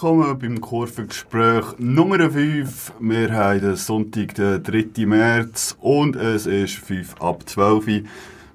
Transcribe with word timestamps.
Willkommen 0.00 0.38
beim 0.38 0.60
Kurvengespräch 0.60 1.64
Nummer 1.78 2.30
5. 2.30 2.92
Wir 3.00 3.32
haben 3.32 3.60
den 3.60 3.74
Sonntag, 3.74 4.32
den 4.36 4.62
3. 4.62 5.06
März 5.06 5.76
und 5.80 6.14
es 6.14 6.46
ist 6.46 6.76
5 6.76 7.20
ab 7.20 7.42
12 7.48 7.88
Uhr. 7.88 8.02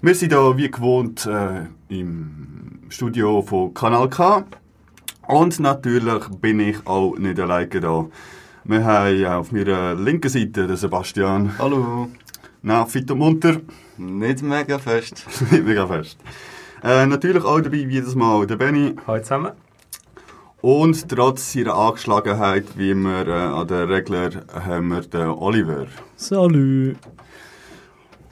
Wir 0.02 0.16
sind 0.16 0.32
hier 0.32 0.56
wie 0.56 0.72
gewohnt 0.72 1.26
äh, 1.26 1.66
im 1.90 2.80
Studio 2.88 3.42
von 3.42 3.74
Kanal 3.74 4.10
K. 4.10 4.46
Und 5.28 5.60
natürlich 5.60 6.30
bin 6.40 6.62
ich 6.62 6.88
auch 6.88 7.18
nicht 7.18 7.38
alleine 7.38 7.82
da. 7.82 8.06
Wir 8.64 8.86
haben 8.86 9.26
auf 9.26 9.52
meiner 9.52 9.96
linken 9.96 10.30
Seite 10.30 10.66
den 10.66 10.78
Sebastian. 10.78 11.58
Hallo. 11.60 12.08
Na, 12.62 12.86
fit 12.86 13.12
und 13.12 13.18
munter. 13.18 13.58
Nicht 13.98 14.44
mega 14.44 14.80
fest. 14.80 15.26
Nicht 15.52 15.66
mega 15.66 15.88
fest. 15.88 16.18
Äh, 16.82 17.06
natürlich 17.06 17.44
auch 17.44 17.60
dabei, 17.60 17.90
wie 17.90 17.96
jedes 17.96 18.16
Mal, 18.16 18.48
der 18.48 18.56
Benny. 18.56 18.96
Hallo 19.06 19.22
zusammen. 19.22 19.52
Und 20.64 21.10
trotz 21.10 21.52
seiner 21.52 21.76
Angeschlagenheit, 21.76 22.64
wie 22.78 22.92
immer 22.92 23.28
äh, 23.28 23.34
an 23.34 23.68
den 23.68 23.90
Regler, 23.90 24.30
haben 24.54 24.88
wir 24.88 25.02
den 25.02 25.28
Oliver. 25.28 25.88
Salut. 26.16 26.96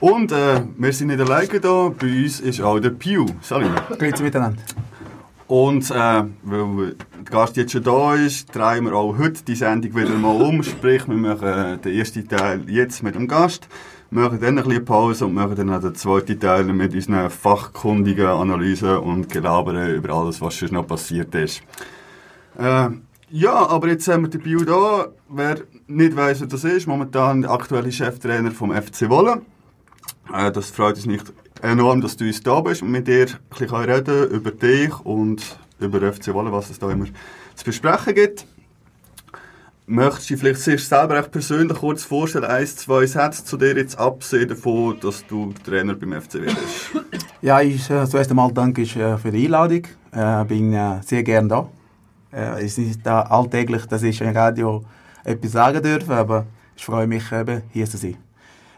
Und 0.00 0.32
äh, 0.32 0.62
wir 0.78 0.92
sind 0.94 1.08
nicht 1.08 1.20
alleine 1.20 1.60
da, 1.60 1.90
bei 1.90 2.06
uns 2.06 2.40
ist 2.40 2.62
auch 2.62 2.80
der 2.80 2.88
Pew. 2.88 3.26
Salut. 3.42 3.70
Grüezi 3.98 4.22
miteinander. 4.22 4.62
Und 5.46 5.90
äh, 5.90 6.24
weil 6.42 6.94
der 7.18 7.30
Gast 7.30 7.58
jetzt 7.58 7.72
schon 7.72 7.82
da 7.82 8.14
ist, 8.14 8.56
drehen 8.56 8.86
wir 8.86 8.94
auch 8.94 9.18
heute 9.18 9.44
die 9.44 9.54
Sendung 9.54 9.94
wieder 9.94 10.16
mal 10.16 10.40
um. 10.40 10.62
Sprich, 10.62 11.06
wir 11.06 11.14
machen 11.14 11.48
äh, 11.48 11.76
den 11.76 11.98
ersten 11.98 12.26
Teil 12.26 12.62
jetzt 12.66 13.02
mit 13.02 13.14
dem 13.14 13.28
Gast, 13.28 13.68
machen 14.08 14.40
dann 14.40 14.56
ein 14.56 14.64
bisschen 14.64 14.86
Pause 14.86 15.26
und 15.26 15.34
machen 15.34 15.54
dann 15.54 15.68
auch 15.68 15.82
den 15.82 15.94
zweiten 15.94 16.40
Teil 16.40 16.64
mit 16.64 16.94
unseren 16.94 17.28
fachkundigen 17.28 18.24
Analysen 18.24 18.96
und 18.96 19.28
Gelabern 19.28 19.94
über 19.94 20.14
alles, 20.14 20.40
was 20.40 20.54
schon 20.54 20.70
noch 20.72 20.86
passiert 20.86 21.34
ist. 21.34 21.62
Äh, 22.58 22.88
ja, 23.30 23.66
aber 23.66 23.88
jetzt 23.88 24.06
haben 24.08 24.24
wir 24.24 24.30
den 24.30 24.42
Bio 24.42 24.60
da. 24.64 25.08
Wer 25.28 25.62
nicht 25.86 26.16
weiss, 26.16 26.40
wer 26.40 26.48
das 26.48 26.64
ist, 26.64 26.86
momentan 26.86 27.42
der 27.42 27.50
aktuelle 27.50 27.90
Cheftrainer 27.90 28.50
vom 28.50 28.72
FC 28.72 29.08
Wolle. 29.08 29.42
Äh, 30.32 30.52
das 30.52 30.70
freut 30.70 30.96
uns 30.96 31.06
nicht 31.06 31.32
enorm, 31.62 32.00
dass 32.00 32.16
du 32.16 32.26
uns 32.26 32.42
da 32.42 32.60
bist 32.60 32.82
und 32.82 32.90
mit 32.90 33.06
dir 33.06 33.26
ein 33.26 33.58
bisschen 33.58 33.74
reden 33.74 34.30
über 34.30 34.50
dich 34.50 34.98
und 35.04 35.56
über 35.80 36.12
FC 36.12 36.34
Wolle, 36.34 36.52
was 36.52 36.70
es 36.70 36.78
da 36.78 36.90
immer 36.90 37.06
zu 37.54 37.64
besprechen 37.64 38.14
gibt. 38.14 38.46
Möchtest 39.86 40.30
du 40.30 40.36
vielleicht 40.36 40.60
sich 40.60 40.86
selber 40.86 41.18
echt 41.18 41.32
persönlich 41.32 41.76
kurz 41.76 42.04
vorstellen, 42.04 42.44
ein, 42.44 42.66
zwei 42.66 43.04
Sätze 43.04 43.44
zu 43.44 43.56
dir 43.56 43.76
jetzt 43.76 43.98
absehen 43.98 44.48
davon, 44.48 44.98
dass 45.00 45.26
du 45.26 45.52
Trainer 45.64 45.94
beim 45.94 46.20
FC 46.20 46.34
wirst? 46.34 46.56
Ja, 47.40 47.60
ich 47.60 47.90
äh, 47.90 48.06
zuerst 48.06 48.30
einmal 48.30 48.52
danke 48.52 48.82
ich, 48.82 48.96
äh, 48.96 49.18
für 49.18 49.32
die 49.32 49.46
Einladung. 49.46 49.82
Äh, 50.12 50.44
bin 50.44 50.72
äh, 50.72 51.00
sehr 51.04 51.24
gern 51.24 51.48
da. 51.48 51.68
Äh, 52.32 52.64
es 52.64 52.78
ist 52.78 52.78
nicht 52.78 53.06
da 53.06 53.22
alltäglich, 53.22 53.86
dass 53.86 54.02
ich 54.02 54.20
im 54.20 54.34
Radio 54.34 54.84
etwas 55.24 55.52
sagen 55.52 55.82
darf, 55.82 56.08
aber 56.10 56.46
ich 56.76 56.84
freue 56.84 57.06
mich, 57.06 57.30
eben, 57.32 57.62
hier 57.72 57.86
zu 57.86 57.96
sein. 57.96 58.16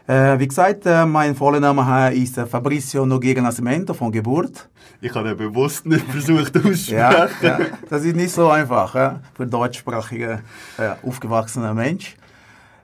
Äh, 0.07 0.37
wie 0.37 0.47
gesagt, 0.47 0.85
äh, 0.85 1.05
mein 1.05 1.35
voller 1.35 1.59
Name 1.59 2.13
ist 2.13 2.37
äh, 2.37 2.45
Fabrizio 2.45 3.05
Noguera 3.05 3.41
Nascimento 3.41 3.93
von 3.93 4.11
Geburt. 4.11 4.69
Ich 5.01 5.13
habe 5.15 5.33
bewusst 5.33 5.85
nicht 5.87 6.05
versucht 6.11 6.55
auszusprechen. 6.55 6.97
Ja, 6.97 7.27
ja, 7.41 7.59
das 7.89 8.03
ist 8.03 8.15
nicht 8.15 8.31
so 8.31 8.49
einfach 8.49 8.93
äh, 8.93 9.11
für 9.33 9.47
deutschsprachige 9.47 10.41
äh, 10.77 11.07
aufgewachsener 11.07 11.73
Mensch. 11.73 12.15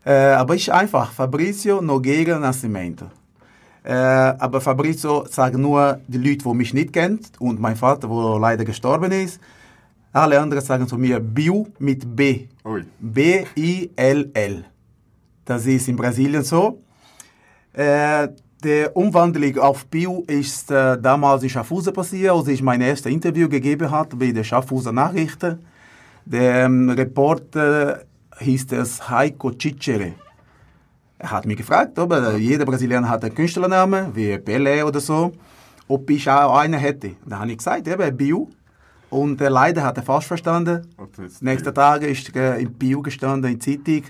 Äh, 0.03 0.13
aber 0.13 0.55
ist 0.55 0.71
einfach 0.71 1.11
Fabrizio 1.11 1.79
Noguera 1.79 2.39
Nascimento. 2.39 3.05
Äh, 3.83 3.93
aber 3.93 4.59
Fabrizio 4.59 5.25
sagt 5.29 5.57
nur 5.57 5.99
die 6.07 6.17
Leute, 6.17 6.43
die 6.43 6.53
mich 6.55 6.73
nicht 6.73 6.91
kennen 6.91 7.19
und 7.37 7.59
mein 7.59 7.75
Vater, 7.75 8.07
der 8.07 8.39
leider 8.39 8.65
gestorben 8.65 9.11
ist. 9.11 9.39
Alle 10.13 10.39
anderen 10.39 10.63
sagen 10.63 10.87
zu 10.87 10.97
mir 10.97 11.19
Biu 11.19 11.67
mit 11.79 12.15
B. 12.15 12.47
B-I-L-L. 12.99 14.65
Das 15.45 15.65
ist 15.65 15.87
in 15.87 15.95
Brasilien 15.95 16.43
so. 16.43 16.81
Äh, 17.73 18.27
die 18.63 18.87
Umwandlung 18.93 19.57
auf 19.57 19.85
Bio 19.85 20.23
ist 20.27 20.69
äh, 20.69 20.99
damals 21.01 21.43
in 21.43 21.49
Schaffhausen 21.49 21.93
passiert, 21.93 22.31
als 22.31 22.47
ich 22.49 22.61
mein 22.61 22.81
erstes 22.81 23.11
Interview 23.11 23.47
gegeben 23.47 23.89
habe 23.89 24.15
bei 24.17 24.31
den 24.31 24.43
Schaffhauser 24.43 24.91
Nachrichten. 24.91 25.59
Der 26.25 26.65
ähm, 26.65 26.89
Reporter 26.89 28.01
hieß 28.37 28.73
es 28.73 29.09
Heiko 29.09 29.51
Cicere. 29.51 30.13
Er 31.17 31.31
hat 31.31 31.45
mich 31.45 31.57
gefragt, 31.57 31.97
ob 31.97 32.11
er, 32.11 32.37
jeder 32.37 32.65
Brasilianer 32.65 33.07
hat 33.07 33.23
einen 33.23 33.33
Künstlernamen, 33.33 34.13
wie 34.13 34.33
Pelé 34.35 34.83
oder 34.83 34.99
so, 34.99 35.31
ob 35.87 36.09
ich 36.09 36.29
auch 36.29 36.57
einen 36.57 36.79
hätte. 36.79 37.11
Da 37.25 37.39
habe 37.39 37.51
ich 37.51 37.57
gesagt, 37.57 37.87
eben 37.87 38.17
Bio. 38.17 38.49
Und 39.11 39.41
äh, 39.41 39.49
leider 39.49 39.83
hat 39.83 39.97
er 39.97 40.03
falsch 40.03 40.25
verstanden. 40.25 40.87
Nächsten 41.41 41.75
Tag 41.75 42.01
ist 42.01 42.33
äh, 42.35 42.61
im 42.61 42.71
Bio 42.73 43.01
gestanden, 43.01 43.51
in 43.51 43.59
der 43.59 43.65
Zeitung. 43.65 44.03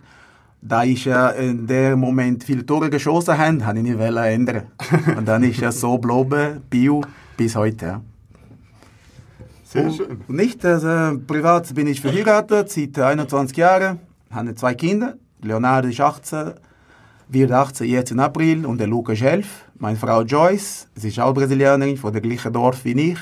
Da 0.62 0.84
ich 0.84 1.08
äh, 1.08 1.50
in 1.50 1.66
dem 1.66 2.00
Moment 2.00 2.44
viele 2.44 2.64
Tore 2.64 2.90
geschossen 2.90 3.36
habe, 3.36 3.66
habe 3.66 3.80
ich 3.80 3.84
nicht 3.84 4.00
ändern. 4.00 4.64
Und 5.18 5.28
dann 5.28 5.42
ist 5.42 5.60
er 5.62 5.72
so 5.72 5.98
geblieben, 5.98 6.62
Bio, 6.70 7.04
bis 7.36 7.56
heute. 7.56 7.86
Ja. 7.86 8.02
Sehr 9.64 9.90
schön. 9.90 10.22
Und 10.28 10.36
nicht, 10.36 10.64
also, 10.64 11.20
privat 11.26 11.74
bin 11.74 11.88
ich 11.88 12.00
verheiratet, 12.00 12.70
seit 12.70 13.00
21 13.00 13.58
Jahren, 13.58 14.00
habe 14.30 14.54
zwei 14.54 14.76
Kinder. 14.76 15.16
Leonardo 15.42 15.88
ist 15.88 16.00
18, 16.00 16.52
wird 17.30 17.52
18 17.52 17.88
jetzt 17.88 18.12
im 18.12 18.20
April 18.20 18.68
und 18.68 18.78
der 18.78 18.88
Luca 18.88 19.14
ist 19.14 19.24
11. 19.24 19.48
Meine 19.80 19.98
Frau 19.98 20.22
Joyce, 20.22 20.90
sie 20.94 21.08
ist 21.08 21.20
auch 21.20 21.34
Brasilianerin, 21.34 21.98
von 21.98 22.14
dem 22.14 22.22
gleichen 22.22 22.54
Dorf 22.54 22.86
wie 22.86 23.12
ich. 23.12 23.20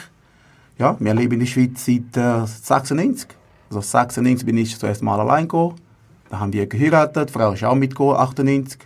Ja, 0.80 0.96
wir 1.00 1.14
leben 1.14 1.34
in 1.34 1.40
der 1.42 1.46
Schweiz 1.46 1.86
seit 1.86 2.16
äh, 2.18 2.46
96. 2.48 3.28
Also 3.70 3.82
96 3.82 4.46
bin 4.46 4.58
ich 4.58 4.78
zuerst 4.78 5.04
mal 5.04 5.20
allein 5.20 5.44
gekommen. 5.44 5.76
Da 6.30 6.40
haben 6.40 6.54
wir 6.54 6.66
geheiratet, 6.68 7.30
die 7.30 7.34
Frau 7.34 7.52
ist 7.52 7.64
auch 7.64 7.76
mitgekommen, 7.76 8.16
98. 8.18 8.80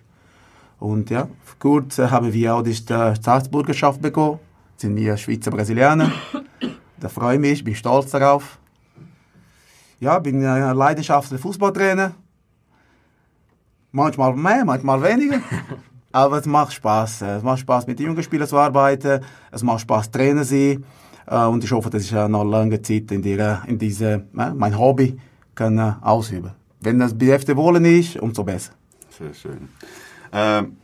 Und 0.80 1.09
ja, 1.09 1.28
kurz 1.59 2.00
äh, 2.00 2.08
haben 2.09 2.34
wir 2.34 2.56
auch 2.56 2.64
die 2.64 2.74
Sta- 2.74 3.16
Staatsbürgerschaft 3.16 4.02
bekommen. 4.02 4.40
Sind 4.78 4.96
wir 4.96 5.16
Schweizer 5.18 5.52
Brasilianer. 5.52 6.12
Da 7.00 7.09
freue 7.09 7.34
ich 7.36 7.42
mich, 7.42 7.64
bin 7.66 7.76
stolz 7.76 8.12
darauf. 8.12 8.58
Ja, 10.00 10.20
bin 10.20 10.46
ein 10.46 10.74
leidenschaftlicher 10.78 11.42
Fußballtrainer. 11.42 12.14
Manchmal 13.92 14.34
mehr, 14.38 14.64
manchmal 14.64 15.02
weniger. 15.03 15.40
Aber 16.14 16.38
es 16.38 16.46
macht 16.46 16.72
Spaß. 16.72 17.24
Es 17.24 17.44
macht 17.44 17.59
Spaß, 17.59 17.88
mit 17.88 18.00
den 18.00 18.06
jungen 18.06 18.24
Spielern 18.24 18.48
zu 18.48 18.58
arbeiten. 18.58 19.22
Es 19.52 19.64
macht 19.64 19.82
Spaß, 19.82 20.12
Trainer 20.12 20.44
zu 20.44 20.50
sein. 20.56 20.86
Äh, 21.28 21.45
Und 21.45 21.63
ich 21.63 21.72
hoffe, 21.72 21.89
dass 21.89 22.03
ich 22.03 22.11
noch 22.11 22.44
lange 22.44 22.81
Zeit 22.81 23.11
in, 23.11 23.22
dieser, 23.22 23.63
in 23.67 23.78
diese, 23.78 24.25
äh, 24.38 24.53
mein 24.53 24.78
Hobby 24.78 25.17
kann 25.56 25.78
äh, 25.78 25.94
ausüben. 26.01 26.51
Wenn 26.81 27.00
das 27.00 27.13
FC 27.13 27.56
Wohlen 27.56 27.85
ist, 27.85 28.17
umso 28.17 28.44
besser. 28.44 28.73
Sehr 29.17 29.34
schön. 29.34 29.69
Ähm, 30.34 30.78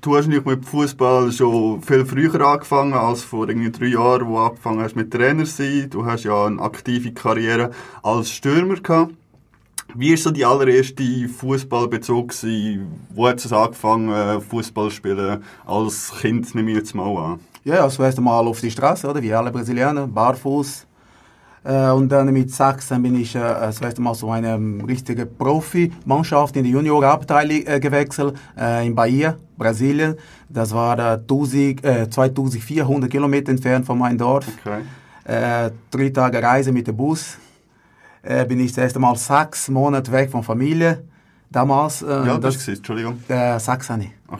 du 0.00 0.16
hast 0.16 0.28
nicht 0.28 0.46
mit 0.46 0.64
Fußball 0.64 1.30
schon 1.32 1.82
viel 1.82 2.06
früher 2.06 2.40
angefangen 2.40 2.94
als 2.94 3.22
vor 3.22 3.48
irgendwie 3.48 3.70
drei 3.70 3.86
Jahren, 3.86 4.26
wo 4.28 4.34
du 4.36 4.38
angefangen 4.38 4.80
hast 4.80 4.96
mit 4.96 5.12
Trainer 5.12 5.44
sein. 5.44 5.88
Du 5.90 6.06
hast 6.06 6.24
ja 6.24 6.46
eine 6.46 6.60
aktive 6.62 7.12
Karriere 7.12 7.70
als 8.02 8.30
Stürmer 8.30 8.76
gehabt. 8.76 9.14
Wie 9.94 10.10
war 10.10 10.16
so 10.16 10.30
die 10.30 10.44
allererste 10.44 11.28
Fußballbezug? 11.28 12.32
Wo 13.14 13.28
hat 13.28 13.44
es 13.44 13.52
angefangen, 13.52 14.40
Fußball 14.40 14.88
zu 14.88 14.96
spielen? 14.96 15.42
Als 15.64 16.12
Kind 16.20 16.54
nehme 16.54 16.70
ich 16.70 16.76
jetzt 16.78 16.94
mal 16.94 17.16
an. 17.16 17.40
Ja, 17.66 17.82
das 17.82 17.98
erste 17.98 18.20
Mal 18.20 18.46
auf 18.46 18.60
die 18.60 18.70
Straße, 18.70 19.08
oder? 19.08 19.20
Wie 19.20 19.34
alle 19.34 19.50
Brasilianer, 19.50 20.06
barfuß. 20.06 20.86
Äh, 21.64 21.90
und 21.90 22.08
dann 22.10 22.32
mit 22.32 22.54
16 22.54 23.02
bin 23.02 23.16
ich 23.16 23.34
äh, 23.34 23.40
das 23.40 23.80
erste 23.80 24.00
Mal 24.00 24.14
zu 24.14 24.30
einer 24.30 24.54
ähm, 24.54 24.84
richtigen 24.86 25.26
Profimannschaft 25.36 26.54
in 26.54 26.62
die 26.62 26.70
Juniorabteilung 26.70 27.66
äh, 27.66 27.80
gewechselt, 27.80 28.36
äh, 28.56 28.86
in 28.86 28.94
Bahia, 28.94 29.34
Brasilien. 29.58 30.14
Das 30.48 30.72
war 30.72 30.96
äh, 30.96 31.18
1000, 31.18 31.84
äh, 31.84 32.08
2400 32.08 33.10
Kilometer 33.10 33.50
entfernt 33.50 33.84
von 33.84 33.98
meinem 33.98 34.18
Dorf. 34.18 34.46
Okay. 34.64 34.82
Äh, 35.24 35.72
drei 35.90 36.10
Tage 36.10 36.40
Reise 36.40 36.70
mit 36.70 36.86
dem 36.86 36.96
Bus. 36.96 37.36
Äh, 38.22 38.44
bin 38.44 38.60
ich 38.60 38.70
das 38.74 38.84
erste 38.84 39.00
Mal 39.00 39.16
sechs 39.16 39.68
Monate 39.68 40.12
weg 40.12 40.30
von 40.30 40.44
Familie. 40.44 41.02
Damals. 41.50 42.02
Äh, 42.02 42.06
Ja, 42.06 42.38
das 42.38 42.58
das, 42.58 42.68
Entschuldigung. 42.68 43.18
äh, 43.26 43.58
ich. 43.58 44.12
Ach, 44.30 44.38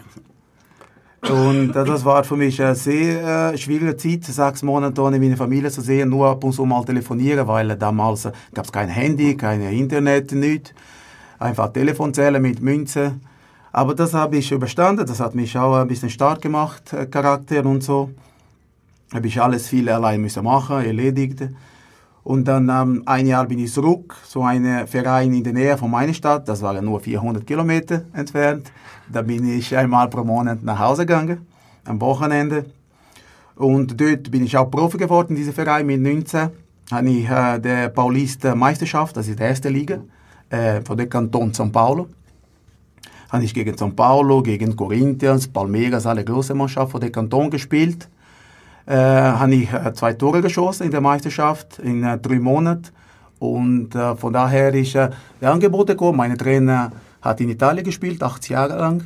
Und 1.22 1.70
äh, 1.70 1.84
das 1.84 2.04
war 2.04 2.22
für 2.24 2.36
mich 2.36 2.62
eine 2.62 2.74
sehr 2.74 3.52
äh, 3.52 3.58
schwierige 3.58 3.96
Zeit, 3.96 4.24
sechs 4.24 4.62
Monate 4.62 5.00
ohne 5.02 5.18
meine 5.18 5.36
Familie 5.36 5.70
zu 5.70 5.80
sehen, 5.80 6.10
nur 6.10 6.28
ab 6.28 6.44
und 6.44 6.52
zu 6.52 6.64
mal 6.64 6.84
telefonieren, 6.84 7.46
weil 7.48 7.70
äh, 7.70 7.76
damals 7.76 8.26
äh, 8.26 8.32
gab 8.54 8.66
es 8.66 8.72
kein 8.72 8.88
Handy, 8.88 9.36
kein 9.36 9.62
Internet, 9.62 10.32
nichts. 10.32 10.72
Einfach 11.38 11.72
Telefonzellen 11.72 12.40
mit 12.42 12.60
Münzen. 12.60 13.20
Aber 13.72 13.94
das 13.94 14.14
habe 14.14 14.36
ich 14.38 14.52
überstanden, 14.52 15.06
das 15.06 15.20
hat 15.20 15.34
mich 15.34 15.56
auch 15.58 15.76
ein 15.76 15.88
bisschen 15.88 16.10
stark 16.10 16.40
gemacht, 16.42 16.92
äh, 16.92 17.06
Charakter 17.06 17.64
und 17.64 17.82
so. 17.82 18.10
Habe 19.12 19.26
ich 19.26 19.40
alles 19.40 19.68
viel 19.68 19.88
allein 19.88 20.20
müssen 20.20 20.44
machen, 20.44 20.84
erledigt. 20.84 21.42
Und 22.26 22.48
dann 22.48 22.68
ähm, 22.68 23.02
ein 23.06 23.28
Jahr 23.28 23.46
bin 23.46 23.60
ich 23.60 23.72
zurück 23.72 24.16
zu 24.26 24.42
einem 24.42 24.88
Verein 24.88 25.32
in 25.32 25.44
der 25.44 25.52
Nähe 25.52 25.78
von 25.78 25.88
meiner 25.88 26.12
Stadt. 26.12 26.48
Das 26.48 26.60
war 26.60 26.82
nur 26.82 26.98
400 26.98 27.46
Kilometer 27.46 28.02
entfernt. 28.12 28.72
Da 29.08 29.22
bin 29.22 29.48
ich 29.48 29.76
einmal 29.76 30.10
pro 30.10 30.24
Monat 30.24 30.60
nach 30.64 30.76
Hause 30.76 31.06
gegangen, 31.06 31.46
am 31.84 32.00
Wochenende. 32.00 32.64
Und 33.54 34.00
dort 34.00 34.28
bin 34.32 34.42
ich 34.42 34.56
auch 34.56 34.68
Profi 34.68 34.98
geworden 34.98 35.34
in 35.34 35.36
diesem 35.36 35.52
Verein 35.52 35.86
mit 35.86 36.00
19. 36.00 36.50
Habe 36.90 37.08
ich 37.08 37.30
äh, 37.30 37.60
der 37.60 37.90
Paulista 37.90 38.56
Meisterschaft, 38.56 39.16
das 39.16 39.28
ist 39.28 39.38
die 39.38 39.44
erste 39.44 39.68
Liga, 39.68 40.00
äh, 40.50 40.80
von 40.80 40.96
der 40.96 41.08
Kanton 41.08 41.52
São 41.52 41.70
Paulo. 41.70 42.08
Habe 43.30 43.44
ich 43.44 43.54
gegen 43.54 43.76
São 43.76 43.94
Paulo, 43.94 44.42
gegen 44.42 44.74
Corinthians, 44.74 45.46
Palmeiras, 45.46 46.06
alle 46.06 46.24
große 46.24 46.56
Mannschaften 46.56 46.90
von 46.90 47.00
der 47.00 47.12
Kanton 47.12 47.50
gespielt. 47.50 48.08
Äh, 48.86 48.94
habe 48.94 49.54
ich 49.54 49.72
äh, 49.72 49.92
zwei 49.94 50.12
Tore 50.12 50.42
geschossen 50.42 50.84
in 50.84 50.92
der 50.92 51.00
Meisterschaft 51.00 51.80
in 51.80 52.04
äh, 52.04 52.18
drei 52.18 52.38
Monaten. 52.38 52.90
Und 53.40 53.94
äh, 53.94 54.14
von 54.14 54.32
daher 54.32 54.72
ist 54.74 54.94
äh, 54.94 55.10
der 55.40 55.52
Angebot 55.52 55.88
gekommen. 55.88 56.18
Mein 56.18 56.38
Trainer 56.38 56.92
hat 57.20 57.40
in 57.40 57.50
Italien 57.50 57.84
gespielt, 57.84 58.22
80 58.22 58.50
Jahre 58.50 58.78
lang. 58.78 59.02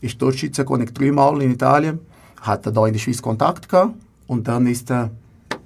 Ist 0.00 0.18
Torschütze 0.18 0.64
ich 0.66 0.94
dreimal 0.94 1.42
in 1.42 1.52
Italien. 1.52 2.00
Hatte 2.40 2.72
da 2.72 2.86
in 2.86 2.94
der 2.94 3.00
Schweiz 3.00 3.20
Kontakt 3.20 3.68
gehabt. 3.68 3.94
Und 4.26 4.48
dann 4.48 4.66
ist 4.66 4.90
äh, 4.90 5.08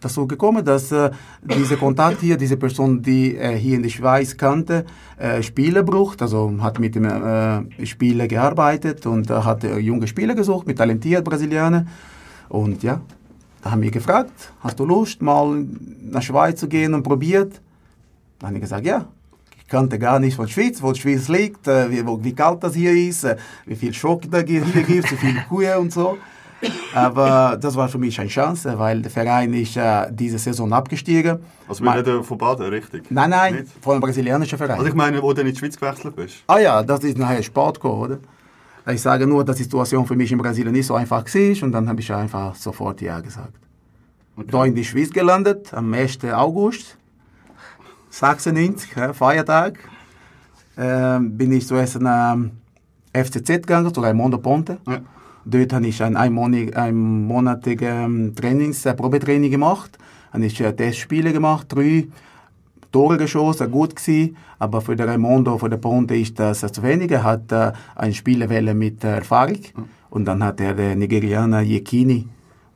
das 0.00 0.14
so 0.14 0.26
gekommen, 0.26 0.64
dass 0.64 0.90
äh, 0.90 1.10
dieser 1.42 1.76
Kontakt 1.76 2.20
hier, 2.20 2.36
diese 2.36 2.56
Person, 2.56 3.00
die 3.00 3.36
äh, 3.36 3.56
hier 3.56 3.76
in 3.76 3.82
der 3.82 3.90
Schweiz 3.90 4.36
kannte, 4.36 4.84
äh, 5.18 5.40
Spieler 5.42 5.84
braucht, 5.84 6.20
also 6.20 6.52
hat 6.60 6.80
mit 6.80 6.96
dem 6.96 7.04
äh, 7.04 7.86
Spieler 7.86 8.26
gearbeitet 8.26 9.06
und 9.06 9.30
äh, 9.30 9.34
hat 9.34 9.62
äh, 9.64 9.78
junge 9.78 10.08
Spieler 10.08 10.34
gesucht, 10.34 10.66
mit 10.66 10.78
talentierten 10.78 11.24
Brasilianern. 11.24 11.88
Und 12.48 12.82
ja, 12.82 13.00
da 13.66 13.72
haben 13.72 13.82
wir 13.82 13.90
gefragt, 13.90 14.52
hast 14.60 14.78
du 14.78 14.84
Lust, 14.84 15.20
mal 15.20 15.66
nach 16.02 16.22
Schweiz 16.22 16.60
zu 16.60 16.68
gehen 16.68 16.94
und 16.94 17.02
probiert? 17.02 17.60
Dann 18.38 18.48
habe 18.48 18.58
ich 18.58 18.62
gesagt, 18.62 18.86
ja. 18.86 19.06
Ich 19.58 19.66
kannte 19.66 19.98
gar 19.98 20.20
nicht 20.20 20.36
von 20.36 20.46
der 20.46 20.52
Schweiz, 20.52 20.80
wo 20.80 20.92
die 20.92 21.00
Schweiz 21.00 21.26
liegt, 21.26 21.66
äh, 21.66 21.90
wie, 21.90 22.06
wo, 22.06 22.22
wie 22.22 22.32
kalt 22.32 22.62
das 22.62 22.74
hier 22.76 22.92
ist, 22.92 23.24
äh, 23.24 23.36
wie 23.64 23.74
viel 23.74 23.92
Schock 23.92 24.22
da 24.30 24.38
hier 24.38 24.60
gibt, 24.60 25.10
wie 25.10 25.16
viele 25.16 25.44
Kühe 25.48 25.76
und 25.80 25.92
so. 25.92 26.16
Aber 26.94 27.58
das 27.60 27.74
war 27.74 27.88
für 27.88 27.98
mich 27.98 28.20
eine 28.20 28.28
Chance, 28.28 28.78
weil 28.78 29.02
der 29.02 29.10
Verein 29.10 29.52
ist 29.52 29.76
äh, 29.76 30.06
diese 30.12 30.38
Saison 30.38 30.72
abgestiegen. 30.72 31.40
Also 31.66 31.82
wir 31.82 31.92
reden 31.92 32.22
von 32.22 32.38
Baden, 32.38 32.68
richtig? 32.68 33.10
Nein, 33.10 33.30
nein, 33.30 33.54
Nicht? 33.56 33.72
von 33.80 33.94
einem 33.94 34.00
brasilianischen 34.02 34.56
Verein. 34.58 34.76
Also 34.76 34.86
ich 34.86 34.94
meine, 34.94 35.20
wo 35.20 35.32
du 35.32 35.40
in 35.40 35.48
die 35.48 35.56
Schweiz 35.56 35.76
gewechselt 35.76 36.14
bist. 36.14 36.36
Ah 36.46 36.58
ja, 36.58 36.84
das 36.84 37.02
ist 37.02 37.18
nachher 37.18 37.42
Sport 37.42 37.80
gekommen, 37.80 38.00
oder? 38.00 38.18
Ich 38.88 39.02
sage 39.02 39.26
nur, 39.26 39.44
dass 39.44 39.56
die 39.56 39.64
Situation 39.64 40.06
für 40.06 40.14
mich 40.14 40.30
in 40.30 40.38
Brasilien 40.38 40.72
nicht 40.72 40.86
so 40.86 40.94
einfach 40.94 41.24
war 41.24 41.62
und 41.62 41.72
dann 41.72 41.88
habe 41.88 42.00
ich 42.00 42.12
einfach 42.12 42.54
sofort 42.54 43.00
Ja 43.00 43.20
gesagt. 43.20 43.54
Da 44.36 44.64
in 44.64 44.74
die 44.74 44.84
Schweiz 44.84 45.10
gelandet, 45.10 45.72
am 45.74 45.92
1. 45.92 46.24
August 46.32 46.96
96, 48.10 48.94
ja, 48.94 49.12
Feiertag, 49.12 49.78
ähm, 50.76 51.36
bin 51.36 51.52
ich 51.52 51.66
zuerst 51.66 52.00
nach 52.00 52.36
FCZ 53.12 53.46
gegangen, 53.62 53.92
zu 53.92 54.00
Raimondo 54.00 54.38
Ponte. 54.38 54.78
Ja. 54.86 55.00
Dort 55.44 55.72
habe 55.72 55.86
ich 55.86 56.02
ein 56.02 56.16
einmonatig- 56.16 56.74
einmonatiges 56.74 58.34
Trainings, 58.34 58.84
äh, 58.84 58.94
Probetraining 58.94 59.50
gemacht. 59.50 59.98
Habe 60.32 60.44
ich 60.46 60.60
äh, 60.60 60.72
Testspiele 60.72 61.32
gemacht, 61.32 61.66
drei 61.70 62.08
Tore 62.92 63.16
geschossen, 63.16 63.70
gut 63.70 63.96
gewesen. 63.96 64.36
Aber 64.58 64.80
für 64.80 64.96
den 64.96 65.08
Raimondo, 65.08 65.58
für 65.58 65.68
den 65.68 65.80
Ponte 65.80 66.16
ist 66.16 66.38
das 66.38 66.62
äh, 66.62 66.72
zu 66.72 66.82
wenig. 66.82 67.10
Er 67.10 67.24
hat 67.24 67.52
äh, 67.52 67.72
einen 67.94 68.14
Spieler 68.14 68.48
wählen 68.48 68.76
mit 68.76 69.04
äh, 69.04 69.16
Erfahrung. 69.16 69.60
Und 70.10 70.24
dann 70.24 70.42
hat 70.42 70.60
er 70.60 70.74
den 70.74 70.98
Nigerianer 70.98 71.60
Yekini, 71.60 72.26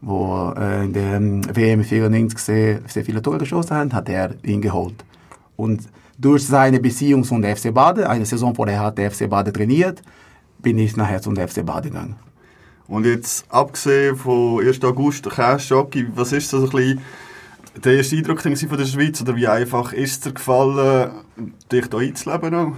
wo 0.01 0.53
äh, 0.57 0.85
in 0.85 0.93
der 0.93 1.15
ähm, 1.15 1.43
WM 1.55 1.85
94 1.85 2.39
sehr, 2.39 2.81
sehr 2.87 3.05
viele 3.05 3.23
Tore 3.23 3.39
geschossen 3.39 3.77
hat, 3.77 3.95
hat 3.95 4.09
er 4.09 4.35
ihn 4.45 4.61
geholt. 4.61 5.05
Und 5.57 5.89
durch 6.19 6.47
seine 6.47 6.81
Beziehung 6.81 7.25
zum 7.25 7.43
FC 7.43 7.73
Bade, 7.73 8.09
eine 8.09 8.27
Saison 8.27 8.55
vorher 8.55 8.81
hat 8.81 8.99
der 8.99 9.11
FC 9.11 9.29
Bade 9.29 9.53
trainiert, 9.53 10.03
bin 10.59 10.79
ich 10.79 10.97
nachher 10.97 11.23
zum 11.23 11.35
FC 11.37 11.65
Bade 11.65 11.89
gegangen. 11.89 12.17
Und 12.87 13.07
jetzt, 13.07 13.45
abgesehen 13.49 14.17
von 14.17 14.67
1. 14.67 14.83
August, 14.83 15.31
Käse, 15.31 15.87
was 16.15 16.33
ist 16.33 16.51
so 16.51 16.59
ein 16.59 16.69
bisschen 16.69 17.01
der 17.77 17.95
erste 17.95 18.17
Eindruck 18.17 18.43
gewesen 18.43 18.69
von 18.69 18.79
der 18.79 18.87
Schweiz? 18.87 19.21
Oder 19.21 19.37
wie 19.37 19.49
einfach 19.49 19.93
ist 19.93 20.13
es 20.13 20.21
dir 20.21 20.33
gefallen, 20.33 21.11
dich 21.71 21.87
hier 21.91 21.99
einzuleben? 21.99 22.55
Auch? 22.55 22.73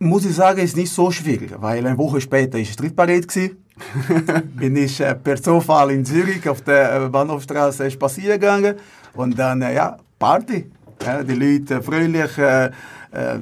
Muss 0.00 0.24
ich 0.24 0.34
sagen, 0.34 0.60
ist 0.60 0.76
nicht 0.76 0.92
so 0.92 1.10
schwierig, 1.10 1.52
weil 1.58 1.84
eine 1.86 1.98
Woche 1.98 2.20
später 2.20 2.58
ist 2.58 2.72
Streitparade 2.74 3.20
gewesen. 3.20 3.56
bin 4.56 4.76
ich 4.76 5.00
äh, 5.00 5.14
per 5.14 5.40
Zufall 5.40 5.92
in 5.92 6.04
Zürich 6.04 6.48
auf 6.48 6.62
der 6.62 7.04
äh, 7.04 7.08
Bahnhofstraße 7.08 7.90
spazieren 7.90 8.40
gegangen 8.40 8.74
und 9.14 9.38
dann 9.38 9.62
äh, 9.62 9.74
ja 9.74 9.96
Party. 10.18 10.70
Ja, 11.04 11.22
die 11.22 11.34
Leute 11.34 11.74
äh, 11.74 11.82
fröhlich, 11.82 12.30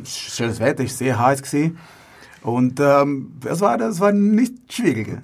schönes 0.04 0.60
Wetter, 0.60 0.84
ist 0.84 0.98
sehr 0.98 1.18
heiß 1.18 1.42
gewesen. 1.42 1.78
und 2.42 2.78
ähm, 2.80 3.32
es 3.44 3.60
war 3.60 3.78
das 3.78 3.98
war 3.98 4.12
nicht 4.12 4.72
schwierig. 4.72 5.18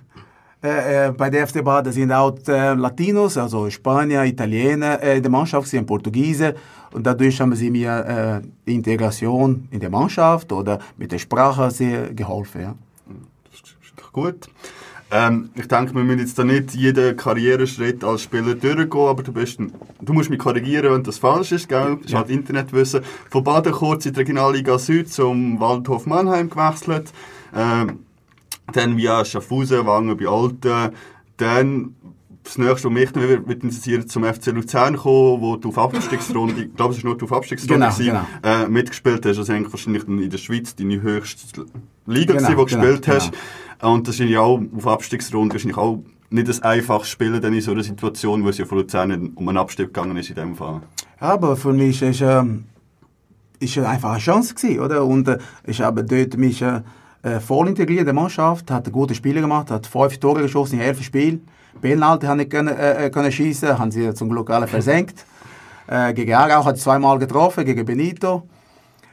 Äh, 0.65 1.09
äh, 1.09 1.11
bei 1.13 1.29
der 1.29 1.47
FC 1.49 1.65
Bade 1.65 1.91
sind 1.93 2.13
auch 2.13 2.37
äh, 2.47 2.75
Latinos, 2.75 3.37
also 3.37 3.69
Spanier, 3.69 4.25
Italiener 4.25 5.03
äh, 5.03 5.17
in 5.17 5.23
der 5.23 5.31
Mannschaft, 5.33 5.67
sind 5.69 5.87
Portugiesen. 5.87 6.53
Und 6.93 7.05
dadurch 7.05 7.41
haben 7.41 7.55
sie 7.57 7.71
mir 7.71 8.43
äh, 8.67 8.73
Integration 8.73 9.67
in 9.73 9.81
der 9.81 9.91
Mannschaft 9.91 10.53
oder 10.53 10.79
mit 10.99 11.11
der 11.11 11.19
Sprache 11.19 11.71
sehr 11.71 12.13
geholfen. 12.15 12.61
Ja. 12.61 12.75
Das 13.51 13.61
ist 13.61 13.95
doch 13.97 14.13
gut. 14.13 14.47
Ähm, 15.11 15.51
ich 15.57 15.67
denke, 15.69 15.95
wir 15.95 16.05
müssen 16.05 16.21
jetzt 16.21 16.39
da 16.39 16.45
nicht 16.45 16.75
jeden 16.75 17.17
Karriereschritt 17.17 18.03
als 18.05 18.23
Spieler 18.23 18.55
durchgehen, 18.55 19.09
aber 19.09 19.23
du, 19.23 19.33
bist, 19.33 19.59
ein- 19.61 19.73
du 20.01 20.13
musst 20.13 20.31
mich 20.31 20.39
korrigieren, 20.39 20.93
wenn 20.95 21.03
das 21.03 21.19
falsch 21.19 21.53
ist, 21.53 21.69
gell? 21.69 21.97
Das 21.97 22.05
ist 22.07 22.11
Ja. 22.13 22.19
halt 22.21 22.31
Internetwissen. 22.31 23.03
Von 23.31 23.43
Baden 23.45 23.73
kurz 23.73 24.07
in 24.07 24.13
die 24.15 24.21
Regionalliga 24.21 24.79
Süd 24.79 25.13
zum 25.13 25.59
Waldhof 25.61 26.07
Mannheim 26.07 26.49
gewechselt. 26.49 27.13
Ähm, 27.55 27.99
dann 28.73 28.97
via 28.97 29.25
Schaffhausen, 29.25 29.87
Wangen 29.87 30.17
bei 30.17 30.27
Alten. 30.27 30.95
Dann 31.37 31.95
das 32.45 32.59
nächste, 32.59 32.89
was 32.89 32.93
mich 32.93 33.15
noch 33.15 33.23
wird 33.23 33.63
interessieren, 33.63 34.09
zum 34.09 34.25
FC 34.25 34.47
Luzern 34.47 34.97
kommen, 34.97 35.41
wo 35.41 35.57
du 35.57 35.69
auf 35.69 35.79
Abstiegsrunde, 35.79 36.65
ich 36.65 36.75
glaube, 36.75 36.93
es 36.93 36.99
ist 36.99 37.05
nur 37.05 37.17
die 37.17 37.25
auf 37.25 37.33
Abstiegsrunde, 37.33 37.75
Genau, 37.75 37.95
gewesen, 37.95 38.27
äh, 38.43 38.69
mitgespielt 38.69 39.25
hast. 39.25 39.39
Also 39.39 39.53
eigentlich 39.53 39.73
wahrscheinlich 39.73 40.09
in 40.09 40.31
der 40.31 40.39
Schweiz 40.39 40.75
deine 40.75 41.01
höchste 41.01 41.67
Liga, 42.07 42.35
Genau, 42.35 42.49
wo 42.49 42.65
du 42.65 42.67
genau, 42.67 42.83
gespielt 42.83 43.09
hast. 43.09 43.33
Und 43.81 44.09
das 44.09 44.19
ist 44.19 44.29
ja 44.29 44.41
auch 44.41 44.61
auf 44.77 44.87
Abstiegsrunde 44.87 45.55
wahrscheinlich 45.55 45.79
auch 45.79 46.03
nicht 46.31 46.49
ein 46.49 46.63
einfaches 46.63 47.11
Spielen 47.11 47.41
dann 47.41 47.53
in 47.53 47.61
so 47.61 47.73
einer 47.73 47.83
Situation, 47.83 48.45
wo 48.45 48.49
es 48.49 48.59
ja 48.59 48.65
von 48.65 48.79
Luzern 48.79 49.33
um 49.35 49.49
einen 49.49 49.59
Abstieg 49.59 49.87
gegangen 49.93 50.17
ist 50.17 50.31
in 50.31 50.37
dem 50.37 50.57
Fall. 50.57 50.83
Aber 51.19 51.57
für 51.57 51.73
mich 51.73 52.03
ist 52.03 52.23
ähm, 52.23 52.65
ist 53.61 53.79
einfach 53.79 54.13
eine 54.13 54.19
Chance 54.19 54.55
gewesen, 54.55 54.81
oder? 54.81 55.05
Und 55.05 55.29
äh, 55.29 55.39
ich 55.65 55.81
habe 55.81 56.05
dort 56.05 56.37
mich 56.37 56.63
äh, 56.63 56.81
äh, 57.23 57.41
voll 57.41 57.69
integriert 57.69 58.01
in 58.01 58.07
der 58.07 58.15
Mannschaft, 58.15 58.71
hat 58.71 58.91
gute 58.93 59.15
Spiele 59.15 59.41
gemacht, 59.41 59.71
hat 59.71 59.87
fünf 59.87 60.19
Tore 60.19 60.43
geschossen 60.43 60.77
in 60.77 60.83
elf 60.83 61.03
Spielen. 61.03 61.47
Penalty 61.81 62.27
habe 62.27 62.43
ich 62.43 62.51
können, 62.51 62.77
äh, 62.77 63.07
äh, 63.07 63.11
können 63.11 63.33
schießen, 63.33 63.79
haben 63.79 63.91
sie 63.91 64.13
zum 64.15 64.29
Glück 64.29 64.51
alle 64.51 64.67
versenkt. 64.69 65.25
Äh, 65.87 66.13
gegen 66.15 66.35
Aarau 66.35 66.65
hat 66.65 66.79
zweimal 66.79 67.19
getroffen, 67.19 67.65
gegen 67.65 67.85
Benito. 67.85 68.49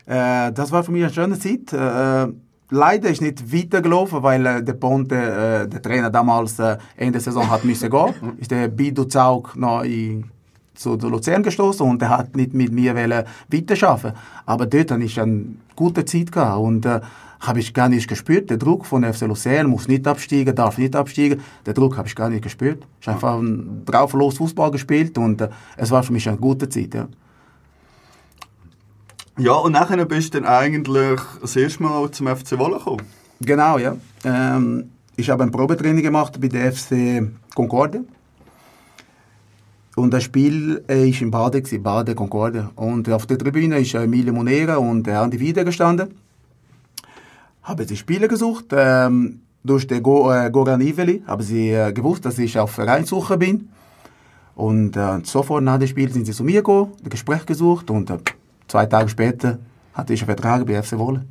Äh, 0.06 0.52
das 0.52 0.72
war 0.72 0.84
für 0.84 0.92
mich 0.92 1.04
eine 1.04 1.14
schöne 1.14 1.40
Zeit. 1.40 1.74
Äh, 1.74 2.24
äh, 2.24 2.34
leider 2.70 3.10
ist 3.10 3.22
nicht 3.22 3.54
weitergelaufen, 3.54 4.24
weil 4.24 4.46
äh, 4.46 4.64
der 4.64 4.74
Ponte, 4.74 5.16
äh, 5.16 5.68
der 5.68 5.82
Trainer 5.82 6.10
damals 6.10 6.60
äh, 6.60 6.78
Ende 6.98 7.14
der 7.14 7.22
Saison 7.22 7.50
hat 7.50 7.64
müssen 7.64 7.90
gehen. 7.90 8.14
Ist 8.40 8.52
der 8.52 8.68
Bidu 8.68 9.06
Zaug 9.06 9.56
noch 9.56 9.84
in, 9.84 10.26
zu 10.74 10.96
Luzern 10.96 11.44
gestoßen 11.44 11.86
und 11.86 12.02
er 12.02 12.18
hat 12.18 12.36
nicht 12.36 12.54
mit 12.54 12.72
mir 12.72 12.96
weiterarbeiten. 12.96 14.14
Aber 14.46 14.66
dort 14.66 14.92
hatte 14.92 15.04
ich 15.04 15.20
eine 15.20 15.46
gute 15.76 16.06
Zeit 16.06 16.32
gehabt 16.32 16.60
und 16.60 16.86
äh, 16.86 17.02
habe 17.40 17.60
ich 17.60 17.74
gar 17.74 17.90
nicht 17.90 18.08
gespürt. 18.08 18.50
Der 18.50 18.58
Druck 18.58 18.86
von 18.86 19.04
FC 19.04 19.22
Luzern 19.22 19.68
muss 19.68 19.88
nicht 19.88 20.08
absteigen, 20.08 20.56
darf 20.56 20.78
nicht 20.78 20.96
absteigen. 20.96 21.42
Der 21.66 21.74
Druck 21.74 21.98
habe 21.98 22.08
ich 22.08 22.16
gar 22.16 22.30
nicht 22.30 22.44
gespürt. 22.44 22.86
Ich 23.00 23.08
habe 23.08 23.16
einfach 23.16 23.38
ein 23.38 23.84
drauflos 23.86 24.38
Fußball 24.38 24.72
gespielt 24.72 25.18
und 25.18 25.42
äh, 25.42 25.50
es 25.78 25.92
war 25.92 26.04
für 26.04 26.14
mich 26.14 26.28
eine 26.28 26.38
gute 26.38 26.68
Zeit. 26.68 26.94
Ja. 26.94 27.08
Ja, 29.38 29.54
und 29.54 29.72
nachher 29.72 30.04
bist 30.06 30.34
du 30.34 30.42
dann 30.42 30.50
eigentlich 30.50 31.20
das 31.40 31.56
erste 31.56 31.82
Mal 31.82 32.12
zum 32.12 32.28
FC 32.28 32.60
Wolle 32.60 32.78
gekommen. 32.78 33.06
Genau, 33.40 33.78
ja. 33.78 33.96
Ähm, 34.26 34.90
ich 35.16 35.30
habe 35.30 35.44
ein 35.44 35.52
Probetraining 35.52 36.04
gemacht 36.04 36.40
bei 36.42 36.50
der 36.50 36.74
FC 36.74 37.32
Concorde. 37.56 38.04
Und 39.96 40.14
das 40.14 40.24
Spiel 40.24 40.84
äh, 40.90 41.10
ist 41.10 41.22
in 41.22 41.32
Bade, 41.32 41.62
Bade 41.80 42.16
Concorde. 42.16 42.70
Und 42.76 43.10
auf 43.10 43.28
der 43.28 43.38
Tribüne 43.38 43.80
ist 43.80 43.94
Emilio 43.94 44.34
Monera 44.34 44.76
und 44.76 45.08
der 45.08 45.22
Andi 45.22 45.40
Wieder 45.40 45.64
gestanden. 45.64 46.10
Habe 47.70 47.86
die 47.86 47.96
Spieler 47.96 48.28
gesucht. 48.28 48.66
Ähm, 48.72 49.42
durch 49.64 49.86
den 49.86 50.02
Go, 50.02 50.32
äh, 50.32 50.50
Goran 50.50 50.82
Iveli 50.82 51.22
haben 51.28 51.44
sie 51.44 51.70
äh, 51.70 51.94
gewusst, 51.94 52.26
dass 52.26 52.40
ich 52.40 52.58
auf 52.58 52.72
Vereinssuche 52.72 53.38
bin. 53.38 53.70
Und 54.56 54.98
äh, 54.98 55.20
sofort 55.22 55.64
nach 55.64 55.78
dem 55.78 55.88
Spiel 55.88 56.12
sind 56.12 56.26
sie 56.26 56.32
zu 56.32 56.44
mir 56.44 56.62
gekommen, 56.62 56.94
ein 57.04 57.10
Gespräch 57.12 57.46
gesucht 57.46 57.92
und 57.92 58.10
äh, 58.10 58.18
zwei 58.68 58.88
Tage 58.88 59.10
später 59.10 59.60
hatte 59.94 60.14
ich 60.14 60.22
einen 60.22 60.36
Vertrag 60.36 60.66
bei 60.66 60.82
FC 60.82 60.98
Wolle. 60.98 61.26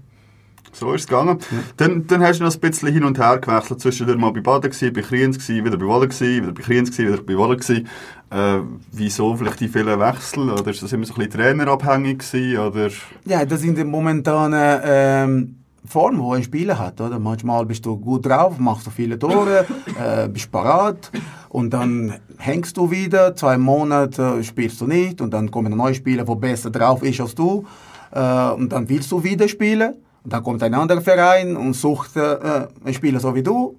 So 0.70 0.92
ist 0.92 1.00
es 1.00 1.06
gegangen. 1.08 1.38
Dann, 1.76 2.06
dann 2.06 2.22
hast 2.22 2.38
du 2.38 2.44
noch 2.44 2.54
ein 2.54 2.60
bisschen 2.60 2.92
hin 2.92 3.02
und 3.02 3.18
her 3.18 3.38
gewechselt. 3.38 3.80
Zwischendurch 3.80 4.18
mal 4.18 4.30
bei 4.30 4.40
Baden 4.40 4.70
gewesen, 4.70 4.92
bei 4.92 5.00
Kriens 5.00 5.38
gewesen, 5.38 5.64
wieder 5.64 5.76
bei 5.76 5.86
Wolle 5.86 6.06
gewesen, 6.06 6.42
wieder 6.44 6.52
bei 6.52 6.62
Kriens 6.62 6.92
gewesen, 6.92 7.12
wieder 7.12 7.22
bei 7.24 7.36
Wolle 7.36 7.56
gewesen. 7.56 7.88
Äh, 8.30 8.60
wieso 8.92 9.34
vielleicht 9.34 9.58
die 9.58 9.68
vielen 9.68 9.98
Wechsel? 9.98 10.50
Oder 10.50 10.70
ist 10.70 10.84
das 10.84 10.92
immer 10.92 11.04
so 11.04 11.14
ein 11.14 11.16
bisschen 11.16 11.32
trainerabhängig 11.32 12.18
gewesen? 12.18 12.58
Oder? 12.58 12.90
Ja, 13.24 13.44
das 13.44 13.60
sind 13.60 13.76
die 13.76 13.82
momentane 13.82 14.82
ähm, 14.84 15.57
Form, 15.84 16.16
die 16.16 16.36
ein 16.36 16.42
Spieler 16.42 16.78
hat. 16.78 17.00
Oder? 17.00 17.18
Manchmal 17.18 17.66
bist 17.66 17.86
du 17.86 17.96
gut 17.96 18.26
drauf, 18.26 18.58
machst 18.58 18.86
du 18.86 18.90
viele 18.90 19.18
Tore, 19.18 19.66
äh, 20.00 20.28
bist 20.28 20.50
parat 20.50 21.10
und 21.48 21.70
dann 21.72 22.14
hängst 22.38 22.76
du 22.76 22.90
wieder, 22.90 23.34
zwei 23.34 23.58
Monate 23.58 24.42
spielst 24.44 24.80
du 24.80 24.86
nicht 24.86 25.20
und 25.20 25.32
dann 25.32 25.50
kommen 25.50 25.76
neue 25.76 25.94
Spieler, 25.94 26.24
der 26.24 26.34
besser 26.34 26.70
drauf 26.70 27.02
ist 27.02 27.20
als 27.20 27.34
du 27.34 27.66
äh, 28.12 28.50
und 28.50 28.72
dann 28.72 28.88
willst 28.88 29.10
du 29.12 29.22
wieder 29.22 29.48
spielen 29.48 29.94
und 30.24 30.32
dann 30.32 30.42
kommt 30.42 30.62
ein 30.62 30.74
anderer 30.74 31.00
Verein 31.00 31.56
und 31.56 31.74
sucht 31.74 32.16
äh, 32.16 32.66
einen 32.84 32.94
Spieler 32.94 33.20
so 33.20 33.34
wie 33.34 33.42
du 33.42 33.76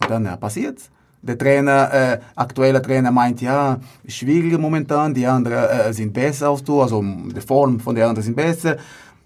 und 0.00 0.10
dann 0.10 0.26
äh, 0.26 0.36
passiert's. 0.36 0.90
Der 1.20 1.36
Trainer, 1.36 1.92
äh, 1.92 2.20
aktuelle 2.36 2.80
Trainer 2.80 3.10
meint, 3.10 3.40
ja, 3.42 3.80
ist 4.04 4.16
schwieriger 4.16 4.56
momentan, 4.56 5.12
die 5.12 5.26
anderen 5.26 5.64
äh, 5.64 5.92
sind 5.92 6.12
besser 6.12 6.48
als 6.50 6.62
du, 6.62 6.80
also 6.80 7.02
die 7.02 7.40
Form 7.40 7.80
von 7.80 7.96
der 7.96 8.08
anderen 8.08 8.24
sind 8.24 8.36
besser. 8.36 8.76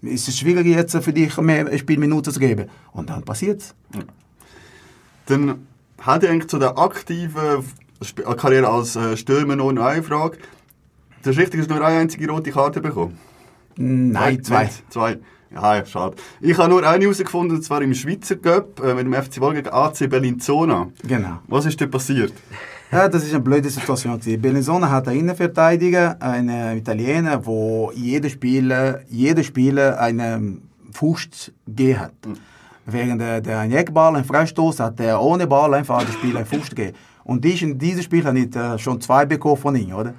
Ist 0.03 0.27
es 0.27 0.37
schwieriger 0.37 0.69
jetzt 0.69 0.95
für 1.01 1.13
dich 1.13 1.35
mehr 1.37 1.77
Spielminuten 1.77 2.31
zu 2.33 2.39
geben? 2.39 2.69
Und 2.91 3.09
dann 3.09 3.23
passiert's. 3.23 3.73
Dann 5.25 5.65
hat 6.01 6.23
ich 6.23 6.29
eigentlich 6.29 6.49
zu 6.49 6.59
der 6.59 6.77
aktiven 6.77 7.63
Sp- 8.03 8.27
Karriere 8.35 8.67
als 8.69 8.95
äh, 8.95 9.15
Stürmer 9.15 9.55
noch 9.55 9.69
eine 9.69 10.03
Frage. 10.03 10.37
Das 11.23 11.35
ist 11.35 11.41
richtig, 11.41 11.61
hast 11.61 11.69
du 11.71 11.75
nur 11.75 11.85
eine 11.85 11.99
einzige 11.99 12.29
rote 12.29 12.51
Karte 12.51 12.81
bekommen? 12.81 13.17
Nein, 13.77 14.43
zwei. 14.43 14.69
Zwei. 14.89 15.19
Ja, 15.53 15.75
ja, 15.77 15.85
schade. 15.85 16.15
Ich 16.41 16.57
habe 16.57 16.69
nur 16.69 16.85
eine 16.85 17.03
herausgefunden, 17.05 17.57
und 17.57 17.63
zwar 17.63 17.81
im 17.81 17.93
Schweizer 17.93 18.35
Cup 18.35 18.81
äh, 18.83 18.93
mit 18.95 19.05
dem 19.05 19.13
FC 19.13 19.39
Wolle 19.39 19.61
gegen 19.61 19.69
AC 19.73 20.09
Bellinzona. 20.09 20.89
Genau. 21.07 21.39
Was 21.47 21.65
ist 21.65 21.79
dort 21.79 21.91
passiert? 21.91 22.33
Ja, 22.93 23.09
das 23.09 23.23
ist 23.23 23.33
eine 23.33 23.41
blöde 23.41 23.71
Situation. 23.71 24.19
Bellinzona 24.19 24.87
hat 24.87 25.07
einen 25.07 25.21
Innenverteidiger, 25.21 26.15
einen 26.19 26.77
Italiener, 26.77 27.43
wo 27.43 27.91
jeder 27.95 28.29
Spieler, 28.29 28.99
jeder 29.09 29.41
Spieler 29.41 29.99
einen 29.99 30.69
Fuß 30.91 31.51
gegeben 31.65 31.99
hat. 31.99 32.13
Während 32.85 33.19
der, 33.19 33.41
der 33.41 33.61
ein 33.61 33.71
Eckball, 33.71 34.15
ein 34.15 34.23
Freistoß, 34.23 34.79
hat 34.79 34.99
er 34.99 35.19
ohne 35.19 35.47
Ball 35.47 35.73
einfach 35.73 36.03
den 36.03 36.13
Spieler 36.13 36.41
einen 36.41 36.45
Fuß 36.45 36.69
gegeben. 36.69 36.95
Und 37.23 37.43
ich 37.45 37.63
in 37.63 37.79
diesem 37.79 38.03
Spiel 38.03 38.23
habe 38.25 38.37
ich 38.37 38.55
äh, 38.55 38.77
schon 38.77 39.01
zwei 39.01 39.25
bekommen 39.25 39.57
von 39.57 39.75
ihm, 39.75 39.95
oder? 39.95 40.13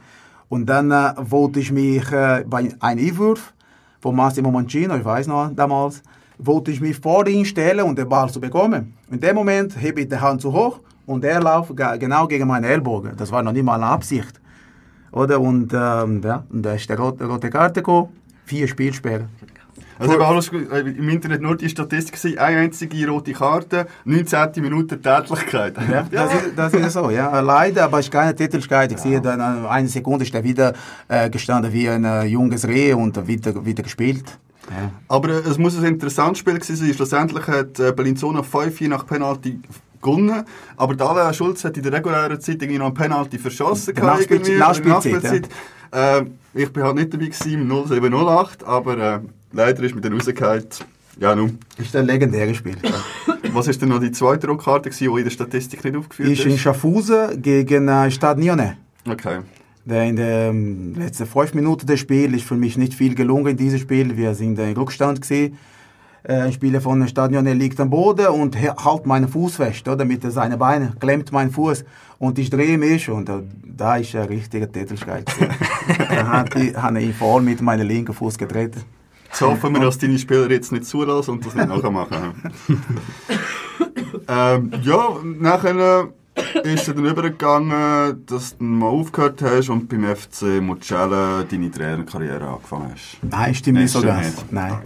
Und 0.49 0.67
dann 0.67 0.91
äh, 0.91 1.13
wollte 1.17 1.61
ich 1.61 1.71
mich 1.71 2.11
äh, 2.11 2.43
bei 2.45 2.59
einem 2.59 2.75
Einwurf 2.81 3.55
von 4.01 4.17
Massimo 4.17 4.51
Mancino, 4.51 4.97
ich 4.97 5.05
weiß 5.05 5.29
noch 5.29 5.49
damals, 5.55 6.03
wollte 6.39 6.73
ich 6.73 6.81
mich 6.81 6.97
vor 6.97 7.25
ihn 7.29 7.45
stellen 7.45 7.85
und 7.85 7.97
den 7.97 8.09
Ball 8.09 8.29
zu 8.31 8.41
bekommen. 8.41 8.95
In 9.13 9.21
dem 9.21 9.37
Moment 9.37 9.81
hebe 9.81 10.01
ich 10.01 10.09
die 10.09 10.17
Hand 10.17 10.41
zu 10.41 10.53
hoch 10.53 10.81
und 11.07 11.25
er 11.25 11.41
läuft 11.41 11.77
ga- 11.77 11.97
genau 11.97 12.27
gegen 12.27 12.47
meine 12.49 12.67
Ellbogen. 12.69 13.13
Das 13.17 13.31
war 13.33 13.43
noch 13.43 13.53
nicht 13.53 13.65
mal 13.65 13.75
eine 13.77 13.87
Absicht. 13.87 14.41
Oder? 15.13 15.41
Und, 15.41 15.73
ähm, 15.73 16.21
ja, 16.25 16.45
und 16.51 16.63
da 16.63 16.73
ist 16.75 16.89
der 16.89 16.99
rote, 16.99 17.25
rote 17.25 17.49
Karte 17.51 17.81
gekommen, 17.81 18.09
vier 18.45 18.67
Spielsperren. 18.67 19.29
Also 19.97 20.21
alles, 20.21 20.51
äh, 20.53 20.81
im 20.81 21.09
Internet 21.09 21.41
nur 21.41 21.57
die 21.57 21.69
Statistik 21.69 22.15
gesehen, 22.15 22.39
eine 22.39 22.59
einzige 22.59 23.09
rote 23.09 23.33
Karte, 23.33 23.87
19. 24.05 24.61
Minute 24.61 25.01
Tätlichkeit. 25.01 25.77
Ja, 25.91 26.05
das, 26.11 26.35
ist, 26.35 26.51
das 26.57 26.75
ist 26.75 26.93
so, 26.95 27.11
ja. 27.11 27.39
Leider, 27.41 27.85
aber 27.85 28.01
es 28.01 28.07
ist 28.07 28.11
keine 28.13 28.35
Tätigkeit. 28.35 28.91
Ich 28.91 28.99
sehe 28.99 29.21
dann, 29.21 29.39
äh, 29.41 29.69
eine 29.69 29.87
Sekunde 29.87 30.25
ist 30.25 30.35
er 30.35 30.43
wieder 30.43 30.73
äh, 31.07 31.31
gestanden 31.31 31.73
wie 31.73 31.89
ein 31.89 32.05
äh, 32.05 32.25
junges 32.25 32.67
Reh 32.67 32.93
und 32.93 33.25
wieder, 33.29 33.65
wieder 33.65 33.85
gespielt. 33.85 34.25
Ja. 34.69 34.91
Aber 35.09 35.29
äh, 35.29 35.49
es 35.49 35.59
muss 35.59 35.79
ein 35.79 35.85
interessantes 35.85 36.39
Spiel 36.39 36.55
gewesen 36.55 36.75
sein. 36.75 36.93
Schlussendlich 36.93 37.47
hat 37.47 37.79
äh, 37.79 37.93
Bellinzona 37.93 38.41
5-4 38.41 38.89
nach 38.89 39.07
Penalty 39.07 39.61
gewonnen. 40.05 40.45
Aber 40.77 40.95
Dala 40.95 41.33
Schulz 41.33 41.65
hat 41.65 41.77
in 41.77 41.83
der 41.83 41.93
regulären 41.93 42.41
Zeit 42.41 42.63
irgendwie 42.63 42.79
noch 42.79 42.87
einen 42.87 42.95
Penalty 42.95 43.39
verschossen. 43.39 43.95
Der 43.95 44.05
Nachspielzeit, 44.05 44.49
in 44.49 44.59
Nachspielzeit. 44.59 45.49
Äh, 45.91 46.23
ich 46.55 46.73
bin 46.73 46.83
halt 46.85 46.95
nicht 46.97 47.13
dabei 47.13 47.27
gewesen 47.27 47.53
im 47.53 47.87
0708, 47.87 48.65
aber 48.65 48.99
äh, 48.99 49.21
leider 49.53 49.83
ist 49.83 49.95
mit 49.95 50.05
den 50.05 50.13
rausgefallen. 50.13 50.67
Ja, 51.19 51.35
nun. 51.35 51.59
Ist 51.79 51.95
ein 51.95 52.07
legendäres 52.07 52.57
Spiel. 52.57 52.77
Was 53.53 53.69
ist 53.69 53.81
denn 53.81 53.89
noch 53.89 54.01
die 54.01 54.11
zweite 54.11 54.49
Rotkarte 54.49 54.91
die 54.91 55.05
in 55.05 55.25
der 55.25 55.31
Statistik 55.31 55.85
nicht 55.85 55.97
aufgeführt 55.97 56.31
ist 56.31 56.45
in 56.45 56.53
ist? 56.53 56.61
Schaffhausen 56.61 57.41
gegen 57.41 57.89
äh, 57.89 58.11
Stade 58.11 58.41
Nyonnais. 58.41 58.75
Okay. 59.09 59.41
Der 59.85 60.05
in 60.05 60.17
den 60.17 60.95
letzten 60.95 61.27
fünf 61.27 61.55
Minuten 61.55 61.87
des 61.87 62.01
Spiels 62.01 62.35
ist 62.35 62.45
für 62.45 62.57
mich 62.57 62.79
nicht 62.79 62.95
viel 62.95 63.15
gelungen 63.15 63.49
in 63.49 63.57
diesem 63.57 63.79
Spiel. 63.79 64.17
Wir 64.17 64.35
sind 64.35 64.59
in 64.59 64.77
Rückstand 64.77 65.21
gesehen. 65.21 65.59
Äh, 66.27 66.41
Ein 66.41 66.53
Spieler 66.53 66.81
von 66.81 67.07
Stadion 67.07 67.45
liegt 67.45 67.79
am 67.81 67.91
Boden 67.91 68.29
und 68.29 68.57
hält 68.57 69.05
meinen 69.05 69.29
Fuß 69.29 69.57
fest, 69.57 69.87
oder? 69.87 70.07
Mit 70.07 70.31
seinen 70.33 70.59
Beinen, 70.59 70.99
klemmt 70.99 71.31
meinen 71.33 71.51
Fuß 71.51 71.85
und 72.19 72.39
ich 72.39 72.49
drehe 72.49 72.79
mich 72.79 73.11
und 73.11 73.29
äh, 73.29 73.43
da 73.63 73.97
ist 73.97 74.17
ein 74.17 74.27
richtiger 74.27 74.71
Tätigkeit. 74.71 75.27
da 75.99 76.27
habe 76.27 77.01
ich 77.01 77.07
ihn 77.07 77.15
voll 77.15 77.43
mit 77.43 77.61
meinem 77.61 77.87
linken 77.87 78.15
Fuß 78.15 78.39
getreten. 78.39 78.83
Jetzt 79.27 79.41
hoffen 79.43 79.75
wir, 79.75 79.81
dass 79.81 79.99
deine 79.99 80.19
Spieler 80.19 80.51
jetzt 80.51 80.73
nicht 80.73 80.87
zulassen 80.87 81.33
und 81.33 81.45
das 81.45 81.55
nicht 81.55 81.69
nachmachen. 81.69 82.35
ähm, 84.29 84.71
ja, 84.81 85.09
nachher 85.41 86.09
äh, 86.35 86.73
ist 86.73 86.89
es 86.89 86.95
dann 86.95 87.05
übergegangen, 87.05 88.25
dass 88.25 88.57
du 88.57 88.65
mal 88.65 88.87
aufgehört 88.87 89.43
hast 89.43 89.69
und 89.69 89.89
beim 89.89 90.05
FC 90.05 90.63
Mucella 90.63 91.43
deine 91.43 91.71
Trainerkarriere 91.71 92.47
angefangen 92.49 92.93
hast. 92.95 93.19
Nein, 93.23 93.55
stimmt 93.55 93.81
nicht 93.81 93.91
so 93.91 93.99
stimmt 93.99 94.15
ganz. 94.15 94.37
nicht. 94.37 94.53
Nein. 94.53 94.79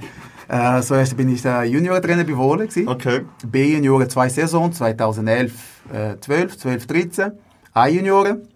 Äh, 0.49 0.81
zuerst 0.81 1.17
bin 1.17 1.29
ich 1.29 1.43
der 1.43 1.65
Junior-Trainer 1.65 2.25
bei 2.25 2.37
Wohle. 2.37 2.67
gewesen. 2.67 2.89
Okay. 2.89 3.21
B-Junioren 3.47 4.09
zwei 4.09 4.29
Saison, 4.31 4.73
2011, 4.73 5.53
äh, 5.93 6.17
12, 6.19 6.57
12, 6.59 6.87
13. 6.87 7.33
A-Junioren, 7.75 8.49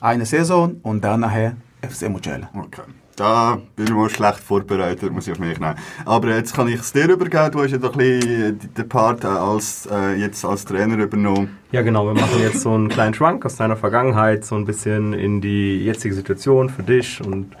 eine 0.00 0.24
Saison 0.24 0.76
und 0.82 1.04
dann 1.04 1.20
nachher 1.20 1.56
FC 1.82 2.08
Mucella. 2.08 2.48
Okay. 2.54 2.82
Da 3.16 3.58
bin 3.76 3.86
ich 3.86 3.92
mal 3.92 4.10
schlecht 4.10 4.40
vorbereitet, 4.40 5.12
muss 5.12 5.28
ich 5.28 5.32
auf 5.34 5.38
mich 5.38 5.60
nehmen. 5.60 5.76
Aber 6.04 6.28
jetzt 6.34 6.54
kann 6.56 6.66
ich 6.66 6.80
es 6.80 6.92
dir 6.92 7.08
übergeben. 7.08 7.52
Du 7.52 7.62
hast 7.62 7.70
ja 7.70 7.78
doch 7.78 7.92
ein 7.92 7.98
bisschen 7.98 8.58
den 8.76 8.88
Part 8.88 9.22
äh, 9.22 9.28
als, 9.28 9.86
äh, 9.86 10.14
jetzt 10.14 10.44
als 10.44 10.64
Trainer 10.64 10.96
übernommen. 10.98 11.58
Ja, 11.70 11.82
genau. 11.82 12.06
Wir 12.06 12.14
machen 12.14 12.40
jetzt 12.40 12.62
so 12.62 12.72
einen 12.72 12.88
kleinen 12.88 13.14
Schwank 13.14 13.44
aus 13.46 13.54
deiner 13.56 13.76
Vergangenheit, 13.76 14.44
so 14.44 14.56
ein 14.56 14.64
bisschen 14.64 15.12
in 15.12 15.40
die 15.40 15.84
jetzige 15.84 16.14
Situation 16.14 16.70
für 16.70 16.82
dich 16.82 17.20
und 17.24 17.54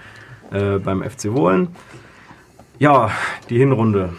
äh, 0.50 0.78
beim 0.78 1.02
FC 1.04 1.32
Wohlen. 1.32 1.68
Ja, 2.84 3.10
die 3.48 3.56
Hinrunde. 3.56 4.10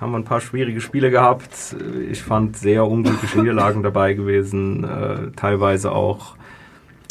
Haben 0.00 0.12
wir 0.12 0.18
ein 0.18 0.24
paar 0.24 0.40
schwierige 0.40 0.80
Spiele 0.80 1.10
gehabt. 1.10 1.74
Ich 2.08 2.22
fand 2.22 2.56
sehr 2.56 2.86
unglückliche 2.86 3.40
Niederlagen 3.40 3.82
dabei 3.82 4.14
gewesen. 4.14 4.84
Äh, 4.84 5.32
teilweise 5.34 5.90
auch, 5.90 6.36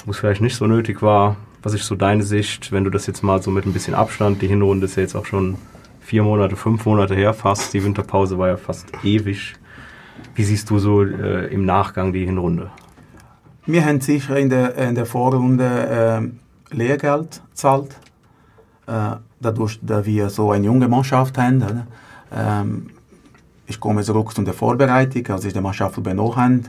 wo 0.06 0.12
es 0.12 0.20
vielleicht 0.20 0.40
nicht 0.40 0.56
so 0.56 0.68
nötig 0.68 1.02
war. 1.02 1.36
Was 1.64 1.74
ist 1.74 1.86
so 1.86 1.96
deine 1.96 2.24
Sicht, 2.24 2.72
wenn 2.72 2.86
du 2.86 2.90
das 2.90 3.08
jetzt 3.08 3.24
mal 3.24 3.42
so 3.42 3.52
mit 3.52 3.66
ein 3.66 3.74
bisschen 3.74 3.94
Abstand, 3.94 4.42
die 4.42 4.48
Hinrunde 4.48 4.86
ist 4.86 4.96
ja 4.96 5.02
jetzt 5.02 5.16
auch 5.16 5.26
schon 5.26 5.58
vier 6.00 6.24
Monate, 6.24 6.56
fünf 6.56 6.86
Monate 6.86 7.14
her 7.14 7.34
fast. 7.34 7.74
Die 7.74 7.84
Winterpause 7.84 8.38
war 8.38 8.48
ja 8.48 8.56
fast 8.56 8.88
ewig. 9.04 9.56
Wie 10.36 10.44
siehst 10.46 10.70
du 10.70 10.80
so 10.80 11.04
äh, 11.04 11.54
im 11.54 11.66
Nachgang 11.66 12.14
die 12.14 12.24
Hinrunde? 12.24 12.72
Wir 13.66 13.84
haben 13.84 14.00
sicher 14.00 14.38
in 14.38 14.50
der, 14.50 14.78
in 14.78 14.96
der 14.96 15.06
Vorrunde 15.06 16.32
äh, 16.72 16.74
Lehrgeld 16.74 17.42
gezahlt. 17.50 17.98
Äh, 18.92 19.16
dadurch, 19.40 19.80
dass 19.82 20.06
wir 20.06 20.30
so 20.30 20.52
eine 20.52 20.66
junge 20.66 20.88
Mannschaft 20.90 21.38
haben. 21.38 21.84
Ähm, 22.36 22.90
ich 23.66 23.80
komme 23.80 24.04
zurück 24.04 24.36
zu 24.36 24.42
der 24.42 24.54
Vorbereitung, 24.54 25.26
als 25.30 25.46
ich 25.46 25.54
die 25.54 25.62
Mannschaft 25.62 25.98
übernommen 25.98 26.36
habe, 26.36 26.62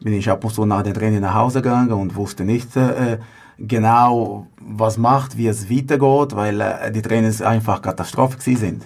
bin 0.00 0.12
ich 0.12 0.30
ab 0.30 0.44
und 0.44 0.54
zu 0.54 0.64
nach 0.64 0.82
dem 0.82 0.94
Training 0.94 1.20
nach 1.20 1.34
Hause 1.34 1.62
gegangen 1.62 1.92
und 1.92 2.14
wusste 2.14 2.44
nicht 2.44 2.76
äh, 2.76 3.18
genau, 3.58 4.46
was 4.60 4.98
macht, 4.98 5.36
wie 5.36 5.48
es 5.48 5.68
weitergeht, 5.68 6.36
weil 6.36 6.60
äh, 6.60 6.92
die 6.92 7.02
Trainings 7.02 7.42
einfach 7.42 7.82
Katastrophe 7.82 8.38
sind. 8.40 8.84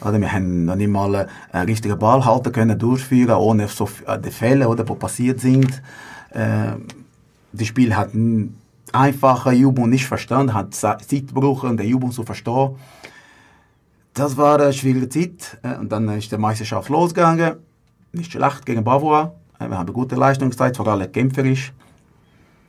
Oder 0.00 0.18
wir 0.18 0.32
haben 0.32 0.64
noch 0.64 0.76
nicht 0.76 0.90
mal 0.90 1.26
einen 1.52 1.66
richtigen 1.66 1.98
Ball 1.98 2.24
halten 2.24 2.52
können, 2.52 2.78
durchführen, 2.78 3.36
ohne 3.36 3.68
so 3.68 3.88
die 4.24 4.30
Fälle, 4.30 4.68
oder, 4.68 4.84
die 4.84 4.94
passiert 4.94 5.40
sind. 5.40 5.82
Das 6.30 7.66
Spiel 7.66 7.96
hat 7.96 8.10
n- 8.92 8.94
einfach 8.94 9.46
eine 9.46 9.58
Übung 9.58 9.90
nicht 9.90 10.06
verstanden, 10.06 10.54
hat 10.54 10.74
Zeit 10.74 11.08
gebraucht, 11.08 11.64
um 11.64 11.76
die 11.76 11.88
Übung 11.88 12.10
zu 12.12 12.22
verstehen. 12.22 12.76
Das 14.14 14.36
war 14.36 14.60
eine 14.60 14.72
schwierige 14.72 15.08
Zeit. 15.08 15.58
äh, 15.62 15.76
Und 15.78 15.90
dann 15.92 16.08
ist 16.10 16.32
die 16.32 16.38
Meisterschaft 16.38 16.88
losgegangen. 16.88 17.56
Nicht 18.12 18.32
schlecht 18.32 18.64
gegen 18.64 18.82
Bavois. 18.84 19.32
Äh, 19.58 19.68
Wir 19.68 19.78
haben 19.78 19.92
gute 19.92 20.14
Leistung 20.16 20.50
gezeigt, 20.50 20.76
vor 20.76 20.86
allem 20.88 21.10
kämpferisch. 21.12 21.72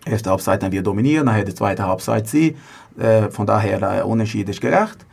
Erste 0.05 0.29
Halbzeit 0.29 0.63
haben 0.63 0.71
wir 0.71 0.81
dominiert, 0.83 1.25
nachher 1.25 1.43
die 1.43 1.53
zweite 1.55 1.85
Halbzeit 1.85 2.27
sie. 2.27 2.55
Äh, 2.97 3.29
Von 3.29 3.45
daher, 3.45 3.81
äh, 3.81 4.01
Unentschieden 4.03 4.51
ist 4.51 4.61
gerecht. 4.61 5.05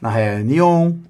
Nachher 0.00 0.40
Nyon, 0.40 1.06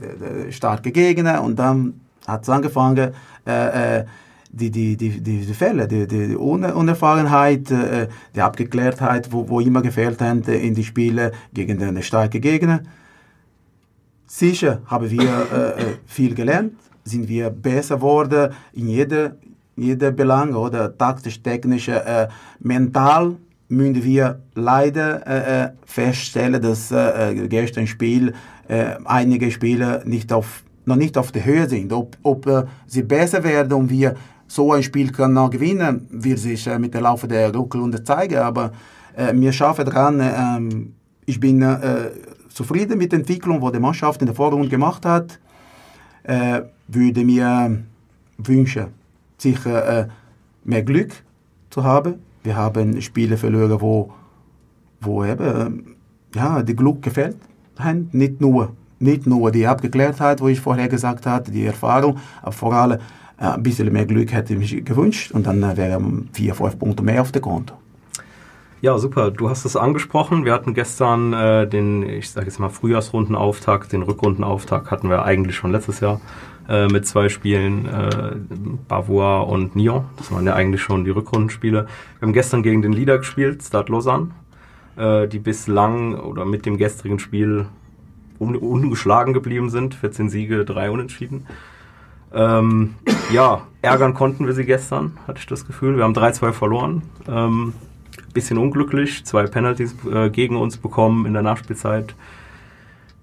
der, 0.00 0.14
der 0.44 0.52
starke 0.52 0.90
Gegner 0.92 1.42
und 1.42 1.56
dann 1.56 2.00
hat 2.26 2.42
es 2.42 2.48
angefangen, 2.48 3.12
äh, 3.46 3.98
äh, 4.00 4.04
die, 4.52 4.70
die, 4.70 4.96
die, 4.96 5.20
die, 5.20 5.54
Fälle, 5.54 5.88
die, 5.88 6.06
die 6.06 6.28
die 6.28 6.36
Un- 6.36 6.64
Unerfahrenheit, 6.64 7.70
äh, 7.70 8.08
die 8.34 8.40
Abgeklärtheit, 8.40 9.32
wo, 9.32 9.48
wo 9.48 9.60
immer 9.60 9.82
gefehlt 9.82 10.20
hat 10.20 10.46
in 10.48 10.74
die 10.74 10.84
Spiele 10.84 11.32
gegen 11.54 11.78
den 11.78 12.02
starken 12.02 12.40
Gegner. 12.40 12.82
Sicher 14.26 14.82
haben 14.86 15.10
wir 15.10 15.22
äh, 15.22 15.82
äh, 15.82 15.84
viel 16.06 16.34
gelernt, 16.34 16.74
sind 17.04 17.28
wir 17.28 17.50
besser 17.50 17.96
geworden 17.96 18.52
in 18.72 18.88
jeder, 18.88 19.36
jeder 19.76 20.10
Belang 20.10 20.54
oder 20.54 20.96
taktisch, 20.96 21.42
technisch, 21.42 21.88
äh, 21.88 22.28
mental 22.60 23.36
müssen 23.68 24.04
wir 24.04 24.40
leider 24.54 25.26
äh, 25.26 25.64
äh 25.64 25.68
feststellen, 25.86 26.60
dass 26.60 26.90
äh, 26.90 27.46
gestern 27.48 27.86
Spiel 27.86 28.34
äh, 28.68 28.96
einige 29.04 29.50
Spieler 29.50 30.02
nicht 30.04 30.32
auf, 30.32 30.62
noch 30.84 30.96
nicht 30.96 31.16
auf 31.18 31.32
der 31.32 31.44
Höhe 31.44 31.68
sind. 31.68 31.92
Ob, 31.92 32.16
ob 32.22 32.68
sie 32.86 33.02
besser 33.02 33.44
werden 33.44 33.72
und 33.74 33.90
wir 33.90 34.14
so 34.52 34.72
ein 34.72 34.82
Spiel 34.82 35.10
können 35.10 35.32
noch 35.32 35.48
gewinnen, 35.48 36.06
wird 36.10 36.38
sich 36.38 36.66
äh, 36.66 36.78
mit 36.78 36.92
der 36.92 37.00
Laufe 37.00 37.26
der 37.26 37.54
Rückrunde 37.54 38.04
zeigen. 38.04 38.36
Aber 38.36 38.72
äh, 39.16 39.32
wir 39.34 39.50
schaffen 39.50 39.86
dran. 39.86 40.20
Äh, 40.20 40.90
ich 41.24 41.40
bin 41.40 41.62
äh, 41.62 42.10
zufrieden 42.50 42.98
mit 42.98 43.12
der 43.12 43.20
Entwicklung, 43.20 43.60
die 43.62 43.72
die 43.72 43.80
Mannschaft 43.80 44.20
in 44.20 44.26
der 44.26 44.34
Vorrunde 44.34 44.68
gemacht 44.68 45.06
hat. 45.06 45.38
Äh, 46.24 46.62
würde 46.86 47.24
mir 47.24 47.82
wünschen, 48.36 48.88
sicher 49.38 50.00
äh, 50.00 50.08
mehr 50.64 50.82
Glück 50.82 51.12
zu 51.70 51.82
haben. 51.82 52.16
Wir 52.42 52.54
haben 52.54 53.00
Spiele 53.00 53.38
verloren, 53.38 53.80
wo, 53.80 54.12
wo 55.00 55.24
eben 55.24 55.96
ja, 56.34 56.62
die 56.62 56.76
Glück 56.76 57.00
gefällt 57.00 57.38
haben. 57.78 58.10
Nicht 58.12 58.42
nur, 58.42 58.72
nicht 58.98 59.26
nur 59.26 59.50
die 59.50 59.66
Abgeklärtheit, 59.66 60.42
wo 60.42 60.48
ich 60.48 60.60
vorher 60.60 60.88
gesagt 60.88 61.24
hatte, 61.24 61.50
die 61.50 61.64
Erfahrung, 61.64 62.18
aber 62.42 62.52
vor 62.52 62.74
allem 62.74 62.98
ein 63.50 63.62
bisschen 63.62 63.92
mehr 63.92 64.06
Glück 64.06 64.32
hätte 64.32 64.54
ich 64.54 64.72
mir 64.72 64.82
gewünscht 64.82 65.32
und 65.32 65.46
dann 65.46 65.62
äh, 65.62 65.76
wären 65.76 66.28
vier, 66.32 66.54
fünf 66.54 66.78
Punkte 66.78 67.02
mehr 67.02 67.22
auf 67.22 67.32
der 67.32 67.42
Konto. 67.42 67.74
Ja, 68.82 68.98
super. 68.98 69.30
Du 69.30 69.48
hast 69.48 69.64
es 69.64 69.76
angesprochen. 69.76 70.44
Wir 70.44 70.52
hatten 70.52 70.74
gestern 70.74 71.32
äh, 71.32 71.68
den, 71.68 72.02
ich 72.02 72.30
sage 72.30 72.46
jetzt 72.46 72.58
mal, 72.58 72.68
Frühjahrsrundenauftakt. 72.68 73.92
Den 73.92 74.02
Rückrundenauftakt 74.02 74.90
hatten 74.90 75.08
wir 75.08 75.24
eigentlich 75.24 75.54
schon 75.54 75.70
letztes 75.70 76.00
Jahr 76.00 76.20
äh, 76.68 76.88
mit 76.88 77.06
zwei 77.06 77.28
Spielen, 77.28 77.86
äh, 77.86 78.34
Bavois 78.88 79.42
und 79.42 79.76
Nyon. 79.76 80.04
Das 80.16 80.32
waren 80.32 80.46
ja 80.46 80.54
eigentlich 80.54 80.82
schon 80.82 81.04
die 81.04 81.10
Rückrundenspiele. 81.10 81.86
Wir 82.18 82.26
haben 82.26 82.32
gestern 82.32 82.64
gegen 82.64 82.82
den 82.82 82.92
Leader 82.92 83.18
gespielt, 83.18 83.62
Stade 83.62 83.92
Lausanne, 83.92 84.30
äh, 84.96 85.28
die 85.28 85.38
bislang 85.38 86.16
oder 86.16 86.44
mit 86.44 86.66
dem 86.66 86.76
gestrigen 86.76 87.20
Spiel 87.20 87.66
un 88.40 88.56
ungeschlagen 88.56 89.32
geblieben 89.32 89.70
sind. 89.70 89.94
14 89.94 90.28
Siege, 90.28 90.64
drei 90.64 90.90
Unentschieden. 90.90 91.46
Ähm, 92.34 92.94
ja, 93.32 93.62
ärgern 93.82 94.14
konnten 94.14 94.46
wir 94.46 94.52
sie 94.54 94.64
gestern, 94.64 95.16
hatte 95.26 95.38
ich 95.40 95.46
das 95.46 95.66
Gefühl. 95.66 95.96
Wir 95.96 96.04
haben 96.04 96.14
3-2 96.14 96.52
verloren. 96.52 97.02
Ähm, 97.28 97.72
bisschen 98.32 98.56
unglücklich, 98.58 99.24
zwei 99.24 99.44
Penalties 99.44 99.94
äh, 100.10 100.30
gegen 100.30 100.56
uns 100.56 100.78
bekommen 100.78 101.26
in 101.26 101.34
der 101.34 101.42
Nachspielzeit. 101.42 102.14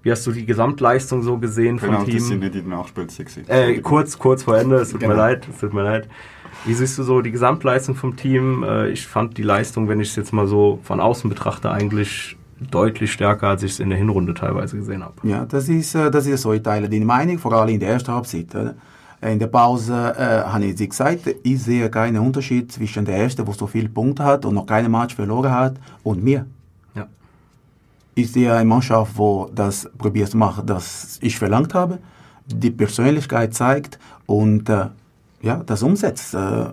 Wie 0.02 0.10
hast 0.10 0.26
du 0.26 0.32
die 0.32 0.46
Gesamtleistung 0.46 1.22
so 1.22 1.36
gesehen 1.38 1.78
vom 1.78 1.90
Penalties 1.90 2.14
Team? 2.14 2.24
sind 2.24 2.38
nicht 2.40 2.54
in 2.54 2.68
der 2.70 2.78
Nachspielzeit. 2.78 3.26
gewesen. 3.26 3.44
Äh, 3.50 3.80
kurz, 3.80 4.18
kurz 4.18 4.44
vor 4.44 4.56
Ende, 4.56 4.76
es 4.76 4.90
tut 4.90 5.00
Genau. 5.00 5.14
mir 5.14 5.18
leid, 5.20 5.46
es 5.52 5.58
tut 5.60 5.74
mir 5.74 5.82
leid. 5.82 6.08
Wie 6.64 6.72
siehst 6.74 6.96
du 6.98 7.02
so 7.02 7.20
die 7.20 7.30
Gesamtleistung 7.30 7.96
vom 7.96 8.16
Team? 8.16 8.62
Äh, 8.62 8.90
ich 8.90 9.06
fand 9.06 9.36
die 9.36 9.42
Leistung, 9.42 9.88
wenn 9.88 10.00
ich 10.00 10.10
es 10.10 10.16
jetzt 10.16 10.32
mal 10.32 10.46
so 10.46 10.78
von 10.84 11.00
außen 11.00 11.28
betrachte, 11.28 11.70
eigentlich 11.70 12.36
deutlich 12.70 13.12
stärker, 13.12 13.48
als 13.48 13.62
ich 13.62 13.72
es 13.72 13.80
in 13.80 13.88
der 13.90 13.98
Hinrunde 13.98 14.34
teilweise 14.34 14.76
gesehen 14.76 15.02
habe. 15.02 15.14
Ja, 15.26 15.44
das 15.44 15.68
ist, 15.68 15.94
äh, 15.94 16.10
das 16.10 16.26
ist 16.26 16.42
so. 16.42 16.52
Ich 16.52 16.62
teile 16.62 16.88
deine 16.88 17.04
Meinung, 17.04 17.38
vor 17.38 17.52
allem 17.52 17.70
in 17.74 17.80
der 17.80 17.90
ersten 17.90 18.12
Halbzeit. 18.12 18.54
Oder? 18.54 18.74
In 19.22 19.38
der 19.38 19.48
Pause 19.48 20.14
äh, 20.16 20.48
habe 20.48 20.64
ich 20.64 20.78
sie 20.78 20.88
gesagt, 20.88 21.28
ich 21.42 21.62
sehe 21.62 21.90
keinen 21.90 22.18
Unterschied 22.18 22.72
zwischen 22.72 23.04
der 23.04 23.18
ersten, 23.18 23.46
wo 23.46 23.52
so 23.52 23.66
viele 23.66 23.90
Punkte 23.90 24.24
hat 24.24 24.46
und 24.46 24.54
noch 24.54 24.64
keinen 24.64 24.90
Match 24.90 25.14
verloren 25.14 25.52
hat, 25.52 25.74
und 26.02 26.24
mir. 26.24 26.46
Ja. 26.94 27.06
Ich 28.14 28.32
sehe 28.32 28.54
eine 28.54 28.64
Mannschaft, 28.64 29.18
wo 29.18 29.50
das 29.54 29.90
probiert 29.98 30.30
zu 30.30 30.38
machen, 30.38 30.64
das 30.64 31.18
ich 31.20 31.38
verlangt 31.38 31.74
habe, 31.74 31.98
die 32.46 32.70
Persönlichkeit 32.70 33.52
zeigt 33.52 33.98
und 34.24 34.70
äh, 34.70 34.86
ja, 35.42 35.56
das 35.66 35.82
umsetzt. 35.82 36.32
Äh, 36.32 36.66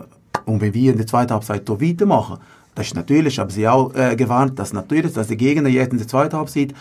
und 0.45 0.61
wenn 0.61 0.73
wir 0.73 0.91
in 0.91 0.97
der 0.97 1.07
zweiten 1.07 1.33
Halbzeit 1.33 1.67
so 1.67 1.81
weitermachen, 1.81 2.37
das 2.75 2.87
ist 2.87 2.95
natürlich, 2.95 3.39
habe 3.39 3.51
sie 3.51 3.67
auch 3.67 3.93
äh, 3.93 4.15
gewarnt, 4.15 4.57
dass 4.57 4.71
natürlich, 4.71 5.11
dass 5.11 5.27
der 5.27 5.35
Gegner 5.35 5.67
jetzt 5.67 5.91
in 5.91 5.97
der 5.97 6.07
zweiten 6.07 6.37
Halbzeit 6.37 6.73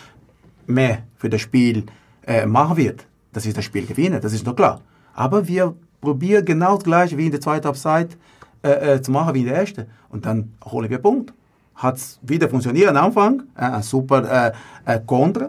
mehr 0.67 0.99
für 1.17 1.29
das 1.29 1.41
Spiel 1.41 1.87
äh, 2.25 2.47
machen 2.47 2.77
wird. 2.77 3.05
Das 3.33 3.47
ist 3.47 3.57
das 3.57 3.65
Spiel 3.65 3.85
gewinnen, 3.85 4.21
das 4.21 4.33
ist 4.33 4.47
doch 4.47 4.55
klar. 4.55 4.81
Aber 5.17 5.49
wir 5.49 5.75
probieren 6.01 6.45
genau 6.45 6.75
das 6.77 6.85
gleiche 6.85 7.17
wie 7.17 7.25
in 7.27 7.33
der 7.33 7.41
zweiten 7.41 7.65
Halbzeit 7.67 8.17
äh, 8.63 8.95
äh, 8.95 9.03
zu 9.03 9.11
machen 9.11 9.35
wie 9.35 9.41
in 9.41 9.47
der 9.47 9.57
ersten. 9.57 9.87
Und 10.11 10.25
dann 10.27 10.53
holen 10.65 10.89
wir 10.91 10.99
Punkt. 10.99 11.33
Hat 11.75 11.97
es 11.97 12.19
wieder 12.23 12.49
funktioniert 12.49 12.89
am 12.91 12.97
Anfang. 12.97 13.43
Äh, 13.57 13.63
ein 13.63 13.83
super 13.83 14.53
äh, 14.87 14.95
äh, 14.95 15.01
Konter. 15.05 15.47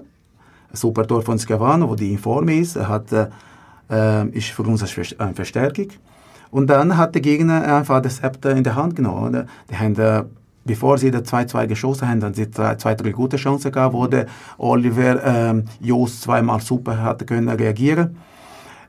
Ein 0.71 0.75
super 0.75 1.05
Tor 1.05 1.21
von 1.21 1.37
Scavano, 1.37 1.89
wo 1.89 1.95
die 1.95 2.13
in 2.13 2.17
Form 2.17 2.47
ist. 2.49 2.77
Er 2.77 2.87
hat, 2.87 3.11
äh, 3.11 3.27
äh, 3.91 4.27
ist 4.29 4.49
für 4.49 4.63
uns 4.63 4.81
eine 4.81 4.89
Ver- 4.89 5.19
eine 5.21 5.33
Verstärkung. 5.35 5.87
Und 6.49 6.67
dann 6.67 6.95
hat 6.97 7.13
der 7.13 7.21
Gegner 7.21 7.75
einfach 7.77 8.01
das 8.01 8.17
Zepter 8.21 8.51
in 8.55 8.63
der 8.63 8.75
Hand 8.75 8.95
genommen. 8.95 9.27
Oder? 9.29 9.45
Die 9.69 9.75
haben, 9.75 10.29
bevor 10.63 10.97
sie 10.97 11.11
das 11.11 11.23
2-2 11.23 11.67
geschossen 11.67 12.07
haben, 12.07 12.21
dann 12.21 12.33
sie 12.33 12.49
zwei, 12.49 12.75
zwei, 12.75 12.95
drei 12.95 13.11
gute 13.11 13.35
Chancen 13.35 13.71
gehabt, 13.71 13.93
wo 13.93 14.07
der 14.07 14.27
Oliver 14.57 15.21
ähm, 15.25 15.65
Jost 15.81 16.21
zweimal 16.21 16.61
super 16.61 17.01
hatte 17.01 17.25
können 17.25 17.49
reagieren. 17.49 18.15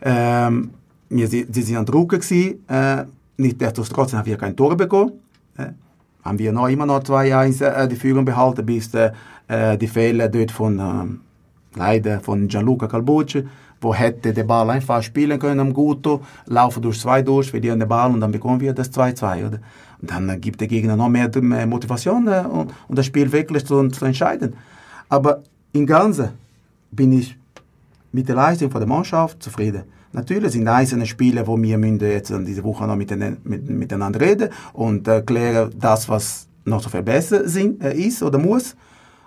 Ähm, 0.02 0.70
wir, 1.10 1.28
si- 1.28 1.46
sie 1.50 1.62
sind 1.62 1.76
an 1.76 1.86
Druck 1.86 2.10
gewesen. 2.10 2.64
Äh, 2.68 3.04
Nichtsdestotrotz 3.40 4.12
haben 4.14 4.26
wir 4.26 4.36
kein 4.36 4.56
Tor 4.56 4.76
bekommen. 4.76 5.12
Äh, 5.56 5.66
haben 6.24 6.38
wir 6.40 6.52
noch 6.52 6.66
immer 6.68 6.86
noch 6.86 7.00
2-1 7.04 7.62
äh, 7.64 7.86
die 7.88 7.94
Führung 7.94 8.24
behalten, 8.24 8.66
bis 8.66 8.92
äh, 8.94 9.12
äh, 9.46 9.78
die 9.78 9.86
Fehler 9.86 10.28
dort 10.28 10.50
von, 10.50 10.78
ähm, 10.80 11.20
leider 11.76 12.18
von 12.18 12.48
Gianluca 12.48 12.88
Calbucci, 12.88 13.44
wo 13.80 13.94
hätte 13.94 14.32
den 14.34 14.44
Ball 14.46 14.68
einfach 14.70 15.00
spielen 15.04 15.38
können 15.38 15.60
am 15.60 15.72
Guto, 15.72 16.20
laufen 16.46 16.82
durch 16.82 16.98
zwei 17.00 17.22
durch, 17.22 17.50
verlieren 17.52 17.78
den 17.78 17.88
Ball 17.88 18.10
und 18.10 18.20
dann 18.20 18.32
bekommen 18.32 18.60
wir 18.60 18.72
das 18.72 18.90
2-2. 18.92 19.46
oder? 19.46 19.58
Und 20.02 20.10
dann 20.10 20.28
äh, 20.28 20.36
gibt 20.36 20.60
der 20.60 20.66
Gegner 20.66 20.96
noch 20.96 21.08
mehr, 21.08 21.30
mehr 21.40 21.66
Motivation 21.68 22.26
äh, 22.26 22.40
und, 22.40 22.74
und 22.88 22.98
das 22.98 23.06
Spiel 23.06 23.30
wirklich 23.30 23.64
zu, 23.64 23.86
zu 23.88 24.04
entscheiden. 24.04 24.54
Aber 25.08 25.44
im 25.72 25.86
Ganzen 25.86 26.30
bin 26.90 27.12
ich 27.12 27.37
mit 28.12 28.28
der 28.28 28.36
Leistung 28.36 28.70
von 28.70 28.80
der 28.80 28.88
Mannschaft 28.88 29.42
zufrieden. 29.42 29.84
Natürlich 30.12 30.52
sind 30.52 30.66
einzelne 30.66 31.06
Spiele, 31.06 31.46
wo 31.46 31.60
wir 31.60 31.76
müssen 31.76 32.00
jetzt 32.00 32.30
in 32.30 32.44
dieser 32.44 32.64
Woche 32.64 32.86
noch 32.86 32.96
miteinander, 32.96 33.38
mit, 33.44 33.68
miteinander 33.68 34.20
reden 34.20 34.48
und 34.72 35.06
erklären 35.06 35.70
das, 35.78 36.08
was 36.08 36.48
noch 36.64 36.80
zu 36.80 36.88
verbessern 36.88 37.46
sind, 37.46 37.82
äh, 37.82 37.94
ist 37.94 38.22
oder 38.22 38.38
muss. 38.38 38.74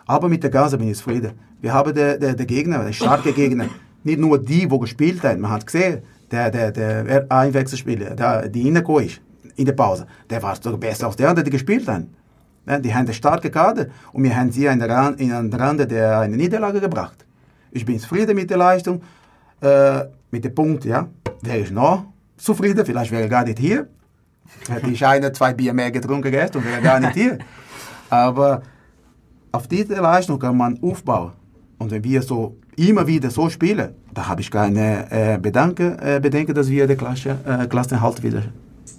Aber 0.07 0.27
mit 0.27 0.43
der 0.43 0.49
Ganze 0.49 0.77
bin 0.77 0.89
ich 0.89 0.97
zufrieden. 0.97 1.33
Wir 1.61 1.73
haben 1.73 1.93
den, 1.93 2.19
den, 2.19 2.35
den 2.35 2.47
Gegner, 2.47 2.83
den 2.83 2.93
starken 2.93 3.33
Gegner, 3.35 3.65
nicht 4.03 4.19
nur 4.19 4.39
die, 4.39 4.67
die 4.67 4.79
gespielt 4.79 5.23
haben. 5.23 5.41
Man 5.41 5.51
hat 5.51 5.65
gesehen, 5.65 5.99
der, 6.31 6.49
der, 6.49 6.71
der 6.71 7.25
Einwechselspieler, 7.29 8.15
der, 8.15 8.49
die 8.49 8.63
reingekommen 8.63 9.05
ist 9.05 9.21
in 9.55 9.65
der 9.65 9.73
Pause, 9.73 10.07
der 10.29 10.41
war 10.41 10.55
sogar 10.55 10.79
besser 10.79 11.07
als 11.07 11.17
der 11.17 11.29
andere, 11.29 11.43
die 11.43 11.51
gespielt 11.51 11.87
haben. 11.87 12.15
Die 12.65 12.93
haben 12.93 13.05
eine 13.05 13.13
starke 13.13 13.49
Kader 13.49 13.87
und 14.13 14.23
wir 14.23 14.35
haben 14.35 14.51
sie 14.51 14.69
an 14.69 14.79
der 14.79 15.15
in 15.17 15.29
den 15.29 15.53
Rande 15.53 15.87
der 15.87 16.19
eine 16.19 16.37
Niederlage 16.37 16.79
gebracht. 16.79 17.25
Ich 17.71 17.85
bin 17.85 17.99
zufrieden 17.99 18.35
mit 18.35 18.49
der 18.49 18.57
Leistung, 18.57 19.01
äh, 19.61 20.01
mit 20.29 20.43
dem 20.43 20.53
Punkt, 20.53 20.85
ja. 20.85 21.07
Wäre 21.41 21.59
ich 21.59 21.71
noch 21.71 22.05
zufrieden, 22.41 22.85
vielleicht 22.85 23.11
wäre 23.11 23.23
er 23.23 23.29
gar 23.29 23.43
nicht 23.43 23.59
hier. 23.59 23.87
Hätte 24.67 24.89
ich 24.89 25.05
eine, 25.05 25.31
zwei 25.31 25.53
Bier 25.53 25.73
mehr 25.73 25.91
getrunken 25.91 26.31
gestern 26.31 26.61
und 26.61 26.69
wäre 26.69 26.81
gar 26.81 26.99
nicht 26.99 27.13
hier. 27.13 27.37
Aber 28.09 28.61
auf 29.51 29.67
diese 29.67 29.95
Leistung 29.95 30.39
kann 30.39 30.57
man 30.57 30.79
aufbauen. 30.81 31.31
Und 31.77 31.91
wenn 31.91 32.03
wir 32.03 32.21
so 32.21 32.57
immer 32.75 33.07
wieder 33.07 33.29
so 33.29 33.49
spielen, 33.49 33.95
da 34.13 34.27
habe 34.27 34.41
ich 34.41 34.51
keine 34.51 35.09
äh, 35.11 35.37
Bedanke, 35.37 35.97
äh, 36.01 36.19
Bedenken, 36.19 36.53
dass 36.53 36.69
wir 36.69 36.87
die 36.87 36.95
Klasse, 36.95 37.37
äh, 37.45 37.67
Klassenerhalt 37.67 38.21
wieder, 38.23 38.43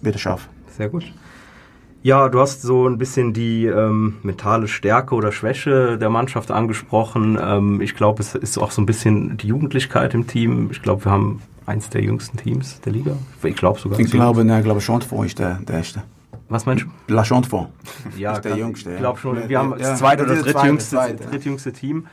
wieder 0.01 0.19
schaffen. 0.19 0.49
Sehr 0.77 0.89
gut. 0.89 1.05
Ja, 2.03 2.29
du 2.29 2.41
hast 2.41 2.63
so 2.63 2.89
ein 2.89 2.99
bisschen 2.99 3.33
die 3.33 3.67
ähm, 3.67 4.17
mentale 4.25 4.67
Stärke 4.67 5.15
oder 5.15 5.31
Schwäche 5.31 5.99
der 5.99 6.11
Mannschaft 6.11 6.51
angesprochen. 6.51 7.39
Ähm, 7.41 7.81
ich 7.81 7.95
glaube, 7.95 8.21
es 8.23 8.35
ist 8.35 8.59
auch 8.59 8.73
so 8.73 8.83
ein 8.83 8.87
bisschen 8.87 9.37
die 9.37 9.47
Jugendlichkeit 9.47 10.13
im 10.15 10.27
Team. 10.27 10.69
Ich 10.73 10.83
glaube, 10.83 11.05
wir 11.05 11.13
haben 11.13 11.41
eins 11.65 11.91
der 11.91 12.03
jüngsten 12.03 12.37
Teams 12.39 12.81
der 12.81 12.93
Liga. 12.93 13.13
Ich 13.45 13.55
glaube 13.55 13.79
sogar. 13.79 14.01
Ich 14.01 14.11
glaube, 14.11 14.45
ne, 14.45 14.59
ich 14.59 14.65
glaube 14.65 14.81
Chantefond 14.81 15.27
ist 15.27 15.39
der, 15.39 15.61
der 15.67 15.77
erste. 15.77 16.03
Was 16.49 16.67
meinst 16.67 16.85
du? 17.07 17.15
La 17.15 17.25
Chantefond. 17.25 17.69
Ja, 18.19 18.33
ist 18.33 18.43
der 18.45 18.51
kann- 18.53 18.61
Jüngste, 18.61 18.91
Ich 18.95 18.99
glaube 18.99 19.19
schon. 19.21 19.49
Wir 19.49 19.59
haben 19.61 19.71
Ja, 19.79 19.91
das 19.91 19.99
zweite 20.01 20.25
oder 20.25 20.35
drittjüngste, 20.43 21.17
drittjüngste 21.31 21.73
Team. 21.73 22.07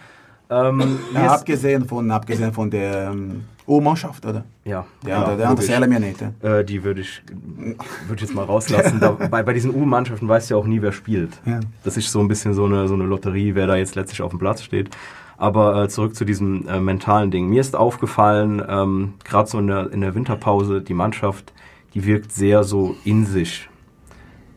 Ähm, 0.50 0.78
mir 0.78 0.98
Ja, 1.14 1.34
abgesehen 1.34 1.86
von, 1.86 2.10
abgesehen 2.12 2.52
von 2.52 2.70
der 2.72 3.10
ähm, 3.12 3.44
U-Mannschaft, 3.68 4.26
oder? 4.26 4.44
ja, 4.66 4.86
Der, 5.04 5.10
ja, 5.10 5.18
andere- 5.24 5.38
der 5.38 5.50
andere 5.50 5.92
wir 5.92 6.00
nicht. 6.00 6.22
Ja. 6.42 6.58
Äh, 6.60 6.66
die 6.66 6.84
würde 6.84 7.02
ich, 7.02 7.22
würd 8.08 8.16
ich 8.16 8.22
jetzt 8.22 8.34
mal 8.34 8.46
rauslassen. 8.46 9.00
da, 9.02 9.12
bei, 9.12 9.44
bei 9.44 9.54
diesen 9.54 9.74
U-Mannschaften 9.74 10.28
weißt 10.28 10.50
du 10.50 10.56
ja 10.56 10.60
auch 10.60 10.66
nie, 10.66 10.82
wer 10.82 10.92
spielt. 10.92 11.40
Ja. 11.46 11.60
Das 11.84 11.98
ist 11.98 12.12
so 12.12 12.20
ein 12.20 12.28
bisschen 12.28 12.54
so 12.54 12.66
eine, 12.66 12.88
so 12.88 12.96
eine 12.96 13.04
Lotterie, 13.04 13.54
wer 13.54 13.68
da 13.68 13.76
jetzt 13.76 13.96
letztlich 13.96 14.22
auf 14.24 14.32
dem 14.32 14.40
Platz 14.40 14.64
steht. 14.64 14.90
Aber 15.38 15.84
äh, 15.84 15.88
zurück 15.90 16.16
zu 16.16 16.26
diesem 16.26 16.68
äh, 16.68 16.80
mentalen 16.82 17.32
Ding. 17.32 17.48
Mir 17.48 17.62
ist 17.62 17.76
aufgefallen, 17.76 18.62
ähm, 18.68 19.14
gerade 19.24 19.48
so 19.50 19.60
in 19.60 19.68
der, 19.68 19.92
in 19.94 20.02
der 20.02 20.14
Winterpause, 20.16 20.82
die 20.82 20.94
Mannschaft, 20.94 21.54
die 21.94 22.06
wirkt 22.06 22.32
sehr 22.34 22.64
so 22.64 22.96
in 23.06 23.26
sich. 23.26 23.69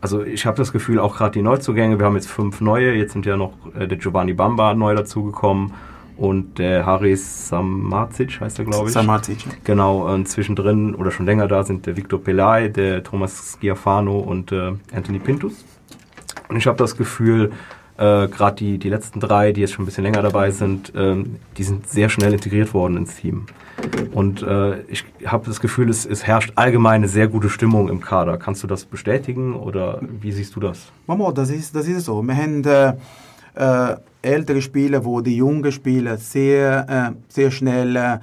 Also 0.02 0.24
ich 0.24 0.46
habe 0.46 0.56
das 0.56 0.72
Gefühl, 0.72 0.98
auch 0.98 1.16
gerade 1.16 1.30
die 1.30 1.42
Neuzugänge, 1.42 1.98
wir 2.00 2.06
haben 2.06 2.16
jetzt 2.16 2.28
fünf 2.28 2.60
neue, 2.60 2.92
jetzt 2.92 3.12
sind 3.12 3.24
ja 3.24 3.36
noch 3.36 3.52
äh, 3.78 3.86
der 3.86 3.98
Giovanni 3.98 4.34
Bamba 4.34 4.74
neu 4.74 4.96
dazugekommen 4.96 5.72
und 6.16 6.58
der 6.58 6.84
Haris 6.84 7.48
Samacic 7.48 8.40
heißt 8.40 8.58
er, 8.58 8.64
glaube 8.64 8.88
ich. 8.88 8.92
Samacic. 8.92 9.46
ja. 9.46 9.52
Genau, 9.62 10.12
und 10.12 10.28
zwischendrin 10.28 10.96
oder 10.96 11.12
schon 11.12 11.24
länger 11.24 11.46
da 11.46 11.62
sind 11.62 11.86
der 11.86 11.96
Victor 11.96 12.20
Pelay, 12.20 12.68
der 12.68 13.04
Thomas 13.04 13.56
Schiafano 13.60 14.18
und 14.18 14.50
äh, 14.50 14.72
Anthony 14.92 15.20
Pintus. 15.20 15.64
Und 16.48 16.56
ich 16.56 16.66
habe 16.66 16.76
das 16.76 16.96
Gefühl, 16.96 17.52
äh, 17.98 18.28
gerade 18.28 18.56
die, 18.56 18.78
die 18.78 18.88
letzten 18.88 19.20
drei, 19.20 19.52
die 19.52 19.60
jetzt 19.60 19.72
schon 19.74 19.82
ein 19.84 19.86
bisschen 19.86 20.04
länger 20.04 20.22
dabei 20.22 20.50
sind, 20.50 20.92
ähm, 20.96 21.36
die 21.56 21.62
sind 21.64 21.88
sehr 21.88 22.08
schnell 22.08 22.32
integriert 22.32 22.72
worden 22.74 22.96
ins 22.96 23.16
Team. 23.16 23.46
Und 24.12 24.42
äh, 24.42 24.80
ich 24.82 25.04
habe 25.24 25.46
das 25.46 25.60
Gefühl, 25.60 25.88
es, 25.90 26.06
es 26.06 26.24
herrscht 26.26 26.52
allgemein 26.54 26.96
eine 26.96 27.08
sehr 27.08 27.28
gute 27.28 27.48
Stimmung 27.48 27.88
im 27.88 28.00
Kader. 28.00 28.38
Kannst 28.38 28.62
du 28.62 28.66
das 28.66 28.84
bestätigen 28.84 29.54
oder 29.54 30.00
wie 30.20 30.32
siehst 30.32 30.54
du 30.56 30.60
das? 30.60 30.92
Mama, 31.06 31.32
das 31.32 31.50
ist, 31.50 31.74
das 31.74 31.86
ist 31.88 32.04
so. 32.04 32.22
Wir 32.22 32.36
haben 32.36 32.64
äh, 32.64 32.94
äh, 33.54 33.96
ältere 34.22 34.62
Spieler, 34.62 35.04
wo 35.04 35.20
die 35.20 35.36
jungen 35.36 35.72
Spieler 35.72 36.16
sehr, 36.16 36.86
äh, 36.88 37.16
sehr 37.28 37.50
schnell 37.50 37.96
äh, 37.96 38.18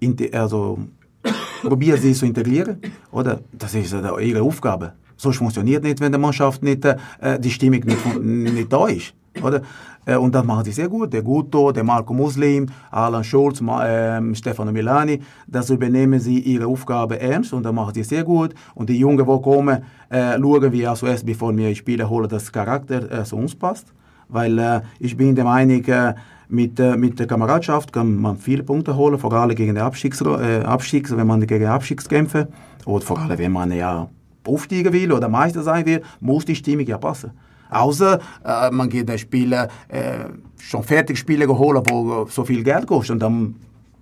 inte- 0.00 0.32
also, 0.32 0.78
probieren 1.62 1.98
sie 2.00 2.12
zu 2.12 2.26
integrieren. 2.26 2.78
Oder? 3.10 3.40
Das 3.52 3.74
ist 3.74 3.92
ihre 3.92 4.42
Aufgabe. 4.42 4.92
Sonst 5.16 5.38
funktioniert 5.38 5.82
nicht, 5.82 6.00
wenn 6.00 6.12
der 6.12 6.20
Mannschaft 6.20 6.62
nicht, 6.62 6.84
äh, 6.84 6.96
die 7.38 7.50
Stimmung 7.50 7.80
nicht, 7.80 8.20
nicht 8.22 8.72
da 8.72 8.86
ist. 8.86 9.14
Oder? 9.42 9.62
Äh, 10.06 10.16
Und 10.16 10.34
das 10.34 10.44
machen 10.44 10.64
sie 10.64 10.72
sehr 10.72 10.88
gut. 10.88 11.12
Der 11.12 11.22
Guto, 11.22 11.72
der 11.72 11.84
Marco 11.84 12.12
Muslim, 12.12 12.66
Alan 12.90 13.24
Schulz, 13.24 13.60
Ma 13.60 13.86
ähm, 13.86 14.34
Stefano 14.34 14.72
Milani, 14.72 15.20
das 15.46 15.70
übernehmen 15.70 16.20
sie 16.20 16.38
ihre 16.40 16.66
Aufgabe 16.66 17.20
ernst 17.20 17.52
und 17.52 17.62
das 17.64 17.72
machen 17.72 17.94
sie 17.94 18.04
sehr 18.04 18.24
gut. 18.24 18.54
Und 18.74 18.88
die 18.88 18.98
Jungen, 18.98 19.18
die 19.18 19.42
kommen, 19.42 19.82
äh, 20.10 20.38
schauen 20.38 20.72
wir 20.72 20.82
erst, 20.84 21.26
bevor 21.26 21.56
wir 21.56 21.74
Spieler 21.74 22.08
holen, 22.08 22.28
dass 22.28 22.52
Charakter 22.52 23.10
äh, 23.10 23.24
zu 23.24 23.36
uns 23.36 23.54
passt. 23.54 23.92
Weil 24.28 24.58
äh, 24.58 24.80
ich 24.98 25.16
bin 25.16 25.34
der 25.34 25.44
Meinung, 25.44 25.84
äh, 25.84 26.14
mit, 26.48 26.78
äh, 26.78 26.96
mit 26.96 27.18
der 27.18 27.26
Kameradschaft 27.26 27.92
kann 27.92 28.16
man 28.16 28.36
viele 28.36 28.62
Punkte 28.62 28.96
holen, 28.96 29.18
vor 29.18 29.32
allem 29.32 29.56
gegen 29.56 29.74
den 29.74 29.82
Abstiegs, 29.82 30.20
äh, 30.20 30.60
Abstiegs 30.64 31.16
wenn 31.16 31.26
man 31.26 31.46
gegen 31.46 31.66
Abstiegs 31.66 32.08
kämpfen 32.08 32.46
oder 32.84 33.04
vor 33.04 33.18
allem, 33.18 33.38
wenn 33.38 33.52
man 33.52 33.72
ja 33.72 34.08
aufsteigen 34.46 34.92
will 34.92 35.12
oder 35.12 35.28
Meister 35.28 35.62
sein 35.62 35.86
will, 35.86 36.02
muss 36.20 36.44
die 36.44 36.54
Stimmung 36.54 36.86
ja 36.86 36.98
passen. 36.98 37.32
Außer 37.70 38.20
äh, 38.44 38.70
man 38.70 38.88
geht 38.88 39.08
den 39.08 39.18
Spieler 39.18 39.68
äh, 39.88 40.26
schon 40.60 40.82
fertig 40.82 41.18
Spieler 41.18 41.46
holen, 41.46 41.82
wo 41.88 42.26
so 42.28 42.44
viel 42.44 42.62
Geld 42.62 42.86
kostet 42.86 43.14
und 43.14 43.20
dann 43.20 43.56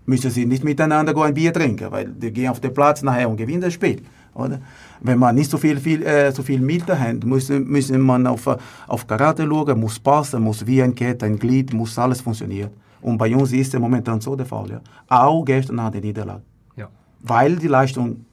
müssen 0.04 0.30
sie 0.30 0.46
nicht 0.46 0.64
miteinander 0.64 1.16
ein 1.22 1.34
Bier 1.34 1.52
trinken, 1.52 1.90
weil 1.90 2.06
die 2.06 2.32
gehen 2.32 2.50
auf 2.50 2.60
den 2.60 2.74
Platz 2.74 3.02
nachher 3.02 3.28
und 3.28 3.36
gewinnen 3.36 3.62
das 3.62 3.72
Spiel. 3.72 4.02
Oder? 4.34 4.60
Wenn 5.00 5.18
man 5.18 5.34
nicht 5.34 5.50
so 5.50 5.58
viel, 5.58 5.78
viel, 5.78 6.02
äh, 6.02 6.32
so 6.32 6.42
viel 6.42 6.60
Mittel 6.60 6.98
hat, 6.98 7.24
müssen, 7.24 7.68
müssen 7.68 8.00
man 8.00 8.26
auf, 8.26 8.48
auf 8.88 9.06
Charakter 9.06 9.46
schauen, 9.46 9.78
muss 9.78 9.98
passen, 9.98 10.42
muss 10.42 10.66
wie 10.66 10.82
ein 10.82 10.94
Kette, 10.94 11.26
ein 11.26 11.38
Glied, 11.38 11.72
muss 11.72 11.98
alles 11.98 12.20
funktionieren. 12.20 12.70
Und 13.02 13.18
bei 13.18 13.34
uns 13.34 13.52
ist 13.52 13.74
es 13.74 13.80
momentan 13.80 14.20
so 14.20 14.36
der 14.36 14.46
Fall. 14.46 14.70
Ja. 14.70 14.80
Auch 15.08 15.44
gestern 15.44 15.76
nach 15.76 15.90
der 15.90 16.00
Niederlage. 16.00 16.42
Ja. 16.76 16.88
Weil 17.20 17.56
die 17.56 17.66
Leistung 17.66 18.24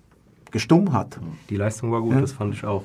gestummt 0.52 0.92
hat. 0.94 1.20
Die 1.50 1.56
Leistung 1.58 1.92
war 1.92 2.02
gut, 2.02 2.16
Ja. 2.16 2.22
das 2.22 2.32
fand 2.32 2.54
ich 2.54 2.66
auch. 2.66 2.84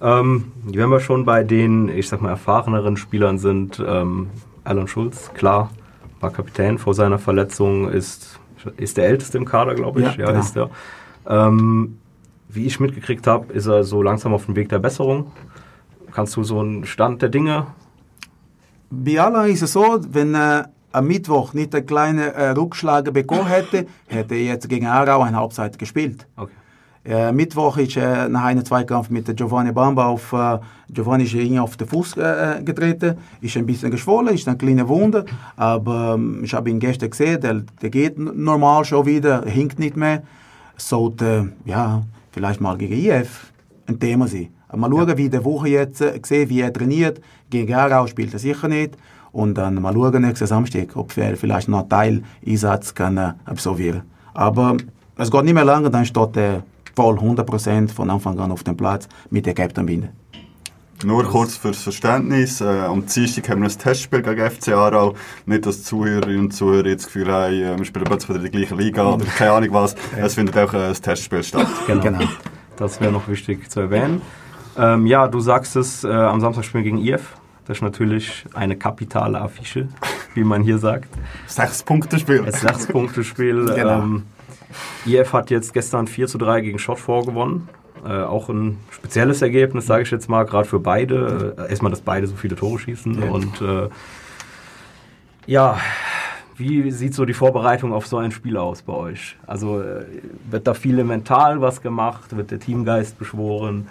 Ähm, 0.00 0.52
wenn 0.64 0.88
wir 0.88 1.00
schon 1.00 1.24
bei 1.24 1.44
den, 1.44 1.88
ich 1.88 2.08
sag 2.08 2.22
mal, 2.22 2.30
erfahreneren 2.30 2.96
Spielern 2.96 3.38
sind, 3.38 3.82
ähm, 3.86 4.28
Alan 4.64 4.88
Schulz, 4.88 5.30
klar, 5.34 5.70
war 6.20 6.30
Kapitän 6.30 6.78
vor 6.78 6.94
seiner 6.94 7.18
Verletzung, 7.18 7.88
ist, 7.90 8.38
ist 8.76 8.96
der 8.96 9.06
Älteste 9.08 9.36
im 9.38 9.44
Kader, 9.44 9.74
glaube 9.74 10.00
ich. 10.02 10.16
Ja, 10.16 10.26
genau. 10.26 10.40
ist 10.40 10.56
er. 10.56 10.70
Ähm, 11.26 11.98
wie 12.48 12.66
ich 12.66 12.80
mitgekriegt 12.80 13.26
habe, 13.26 13.52
ist 13.52 13.66
er 13.66 13.84
so 13.84 14.02
langsam 14.02 14.32
auf 14.34 14.46
dem 14.46 14.56
Weg 14.56 14.68
der 14.70 14.78
Besserung. 14.78 15.30
Kannst 16.12 16.36
du 16.36 16.42
so 16.42 16.60
einen 16.60 16.84
Stand 16.86 17.22
der 17.22 17.28
Dinge? 17.28 17.66
Bei 18.90 19.20
Alan 19.20 19.48
ist 19.48 19.62
es 19.62 19.72
so, 19.72 20.00
wenn 20.10 20.34
er 20.34 20.70
am 20.92 21.06
Mittwoch 21.06 21.54
nicht 21.54 21.74
einen 21.74 21.86
kleinen 21.86 22.18
äh, 22.18 22.48
Rückschlag 22.50 23.12
bekommen 23.12 23.46
hätte, 23.46 23.86
hätte 24.08 24.34
er 24.34 24.42
jetzt 24.44 24.68
gegen 24.68 24.86
Aarau 24.86 25.22
eine 25.22 25.36
Halbzeit 25.36 25.78
gespielt. 25.78 26.26
Okay. 26.36 26.52
Äh, 27.02 27.32
Mittwoch 27.32 27.78
ist 27.78 27.96
äh, 27.96 28.28
nach 28.28 28.44
einem 28.44 28.64
Zweikampf 28.64 29.08
mit 29.08 29.34
Giovanni 29.34 29.72
Bamba 29.72 30.06
auf 30.06 30.34
äh, 30.34 30.58
Giovanni 30.90 31.24
ihm 31.24 31.58
auf 31.58 31.78
den 31.78 31.88
Fuß 31.88 32.18
äh, 32.18 32.62
getreten, 32.62 33.16
ist 33.40 33.56
ein 33.56 33.64
bisschen 33.64 33.90
geschwollen, 33.90 34.34
ist 34.34 34.46
eine 34.46 34.58
kleine 34.58 34.86
Wunde, 34.86 35.24
aber 35.56 36.14
ähm, 36.14 36.42
ich 36.44 36.52
habe 36.52 36.68
ihn 36.68 36.78
gestern 36.78 37.08
gesehen, 37.08 37.40
der, 37.40 37.62
der 37.80 37.88
geht 37.88 38.18
normal 38.18 38.84
schon 38.84 39.06
wieder, 39.06 39.44
hinkt 39.46 39.78
nicht 39.78 39.96
mehr. 39.96 40.22
Sollte 40.76 41.52
ja 41.64 42.02
vielleicht 42.32 42.60
mal 42.60 42.76
gegen 42.76 42.94
IF 42.94 43.50
ein 43.86 43.98
Thema 43.98 44.28
sein. 44.28 44.48
Mal 44.74 44.90
schauen, 44.90 45.16
wie 45.16 45.30
der 45.30 45.44
Woche 45.44 45.68
jetzt 45.68 46.02
äh, 46.02 46.20
sehen, 46.24 46.50
wie 46.50 46.60
er 46.60 46.72
trainiert. 46.72 47.20
Gegen 47.48 47.74
Aarau 47.74 48.06
spielt 48.06 48.34
er 48.34 48.38
sicher 48.38 48.68
nicht. 48.68 48.96
Und 49.32 49.54
dann 49.56 49.80
mal 49.80 49.94
schauen 49.94 50.22
nächsten 50.22 50.46
Samstag, 50.46 50.96
ob 50.96 51.16
er 51.16 51.36
vielleicht 51.36 51.68
noch 51.68 51.80
einen 51.80 51.88
Teil 51.88 52.22
Einsatz 52.46 52.94
kann 52.94 53.16
äh, 53.16 53.32
absolvieren. 53.46 54.02
Aber 54.34 54.76
es 55.16 55.30
geht 55.30 55.44
nicht 55.44 55.54
mehr 55.54 55.64
lange, 55.64 55.90
dann 55.90 56.04
steht 56.04 56.36
er 56.36 56.62
voll 57.00 57.16
100% 57.16 57.90
von 57.94 58.10
Anfang 58.10 58.38
an 58.40 58.52
auf 58.52 58.62
dem 58.62 58.76
Platz 58.76 59.08
mit 59.30 59.46
der 59.46 59.54
Captain-Binde. 59.54 60.10
Nur 61.02 61.24
kurz 61.24 61.56
fürs 61.56 61.82
Verständnis. 61.82 62.60
Äh, 62.60 62.66
am 62.66 63.06
Dienstag 63.06 63.48
haben 63.48 63.62
wir 63.62 63.70
ein 63.70 63.78
Testspiel 63.78 64.20
gegen 64.20 64.50
FC 64.50 64.74
Aarau. 64.74 65.14
Nicht, 65.46 65.64
dass 65.64 65.78
die 65.78 65.84
Zuhörerinnen 65.84 66.40
und 66.40 66.50
Zuhörer 66.50 66.88
jetzt 66.88 67.06
das 67.06 67.12
Gefühl 67.14 67.32
haben, 67.32 67.54
äh, 67.54 67.78
wir 67.78 67.84
spielen 67.86 68.04
plötzlich 68.04 68.28
wieder 68.28 68.44
in 68.44 68.52
der 68.52 68.60
gleichen 68.60 68.78
Liga 68.78 69.14
oder 69.14 69.24
keine 69.24 69.52
Ahnung 69.52 69.72
was. 69.72 69.96
Es 70.14 70.34
findet 70.34 70.58
auch 70.58 70.74
ein 70.74 70.92
Testspiel 70.92 71.42
statt. 71.42 71.66
Genau. 71.86 72.02
Genau. 72.02 72.20
Das 72.76 73.00
wäre 73.00 73.12
noch 73.12 73.26
wichtig 73.28 73.70
zu 73.70 73.80
erwähnen. 73.80 74.20
Ähm, 74.76 75.06
ja, 75.06 75.26
du 75.26 75.40
sagst 75.40 75.76
es, 75.76 76.04
äh, 76.04 76.08
am 76.08 76.42
Samstag 76.42 76.66
spielen 76.66 76.84
wir 76.84 76.92
gegen 76.92 77.02
IF. 77.02 77.34
Das 77.66 77.78
ist 77.78 77.82
natürlich 77.82 78.44
eine 78.52 78.76
kapitale 78.76 79.40
Affiche, 79.40 79.88
wie 80.34 80.44
man 80.44 80.62
hier 80.62 80.76
sagt. 80.76 81.08
Sechs 81.46 81.82
Punkte 81.82 82.18
Spiel. 82.18 82.42
Das 82.44 82.60
Sechs-Punkte-Spiel. 82.60 83.72
Genau. 83.74 84.02
Ähm, 84.02 84.24
IF 85.06 85.32
hat 85.32 85.50
jetzt 85.50 85.72
gestern 85.72 86.06
4 86.06 86.26
zu 86.26 86.38
3 86.38 86.60
gegen 86.60 86.78
Schott 86.78 86.98
vorgewonnen. 86.98 87.68
Äh, 88.04 88.22
auch 88.22 88.48
ein 88.48 88.78
spezielles 88.90 89.42
Ergebnis, 89.42 89.86
sage 89.86 90.02
ich 90.04 90.10
jetzt 90.10 90.28
mal, 90.28 90.44
gerade 90.44 90.66
für 90.66 90.80
beide. 90.80 91.54
Äh, 91.58 91.70
erstmal, 91.70 91.90
dass 91.90 92.00
beide 92.00 92.26
so 92.26 92.36
viele 92.36 92.56
Tore 92.56 92.78
schießen. 92.78 93.22
Ja. 93.22 93.30
Und 93.30 93.60
äh, 93.60 93.88
ja, 95.46 95.78
wie 96.56 96.90
sieht 96.90 97.14
so 97.14 97.24
die 97.24 97.34
Vorbereitung 97.34 97.92
auf 97.92 98.06
so 98.06 98.18
ein 98.18 98.32
Spiel 98.32 98.56
aus 98.56 98.82
bei 98.82 98.92
euch? 98.92 99.36
Also 99.46 99.80
äh, 99.80 100.04
wird 100.50 100.66
da 100.66 100.74
viel 100.74 101.02
mental 101.04 101.60
was 101.60 101.82
gemacht? 101.82 102.36
Wird 102.36 102.50
der 102.50 102.60
Teamgeist 102.60 103.18
beschworen? 103.18 103.88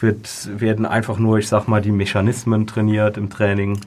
Wird, 0.00 0.60
werden 0.60 0.86
einfach 0.86 1.18
nur, 1.18 1.38
ich 1.38 1.48
sag 1.48 1.66
mal, 1.66 1.80
die 1.80 1.90
Mechanismen 1.90 2.66
trainiert 2.66 3.16
im 3.16 3.30
Training? 3.30 3.80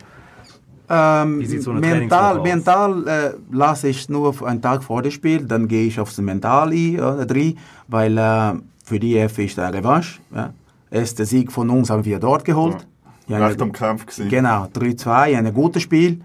Ähm, 0.94 1.40
Wie 1.40 1.46
sieht 1.46 1.64
so 1.64 1.72
eine 1.72 1.80
mental 1.80 2.42
mental 2.42 3.08
äh, 3.08 3.32
lasse 3.50 3.88
ich 3.88 4.10
nur 4.10 4.36
einen 4.46 4.62
Tag 4.62 4.84
vor 4.84 5.02
dem 5.02 5.12
Spiel, 5.12 5.46
dann 5.46 5.70
gehe 5.70 5.88
ich 5.88 5.98
aufs 5.98 6.18
Mental 6.18 6.70
ein, 6.70 7.00
oder, 7.00 7.26
drin, 7.26 7.58
weil 7.88 8.18
äh, 8.18 8.54
für 8.84 9.00
die 9.00 9.18
EF 9.18 9.40
ist 9.40 9.58
der 9.58 9.74
Revanche. 9.74 10.20
Ja. 10.36 10.54
Erster 10.90 11.26
Sieg 11.26 11.50
von 11.50 11.70
uns 11.70 11.90
haben 11.90 12.04
wir 12.04 12.20
dort 12.20 12.44
geholt. 12.44 12.86
Ja, 13.28 13.38
Recht 13.38 13.62
am 13.62 13.72
Kampf 13.72 14.06
gewesen. 14.06 14.28
Genau, 14.28 14.66
3-2, 14.66 15.38
ein 15.38 15.54
gutes 15.54 15.84
Spiel. 15.84 16.20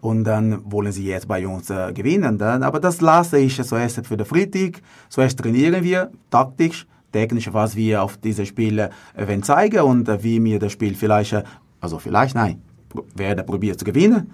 Und 0.00 0.24
dann 0.24 0.60
wollen 0.64 0.90
sie 0.90 1.06
jetzt 1.06 1.28
bei 1.28 1.46
uns 1.46 1.70
äh, 1.70 1.92
gewinnen. 1.92 2.36
Dann, 2.36 2.64
aber 2.64 2.80
das 2.80 3.00
lasse 3.00 3.38
ich 3.38 3.62
zuerst 3.62 4.04
für 4.04 4.16
den 4.16 4.26
Freitag. 4.26 4.82
Zuerst 5.08 5.38
trainieren 5.38 5.84
wir 5.84 6.10
taktisch, 6.30 6.84
technisch, 7.12 7.52
was 7.52 7.76
wir 7.76 8.02
auf 8.02 8.16
diese 8.16 8.44
Spiele 8.44 8.90
äh, 9.14 9.40
zeigen 9.42 9.82
und 9.82 10.08
äh, 10.08 10.20
wie 10.24 10.42
wir 10.42 10.58
das 10.58 10.72
Spiel 10.72 10.96
vielleicht, 10.96 11.34
äh, 11.34 11.44
also 11.80 12.00
vielleicht 12.00 12.34
nein, 12.34 12.60
pro- 12.90 13.06
werden 13.14 13.46
probieren 13.46 13.78
zu 13.78 13.86
gewinnen. 13.86 14.30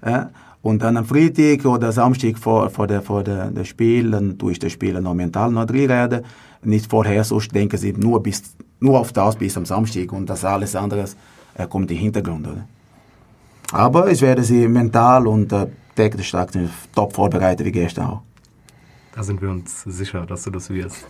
Äh, 0.00 0.24
und 0.62 0.82
dann 0.82 0.96
am 0.96 1.04
Freitag 1.04 1.64
oder 1.66 1.92
Samstag 1.92 2.38
vor, 2.38 2.70
vor 2.70 2.86
der, 2.86 3.02
vor 3.02 3.22
der, 3.22 3.50
der 3.50 3.64
Spiel, 3.64 4.10
dann 4.10 4.38
tue 4.38 4.52
ich 4.52 4.58
das 4.58 4.72
Spiel 4.72 5.00
noch 5.00 5.14
mental 5.14 5.52
noch 5.52 5.66
drin. 5.66 6.22
Nicht 6.62 6.90
vorher, 6.90 7.22
sonst 7.22 7.54
denken 7.54 7.76
sie 7.76 7.92
nur, 7.92 8.22
bis, 8.22 8.42
nur 8.80 8.98
auf 8.98 9.12
das 9.12 9.36
bis 9.36 9.56
am 9.56 9.66
Samstag 9.66 10.12
und 10.12 10.28
das 10.28 10.44
alles 10.44 10.74
andere 10.74 11.04
äh, 11.54 11.66
kommt 11.68 11.90
im 11.90 11.98
Hintergrund. 11.98 12.48
Oder? 12.48 12.66
Aber 13.70 14.10
ich 14.10 14.22
werde 14.22 14.42
sie 14.42 14.66
mental 14.66 15.26
und 15.26 15.52
äh, 15.52 15.66
technisch 15.94 16.34
top 16.94 17.12
vorbereitet 17.12 17.66
wie 17.66 17.72
gestern 17.72 18.06
auch. 18.06 18.22
Da 19.14 19.22
sind 19.22 19.40
wir 19.40 19.50
uns 19.50 19.82
sicher, 19.84 20.26
dass 20.26 20.42
du 20.42 20.50
das 20.50 20.68
wirst. 20.68 21.06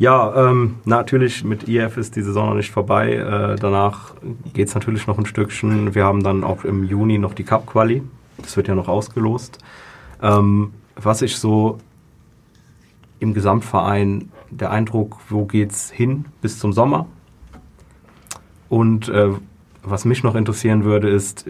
Ja, 0.00 0.48
ähm, 0.48 0.76
natürlich 0.86 1.44
mit 1.44 1.68
IF 1.68 1.98
ist 1.98 2.16
die 2.16 2.22
Saison 2.22 2.48
noch 2.48 2.54
nicht 2.54 2.70
vorbei. 2.70 3.16
Äh, 3.16 3.56
danach 3.56 4.14
geht 4.54 4.68
es 4.68 4.74
natürlich 4.74 5.06
noch 5.06 5.18
ein 5.18 5.26
Stückchen. 5.26 5.94
Wir 5.94 6.04
haben 6.04 6.22
dann 6.22 6.42
auch 6.42 6.64
im 6.64 6.84
Juni 6.84 7.18
noch 7.18 7.34
die 7.34 7.44
Cup-Quali. 7.44 8.02
Das 8.38 8.56
wird 8.56 8.66
ja 8.66 8.74
noch 8.74 8.88
ausgelost. 8.88 9.58
Ähm, 10.22 10.72
was 10.96 11.20
ich 11.20 11.36
so 11.36 11.76
im 13.18 13.34
Gesamtverein, 13.34 14.30
der 14.48 14.70
Eindruck, 14.70 15.18
wo 15.28 15.44
geht's 15.44 15.90
hin 15.90 16.24
bis 16.40 16.58
zum 16.58 16.72
Sommer? 16.72 17.06
Und 18.70 19.10
äh, 19.10 19.28
was 19.82 20.06
mich 20.06 20.22
noch 20.22 20.34
interessieren 20.34 20.84
würde, 20.84 21.10
ist, 21.10 21.44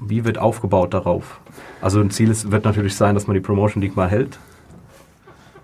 wie, 0.00 0.24
wird 0.24 0.38
aufgebaut 0.38 0.94
darauf? 0.94 1.38
Also 1.82 2.00
ein 2.00 2.10
Ziel 2.10 2.30
ist, 2.30 2.50
wird 2.50 2.64
natürlich 2.64 2.96
sein, 2.96 3.14
dass 3.14 3.26
man 3.26 3.34
die 3.34 3.40
Promotion 3.40 3.82
League 3.82 3.94
mal 3.94 4.08
hält. 4.08 4.38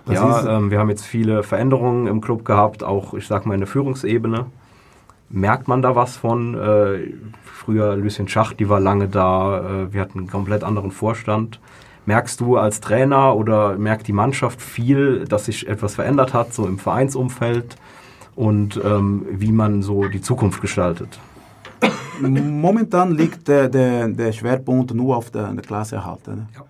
Das 0.07 0.15
ja, 0.17 0.57
ähm, 0.57 0.71
wir 0.71 0.79
haben 0.79 0.91
jetzt 0.91 1.07
viele 1.07 1.43
Veränderungen 1.43 2.07
im 2.07 2.21
Club 2.21 2.45
gehabt, 2.45 2.85
auch 2.85 3.15
ich 3.15 3.27
sag 3.27 3.47
mal 3.47 3.55
in 3.55 3.61
der 3.61 3.67
Führungsebene. 3.67 4.47
Merkt 5.31 5.67
man 5.67 5.83
da 5.83 5.97
was 5.97 6.17
von? 6.17 6.55
Äh, 6.55 7.15
früher 7.45 7.97
Lucien 7.97 8.29
Schacht, 8.29 8.61
die 8.61 8.69
war 8.69 8.81
lange 8.81 9.09
da. 9.09 9.59
Äh, 9.59 9.93
wir 9.93 10.01
hatten 10.01 10.19
einen 10.19 10.31
komplett 10.31 10.63
anderen 10.63 10.91
Vorstand. 10.91 11.61
Merkst 12.07 12.41
du 12.41 12.59
als 12.59 12.81
Trainer 12.81 13.35
oder 13.35 13.79
merkt 13.79 14.07
die 14.09 14.13
Mannschaft 14.13 14.61
viel, 14.61 15.25
dass 15.25 15.47
sich 15.47 15.67
etwas 15.67 15.95
verändert 15.95 16.35
hat, 16.35 16.53
so 16.53 16.67
im 16.67 16.79
Vereinsumfeld 16.79 17.77
und 18.37 18.79
ähm, 18.85 19.25
wie 19.31 19.53
man 19.53 19.83
so 19.83 20.09
die 20.09 20.21
Zukunft 20.21 20.61
gestaltet? 20.61 21.19
Momentan 22.21 23.13
liegt 23.13 23.49
der, 23.49 23.69
der, 23.69 24.09
der 24.09 24.33
Schwerpunkt 24.33 24.93
nur 24.93 25.17
auf 25.17 25.31
der, 25.31 25.53
der 25.53 25.63
Klasseerhalt. 25.63 26.29
Ne? 26.29 26.47
Ja. 26.55 26.65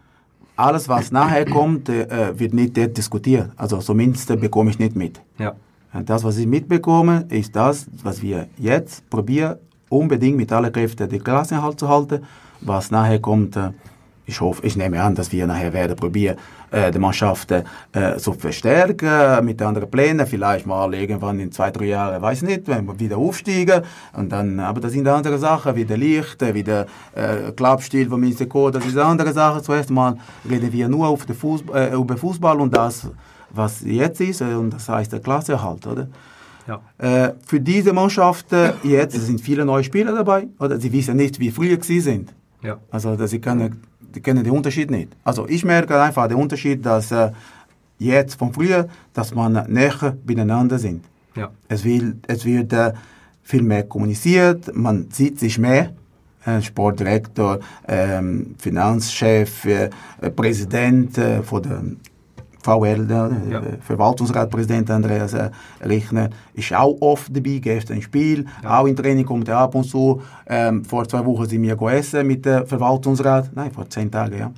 Alles, 0.56 0.88
was 0.88 1.10
nachher 1.10 1.44
kommt, 1.46 1.88
äh, 1.88 2.38
wird 2.38 2.54
nicht 2.54 2.76
diskutiert. 2.76 3.50
Also 3.56 3.78
zumindest 3.78 4.28
bekomme 4.40 4.70
ich 4.70 4.78
nicht 4.78 4.94
mit. 4.94 5.20
Ja. 5.38 5.54
Das, 6.06 6.24
was 6.24 6.38
ich 6.38 6.46
mitbekomme, 6.46 7.26
ist 7.28 7.54
das, 7.54 7.86
was 8.02 8.20
wir 8.22 8.48
jetzt 8.58 9.08
probieren, 9.10 9.56
unbedingt 9.88 10.36
mit 10.36 10.52
aller 10.52 10.70
Kräfte 10.70 11.06
die 11.06 11.18
Klassenerhalt 11.18 11.78
zu 11.78 11.88
halten. 11.88 12.20
Was 12.60 12.90
nachher 12.90 13.20
kommt, 13.20 13.56
äh, 13.56 13.70
ich 14.26 14.40
hoffe, 14.40 14.66
ich 14.66 14.76
nehme 14.76 15.02
an, 15.02 15.14
dass 15.14 15.30
wir 15.32 15.46
nachher 15.46 15.72
werden 15.72 15.96
probieren, 15.96 16.36
äh, 16.70 16.90
die 16.90 16.98
Mannschaft 16.98 17.50
äh, 17.50 17.62
zu 18.16 18.32
verstärken 18.32 19.44
mit 19.44 19.60
anderen 19.60 19.90
Plänen. 19.90 20.26
Vielleicht 20.26 20.66
mal 20.66 20.92
irgendwann 20.94 21.38
in 21.40 21.52
zwei, 21.52 21.70
drei 21.70 21.86
Jahren, 21.86 22.22
weiß 22.22 22.42
nicht, 22.42 22.66
wenn 22.68 22.86
wir 22.86 22.98
wieder 22.98 23.18
aufsteigen. 23.18 23.82
Und 24.14 24.32
dann, 24.32 24.58
aber 24.60 24.80
das 24.80 24.92
sind 24.92 25.06
andere 25.06 25.38
Sachen, 25.38 25.76
wie 25.76 25.84
der 25.84 25.98
Licht, 25.98 26.40
wie 26.54 26.62
der 26.62 26.86
äh, 27.14 27.52
Klappstil 27.52 28.08
von. 28.08 28.24
Co. 28.48 28.70
Das 28.70 28.84
sind 28.84 28.98
andere 28.98 29.32
Sachen. 29.32 29.62
Zuerst 29.62 29.90
mal 29.90 30.16
reden 30.48 30.72
wir 30.72 30.88
nur 30.88 31.08
auf 31.08 31.26
den 31.26 31.36
Fußball, 31.36 31.92
äh, 31.92 31.94
über 31.94 32.16
Fußball 32.16 32.60
und 32.60 32.74
das, 32.74 33.08
was 33.50 33.82
jetzt 33.82 34.20
ist, 34.20 34.40
äh, 34.40 34.54
und 34.54 34.70
das 34.70 34.88
heißt 34.88 35.12
der 35.12 35.20
Klasseerhalt, 35.20 35.86
oder? 35.86 36.08
Ja. 36.66 36.80
Äh, 36.96 37.34
für 37.46 37.60
diese 37.60 37.92
Mannschaften 37.92 38.72
jetzt 38.82 39.20
sind 39.20 39.40
viele 39.40 39.66
neue 39.66 39.84
Spieler 39.84 40.14
dabei, 40.14 40.48
oder? 40.58 40.80
Sie 40.80 40.90
wissen 40.92 41.16
nicht, 41.16 41.38
wie 41.38 41.50
früher 41.50 41.76
sie 41.82 42.00
sind. 42.00 42.34
Ja. 42.62 42.78
Also, 42.90 43.14
dass 43.16 43.30
sie 43.30 43.40
können 43.40 43.82
die 44.14 44.20
kennen 44.20 44.44
den 44.44 44.52
Unterschied 44.52 44.90
nicht. 44.90 45.10
Also 45.24 45.48
ich 45.48 45.64
merke 45.64 46.00
einfach 46.00 46.28
den 46.28 46.36
Unterschied, 46.36 46.84
dass 46.84 47.10
äh, 47.10 47.32
jetzt 47.98 48.34
von 48.36 48.52
früher, 48.52 48.88
dass 49.12 49.34
man 49.34 49.52
näher 49.68 50.16
beieinander 50.24 50.78
sind. 50.78 51.04
Ja. 51.36 51.50
Es, 51.68 51.84
will, 51.84 52.16
es 52.26 52.44
wird 52.44 52.72
äh, 52.72 52.92
viel 53.42 53.62
mehr 53.62 53.84
kommuniziert, 53.84 54.74
man 54.74 55.08
sieht 55.10 55.38
sich 55.38 55.58
mehr. 55.58 55.92
Äh, 56.46 56.60
Sportdirektor, 56.60 57.60
ähm, 57.88 58.54
Finanzchef, 58.58 59.66
Präsident 60.36 61.16
äh, 61.16 61.42
von 61.42 61.62
der 61.62 61.82
VL, 62.64 63.06
der 63.06 63.30
ja. 63.50 63.62
Verwaltungsratpräsident 63.80 64.90
Andreas 64.90 65.34
äh, 65.34 65.50
Richner, 65.84 66.30
ist 66.54 66.72
auch 66.72 66.96
oft 67.00 67.34
dabei, 67.36 67.58
gestern 67.58 67.96
ein 67.96 68.02
Spiel, 68.02 68.46
ja. 68.62 68.80
auch 68.80 68.86
im 68.86 68.96
Training 68.96 69.26
kommt 69.26 69.48
er 69.48 69.58
ab 69.58 69.74
und 69.74 69.84
zu. 69.84 70.22
Ähm, 70.46 70.84
vor 70.84 71.06
zwei 71.06 71.24
Wochen 71.26 71.46
sind 71.46 71.62
wir 71.62 71.80
essen 71.92 72.26
mit 72.26 72.46
dem 72.46 72.66
Verwaltungsrat, 72.66 73.50
nein, 73.54 73.70
vor 73.70 73.88
zehn 73.88 74.10
Tagen, 74.10 74.38
ja. 74.38 74.52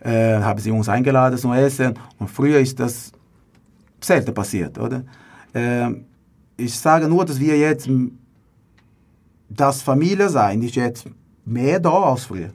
Äh, 0.00 0.40
haben 0.40 0.58
sie 0.58 0.70
uns 0.70 0.88
eingeladen 0.88 1.36
zum 1.36 1.52
Essen 1.52 1.94
und 2.18 2.30
früher 2.30 2.60
ist 2.60 2.78
das 2.78 3.12
selten 4.00 4.32
passiert, 4.32 4.78
oder? 4.78 5.02
Äh, 5.52 5.88
ich 6.56 6.78
sage 6.78 7.08
nur, 7.08 7.24
dass 7.24 7.38
wir 7.38 7.58
jetzt, 7.58 7.88
das 9.48 9.82
Familie 9.82 10.28
sein 10.28 10.62
ist 10.62 10.76
jetzt 10.76 11.06
mehr 11.44 11.80
da 11.80 11.90
als 11.90 12.24
früher. 12.24 12.50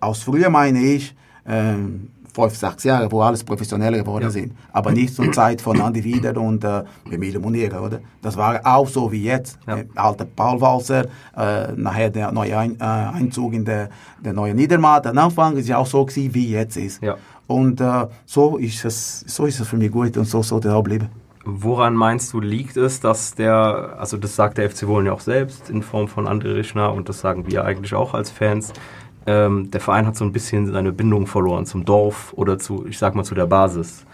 Aus 0.00 0.22
früher 0.22 0.48
meine 0.48 0.80
ich, 0.80 1.14
ähm, 1.46 2.08
fünf, 2.32 2.56
sechs 2.56 2.84
Jahre, 2.84 3.10
wo 3.10 3.20
alles 3.20 3.44
professioneller 3.44 3.98
geworden 3.98 4.24
ja. 4.24 4.30
sind. 4.30 4.52
Aber 4.72 4.92
nicht 4.92 5.14
zur 5.14 5.30
Zeit 5.32 5.60
von 5.60 5.80
Andi 5.80 6.02
Wieder 6.02 6.36
und 6.40 6.64
äh, 6.64 6.84
Emilio 7.10 7.40
Munira, 7.40 7.80
oder? 7.80 8.00
Das 8.22 8.36
war 8.36 8.60
auch 8.64 8.88
so 8.88 9.12
wie 9.12 9.24
jetzt. 9.24 9.58
Ja. 9.66 9.76
Der 9.76 9.86
alte 9.94 10.24
Paul 10.24 10.60
Walser, 10.60 11.06
äh, 11.36 11.72
nachher 11.76 12.10
der 12.10 12.32
neue 12.32 12.56
Ein, 12.56 12.76
äh, 12.80 12.84
Einzug 12.84 13.52
in 13.52 13.64
der, 13.64 13.90
der 14.24 14.32
neue 14.32 14.54
Niedermatt. 14.54 15.06
Am 15.06 15.18
Anfang 15.18 15.56
ist 15.56 15.68
ja 15.68 15.76
auch 15.78 15.86
so 15.86 16.04
gewesen, 16.04 16.34
wie 16.34 16.50
jetzt 16.50 16.76
ist. 16.76 17.02
Ja. 17.02 17.16
Und 17.46 17.80
äh, 17.80 18.06
so, 18.24 18.56
ist 18.56 18.84
es, 18.84 19.20
so 19.20 19.46
ist 19.46 19.60
es 19.60 19.68
für 19.68 19.76
mich 19.76 19.90
gut 19.90 20.16
und 20.16 20.24
so 20.24 20.42
sollte 20.42 20.68
es 20.68 20.74
auch 20.74 20.82
bleiben. 20.82 21.08
Woran 21.44 21.94
meinst 21.96 22.32
du, 22.32 22.40
liegt 22.40 22.76
es, 22.76 23.00
dass 23.00 23.34
der, 23.34 23.96
also 23.98 24.16
das 24.16 24.36
sagt 24.36 24.58
der 24.58 24.70
FC 24.70 24.86
Wohlen 24.86 25.06
ja 25.06 25.12
auch 25.12 25.20
selbst 25.20 25.70
in 25.70 25.82
Form 25.82 26.06
von 26.06 26.28
André 26.28 26.54
Rischner 26.54 26.92
und 26.92 27.08
das 27.08 27.20
sagen 27.20 27.48
wir 27.48 27.64
eigentlich 27.64 27.94
auch 27.94 28.14
als 28.14 28.30
Fans, 28.30 28.72
ähm, 29.26 29.70
der 29.70 29.80
Verein 29.80 30.06
hat 30.06 30.16
so 30.16 30.24
ein 30.24 30.32
bisschen 30.32 30.72
seine 30.72 30.92
Bindung 30.92 31.26
verloren 31.26 31.66
zum 31.66 31.84
Dorf 31.84 32.32
oder 32.34 32.58
zu, 32.58 32.86
ich 32.86 32.98
sag 32.98 33.14
mal, 33.14 33.24
zu 33.24 33.34
der 33.34 33.46
Basis. 33.46 34.04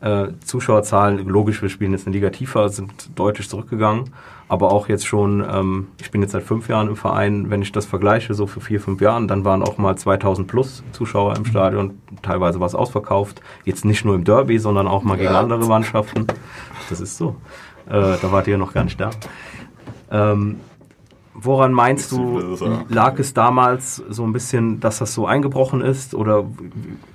Äh, 0.00 0.32
Zuschauerzahlen, 0.44 1.26
logisch, 1.26 1.62
wir 1.62 1.70
spielen 1.70 1.92
jetzt 1.92 2.06
in 2.06 2.12
Liga 2.12 2.30
tiefer, 2.30 2.68
sind 2.68 3.18
deutlich 3.18 3.48
zurückgegangen. 3.48 4.10
Aber 4.48 4.70
auch 4.70 4.88
jetzt 4.88 5.06
schon, 5.06 5.42
ähm, 5.50 5.86
ich 5.98 6.10
bin 6.10 6.20
jetzt 6.20 6.32
seit 6.32 6.42
fünf 6.42 6.68
Jahren 6.68 6.88
im 6.88 6.96
Verein, 6.96 7.48
wenn 7.48 7.62
ich 7.62 7.72
das 7.72 7.86
vergleiche, 7.86 8.34
so 8.34 8.46
für 8.46 8.60
vier, 8.60 8.80
fünf 8.80 9.00
Jahren, 9.00 9.28
dann 9.28 9.44
waren 9.44 9.62
auch 9.62 9.78
mal 9.78 9.96
2000 9.96 10.46
plus 10.46 10.84
Zuschauer 10.92 11.36
im 11.36 11.46
Stadion. 11.46 11.98
Teilweise 12.20 12.60
war 12.60 12.66
es 12.66 12.74
ausverkauft. 12.74 13.40
Jetzt 13.64 13.86
nicht 13.86 14.04
nur 14.04 14.14
im 14.14 14.24
Derby, 14.24 14.58
sondern 14.58 14.86
auch 14.86 15.02
mal 15.02 15.16
gegen 15.16 15.34
andere 15.34 15.66
Mannschaften. 15.66 16.26
Das 16.90 17.00
ist 17.00 17.16
so. 17.16 17.36
Äh, 17.86 18.18
da 18.20 18.30
wart 18.30 18.46
ihr 18.46 18.58
noch 18.58 18.74
gar 18.74 18.84
nicht 18.84 19.00
da. 19.00 19.10
Ähm, 20.10 20.60
Woran 21.34 21.72
meinst 21.72 22.12
du, 22.12 22.56
lag 22.88 23.18
es 23.18 23.34
damals 23.34 23.96
so 24.08 24.22
ein 24.24 24.32
bisschen, 24.32 24.78
dass 24.78 24.98
das 24.98 25.14
so 25.14 25.26
eingebrochen 25.26 25.80
ist? 25.80 26.14
Oder 26.14 26.44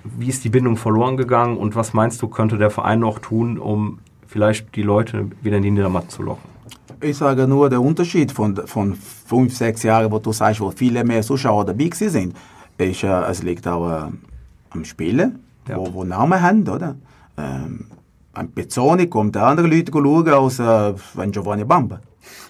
wie 0.04 0.28
ist 0.28 0.44
die 0.44 0.50
Bindung 0.50 0.76
verloren 0.76 1.16
gegangen? 1.16 1.58
Und 1.58 1.76
was 1.76 1.94
meinst 1.94 2.22
du, 2.22 2.28
könnte 2.28 2.58
der 2.58 2.70
Verein 2.70 3.00
noch 3.00 3.20
tun, 3.20 3.58
um 3.58 4.00
vielleicht 4.28 4.76
die 4.76 4.84
Leute 4.84 5.30
wieder 5.42 5.58
in 5.58 5.64
die 5.64 5.72
Niedermatt 5.72 6.12
zu 6.12 6.22
locken? 6.22 6.50
Ich 7.02 7.16
sage 7.16 7.48
nur, 7.48 7.70
der 7.70 7.82
Unterschied 7.82 8.34
von, 8.34 8.58
von 8.68 8.94
fünf, 8.94 9.56
sechs 9.56 9.84
Jahren, 9.84 10.12
wo 10.12 10.20
du 10.20 10.34
sagst, 10.34 10.60
wo 10.60 10.70
viele 10.70 11.06
mehr 11.06 11.22
Zuschauer 11.22 11.64
dabei 11.64 11.90
sind, 11.94 12.36
ist, 12.78 13.04
äh, 13.04 13.22
es 13.24 13.42
liegt 13.42 13.66
auch 13.70 13.90
äh, 13.90 14.12
am 14.72 14.84
Spielen, 14.84 15.40
ja. 15.70 15.78
wo, 15.78 15.94
wo 15.94 16.04
Namen 16.04 16.42
haben, 16.42 16.68
oder? 16.68 16.96
Ähm, 17.38 17.86
ein 18.34 18.52
Pezzoni 18.52 19.08
kommt 19.08 19.38
andere 19.38 19.68
Leute 19.68 19.94
schauen 19.94 20.28
als 20.28 20.60
äh, 20.60 21.28
Giovanni 21.32 21.64
Bamba 21.64 22.02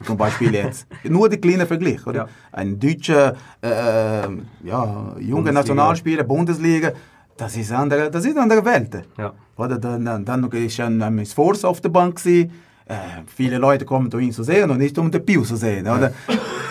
zum 0.06 0.18
Beispiel 0.18 0.54
jetzt. 0.54 0.88
Nur 1.04 1.30
der 1.30 1.40
kleine 1.40 1.66
Vergleich, 1.66 2.06
oder? 2.06 2.18
Ja. 2.18 2.28
Ein 2.52 2.80
deutscher 2.80 3.36
äh, 3.62 4.28
ja, 4.64 5.16
junger 5.20 5.52
Nationalspieler, 5.52 6.24
Bundesliga, 6.24 6.92
das 7.38 7.56
ist 7.56 7.72
andere, 7.72 8.12
das 8.12 8.26
ist 8.26 8.38
andere 8.38 8.64
Welt. 8.66 9.04
Ja. 9.18 9.34
Oder 9.56 9.78
dann, 9.78 10.06
dann, 10.06 10.26
dann 10.26 10.44
ist 10.52 10.80
ein, 10.80 11.02
ein 11.02 11.26
Force 11.26 11.64
auf 11.64 11.82
der 11.82 11.90
Bank 11.90 12.18
gewesen. 12.18 12.52
Äh, 12.86 12.96
viele 13.28 13.58
Leute 13.58 13.86
kommen 13.86 14.12
um 14.12 14.20
ihn 14.20 14.32
zu 14.32 14.44
sehen 14.44 14.70
und 14.70 14.80
nicht 14.80 14.98
um 14.98 15.12
den 15.12 15.24
Piu 15.24 15.44
zu 15.44 15.56
sehen, 15.56 15.88
oder? 15.88 16.12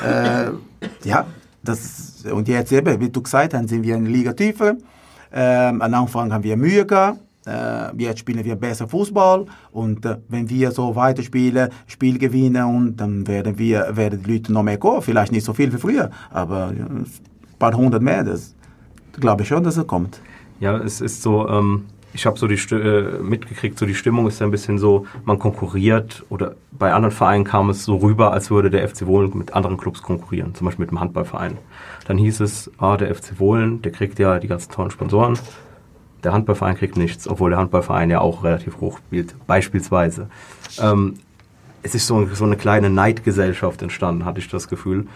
äh, 0.05 0.51
ja, 1.05 1.27
das, 1.63 2.25
und 2.31 2.49
jetzt 2.49 2.73
eben, 2.73 3.01
wie 3.01 3.09
du 3.09 3.23
gesagt 3.23 3.55
hast, 3.55 3.69
sind 3.69 3.83
wir 3.83 3.95
in 3.95 4.07
Liga 4.07 4.33
tiefer. 4.33 4.77
Ähm, 5.33 5.81
am 5.83 5.95
Anfang 5.95 6.33
haben 6.33 6.43
wir 6.43 6.57
Mühe 6.57 6.87
gehabt 6.87 7.21
jetzt 7.97 8.21
spielen 8.21 8.45
wir 8.45 8.57
besser 8.57 8.89
Fußball 8.89 9.47
und 9.73 10.05
äh, 10.05 10.17
wenn 10.29 10.49
wir 10.49 10.71
so 10.71 10.95
weiterspielen, 10.95 11.71
Spiel 11.87 12.19
gewinnen 12.19 12.65
und 12.65 12.97
dann 12.97 13.27
werden 13.27 13.59
wir 13.59 13.97
werden 13.97 14.23
die 14.23 14.35
Leute 14.35 14.53
noch 14.53 14.63
mehr 14.63 14.79
kommen. 14.79 15.03
Vielleicht 15.03 15.33
nicht 15.33 15.45
so 15.45 15.53
viel 15.53 15.73
wie 15.73 15.79
früher, 15.79 16.11
aber 16.31 16.69
ein 16.69 17.07
paar 17.59 17.75
hundert 17.75 18.03
mehr. 18.03 18.25
Das 18.25 18.55
glaube 19.13 19.43
ich 19.43 19.49
schon, 19.49 19.63
dass 19.65 19.77
er 19.77 19.85
kommt. 19.85 20.21
Ja, 20.61 20.77
es 20.77 21.01
ist 21.01 21.23
so. 21.23 21.49
Ähm 21.49 21.85
ich 22.15 22.27
habe 22.27 22.39
so 22.39 22.47
die 22.47 22.57
äh, 22.75 23.21
mitgekriegt, 23.21 23.79
so 23.79 23.87
die 23.87 23.95
Stimmung 23.95 24.27
ist 24.27 24.41
ja 24.41 24.47
ein 24.47 24.51
bisschen 24.51 24.79
so, 24.79 25.07
man 25.25 25.39
konkurriert 25.39 26.25
oder 26.31 26.55
bei 26.73 26.93
anderen 26.93 27.15
Vereinen 27.15 27.45
kam 27.45 27.71
es 27.71 27.85
so 27.85 27.97
rüber, 27.97 28.33
als 28.33 28.51
würde 28.51 28.71
der 28.71 28.89
FC 28.89 29.07
Wohlen 29.07 29.31
mit 29.37 29.55
anderen 29.55 29.77
Clubs 29.77 30.03
konkurrieren, 30.03 30.55
zum 30.55 30.65
Beispiel 30.65 30.85
mit 30.85 30.91
dem 30.91 31.01
Handballverein. 31.01 31.59
Dann 32.07 32.19
hieß 32.19 32.41
es, 32.41 32.71
ah, 32.79 32.97
der 32.97 33.15
FC 33.15 33.39
Wohlen, 33.39 33.83
der 33.83 33.93
kriegt 33.93 34.19
ja 34.19 34.39
die 34.39 34.49
ganzen 34.49 34.73
tollen 34.73 34.91
Sponsoren, 34.91 35.39
der 36.25 36.33
Handballverein 36.33 36.77
kriegt 36.77 36.97
nichts, 36.97 37.29
obwohl 37.29 37.51
der 37.51 37.59
Handballverein 37.59 38.11
ja 38.11 38.21
auch 38.21 38.45
relativ 38.45 38.81
hoch 38.81 38.99
spielt, 38.99 39.35
beispielsweise. 39.47 40.29
Ähm, 40.81 41.15
es 41.83 41.95
ist 41.95 42.07
so, 42.07 42.27
so, 42.27 42.45
eine 42.45 42.57
kleine 42.57 42.91
Neidgesellschaft 42.91 43.83
entstanden, 43.83 44.25
hatte 44.25 44.41
ich 44.41 44.49
das 44.49 44.69
Gefühl. 44.69 45.07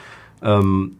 Ähm, 0.42 0.96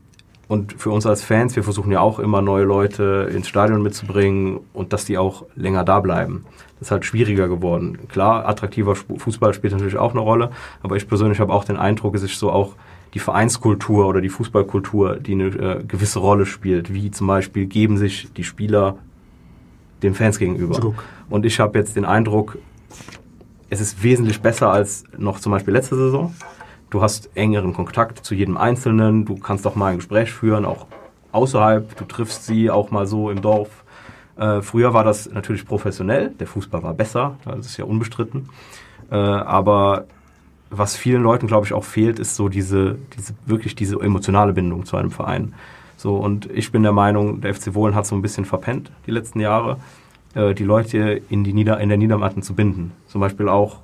und 0.48 0.74
für 0.74 0.90
uns 0.90 1.06
als 1.06 1.22
Fans, 1.22 1.56
wir 1.56 1.64
versuchen 1.64 1.92
ja 1.92 2.00
auch 2.00 2.18
immer 2.18 2.42
neue 2.42 2.64
Leute 2.64 3.30
ins 3.32 3.48
Stadion 3.48 3.82
mitzubringen 3.82 4.60
und 4.74 4.92
dass 4.92 5.04
die 5.04 5.16
auch 5.16 5.46
länger 5.54 5.84
da 5.84 6.00
bleiben. 6.00 6.44
Das 6.78 6.88
ist 6.88 6.90
halt 6.90 7.04
schwieriger 7.04 7.48
geworden. 7.48 8.00
Klar, 8.08 8.46
attraktiver 8.46 8.94
Fußball 8.96 9.54
spielt 9.54 9.72
natürlich 9.72 9.96
auch 9.96 10.10
eine 10.10 10.20
Rolle, 10.20 10.50
aber 10.82 10.96
ich 10.96 11.08
persönlich 11.08 11.40
habe 11.40 11.52
auch 11.52 11.64
den 11.64 11.76
Eindruck, 11.76 12.14
es 12.16 12.22
ist 12.22 12.38
so 12.38 12.50
auch 12.50 12.74
die 13.14 13.18
Vereinskultur 13.18 14.06
oder 14.06 14.20
die 14.20 14.28
Fußballkultur, 14.28 15.16
die 15.16 15.32
eine 15.32 15.46
äh, 15.46 15.84
gewisse 15.84 16.18
Rolle 16.18 16.44
spielt. 16.44 16.92
Wie 16.92 17.10
zum 17.10 17.26
Beispiel 17.26 17.66
geben 17.66 17.98
sich 17.98 18.32
die 18.32 18.44
Spieler 18.44 18.96
den 20.02 20.14
Fans 20.14 20.38
gegenüber. 20.38 20.78
Druck. 20.78 21.04
Und 21.30 21.46
ich 21.46 21.60
habe 21.60 21.78
jetzt 21.78 21.96
den 21.96 22.04
Eindruck, 22.04 22.58
es 23.70 23.80
ist 23.80 24.02
wesentlich 24.02 24.40
besser 24.40 24.70
als 24.70 25.04
noch 25.16 25.40
zum 25.40 25.52
Beispiel 25.52 25.72
letzte 25.72 25.96
Saison. 25.96 26.34
Du 26.90 27.00
hast 27.00 27.30
engeren 27.34 27.72
Kontakt 27.72 28.24
zu 28.24 28.34
jedem 28.34 28.56
Einzelnen, 28.56 29.24
du 29.24 29.36
kannst 29.36 29.66
auch 29.66 29.74
mal 29.74 29.92
ein 29.92 29.96
Gespräch 29.96 30.30
führen, 30.30 30.66
auch 30.66 30.86
außerhalb, 31.32 31.96
du 31.96 32.04
triffst 32.04 32.44
sie 32.44 32.70
auch 32.70 32.90
mal 32.90 33.06
so 33.06 33.30
im 33.30 33.40
Dorf. 33.40 33.84
Äh, 34.36 34.60
früher 34.60 34.92
war 34.92 35.04
das 35.04 35.30
natürlich 35.30 35.66
professionell, 35.66 36.30
der 36.30 36.46
Fußball 36.46 36.82
war 36.82 36.94
besser, 36.94 37.36
das 37.44 37.66
ist 37.66 37.76
ja 37.78 37.86
unbestritten. 37.86 38.48
Äh, 39.10 39.16
aber 39.16 40.04
was 40.70 40.96
vielen 40.96 41.22
Leuten, 41.22 41.46
glaube 41.46 41.66
ich, 41.66 41.72
auch 41.74 41.84
fehlt, 41.84 42.18
ist 42.18 42.34
so 42.36 42.48
diese, 42.48 42.96
diese, 43.16 43.34
wirklich 43.46 43.74
diese 43.74 44.00
emotionale 44.00 44.52
Bindung 44.52 44.84
zu 44.84 44.96
einem 44.96 45.10
Verein. 45.10 45.54
So, 46.02 46.16
und 46.16 46.50
ich 46.50 46.72
bin 46.72 46.82
der 46.82 46.90
Meinung, 46.90 47.42
der 47.42 47.54
FC 47.54 47.74
Wohlen 47.74 47.94
hat 47.94 48.06
so 48.06 48.16
ein 48.16 48.22
bisschen 48.22 48.44
verpennt 48.44 48.90
die 49.06 49.12
letzten 49.12 49.38
Jahre, 49.38 49.76
äh, 50.34 50.52
die 50.52 50.64
Leute 50.64 51.22
in, 51.28 51.44
die 51.44 51.52
Nieder 51.52 51.78
in 51.78 51.90
der 51.90 51.96
Niedermatten 51.96 52.42
zu 52.42 52.54
binden. 52.54 52.90
Zum 53.06 53.20
Beispiel 53.20 53.48
auch 53.48 53.76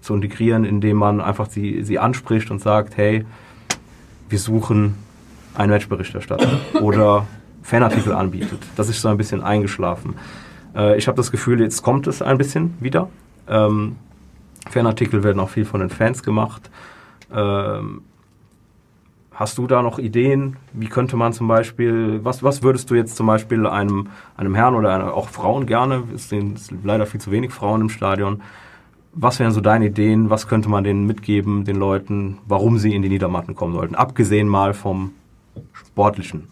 zu 0.00 0.14
integrieren, 0.14 0.64
indem 0.64 0.96
man 0.96 1.20
einfach 1.20 1.50
sie, 1.50 1.82
sie 1.82 1.98
anspricht 1.98 2.50
und 2.50 2.62
sagt, 2.62 2.96
hey, 2.96 3.26
wir 4.30 4.38
suchen 4.38 4.94
einen 5.54 5.72
Matchberichterstatter 5.72 6.58
oder 6.80 7.26
Fanartikel 7.62 8.14
anbietet. 8.14 8.62
Das 8.76 8.88
ist 8.88 9.02
so 9.02 9.08
ein 9.08 9.18
bisschen 9.18 9.42
eingeschlafen. 9.42 10.14
Äh, 10.74 10.96
ich 10.96 11.06
habe 11.06 11.18
das 11.18 11.30
Gefühl, 11.30 11.60
jetzt 11.60 11.82
kommt 11.82 12.06
es 12.06 12.22
ein 12.22 12.38
bisschen 12.38 12.78
wieder. 12.80 13.10
Ähm, 13.46 13.96
Fanartikel 14.70 15.22
werden 15.22 15.38
auch 15.38 15.50
viel 15.50 15.66
von 15.66 15.80
den 15.80 15.90
Fans 15.90 16.22
gemacht. 16.22 16.70
Ähm, 17.30 18.00
hast 19.34 19.58
du 19.58 19.66
da 19.66 19.82
noch 19.82 19.98
Ideen? 19.98 20.56
Wie 20.72 20.88
könnte 20.88 21.16
man 21.16 21.32
zum 21.32 21.48
Beispiel, 21.48 22.20
was, 22.22 22.42
was 22.42 22.62
würdest 22.62 22.90
du 22.90 22.94
jetzt 22.94 23.16
zum 23.16 23.26
Beispiel 23.26 23.66
einem, 23.66 24.08
einem 24.36 24.54
Herrn 24.54 24.74
oder 24.74 24.94
einer, 24.94 25.14
auch 25.14 25.28
Frauen 25.28 25.66
gerne, 25.66 26.04
es 26.14 26.28
sind 26.28 26.60
leider 26.84 27.06
viel 27.06 27.20
zu 27.20 27.30
wenig 27.30 27.52
Frauen 27.52 27.80
im 27.80 27.88
Stadion, 27.88 28.42
was 29.14 29.38
wären 29.38 29.52
so 29.52 29.60
deine 29.60 29.86
Ideen? 29.86 30.30
Was 30.30 30.48
könnte 30.48 30.68
man 30.68 30.84
denen 30.84 31.06
mitgeben, 31.06 31.64
den 31.64 31.76
Leuten, 31.76 32.38
warum 32.46 32.78
sie 32.78 32.94
in 32.94 33.02
die 33.02 33.10
Niedermatten 33.10 33.54
kommen 33.54 33.74
sollten? 33.74 33.94
Abgesehen 33.94 34.48
mal 34.48 34.72
vom 34.72 35.12
Sportlichen. 35.72 36.48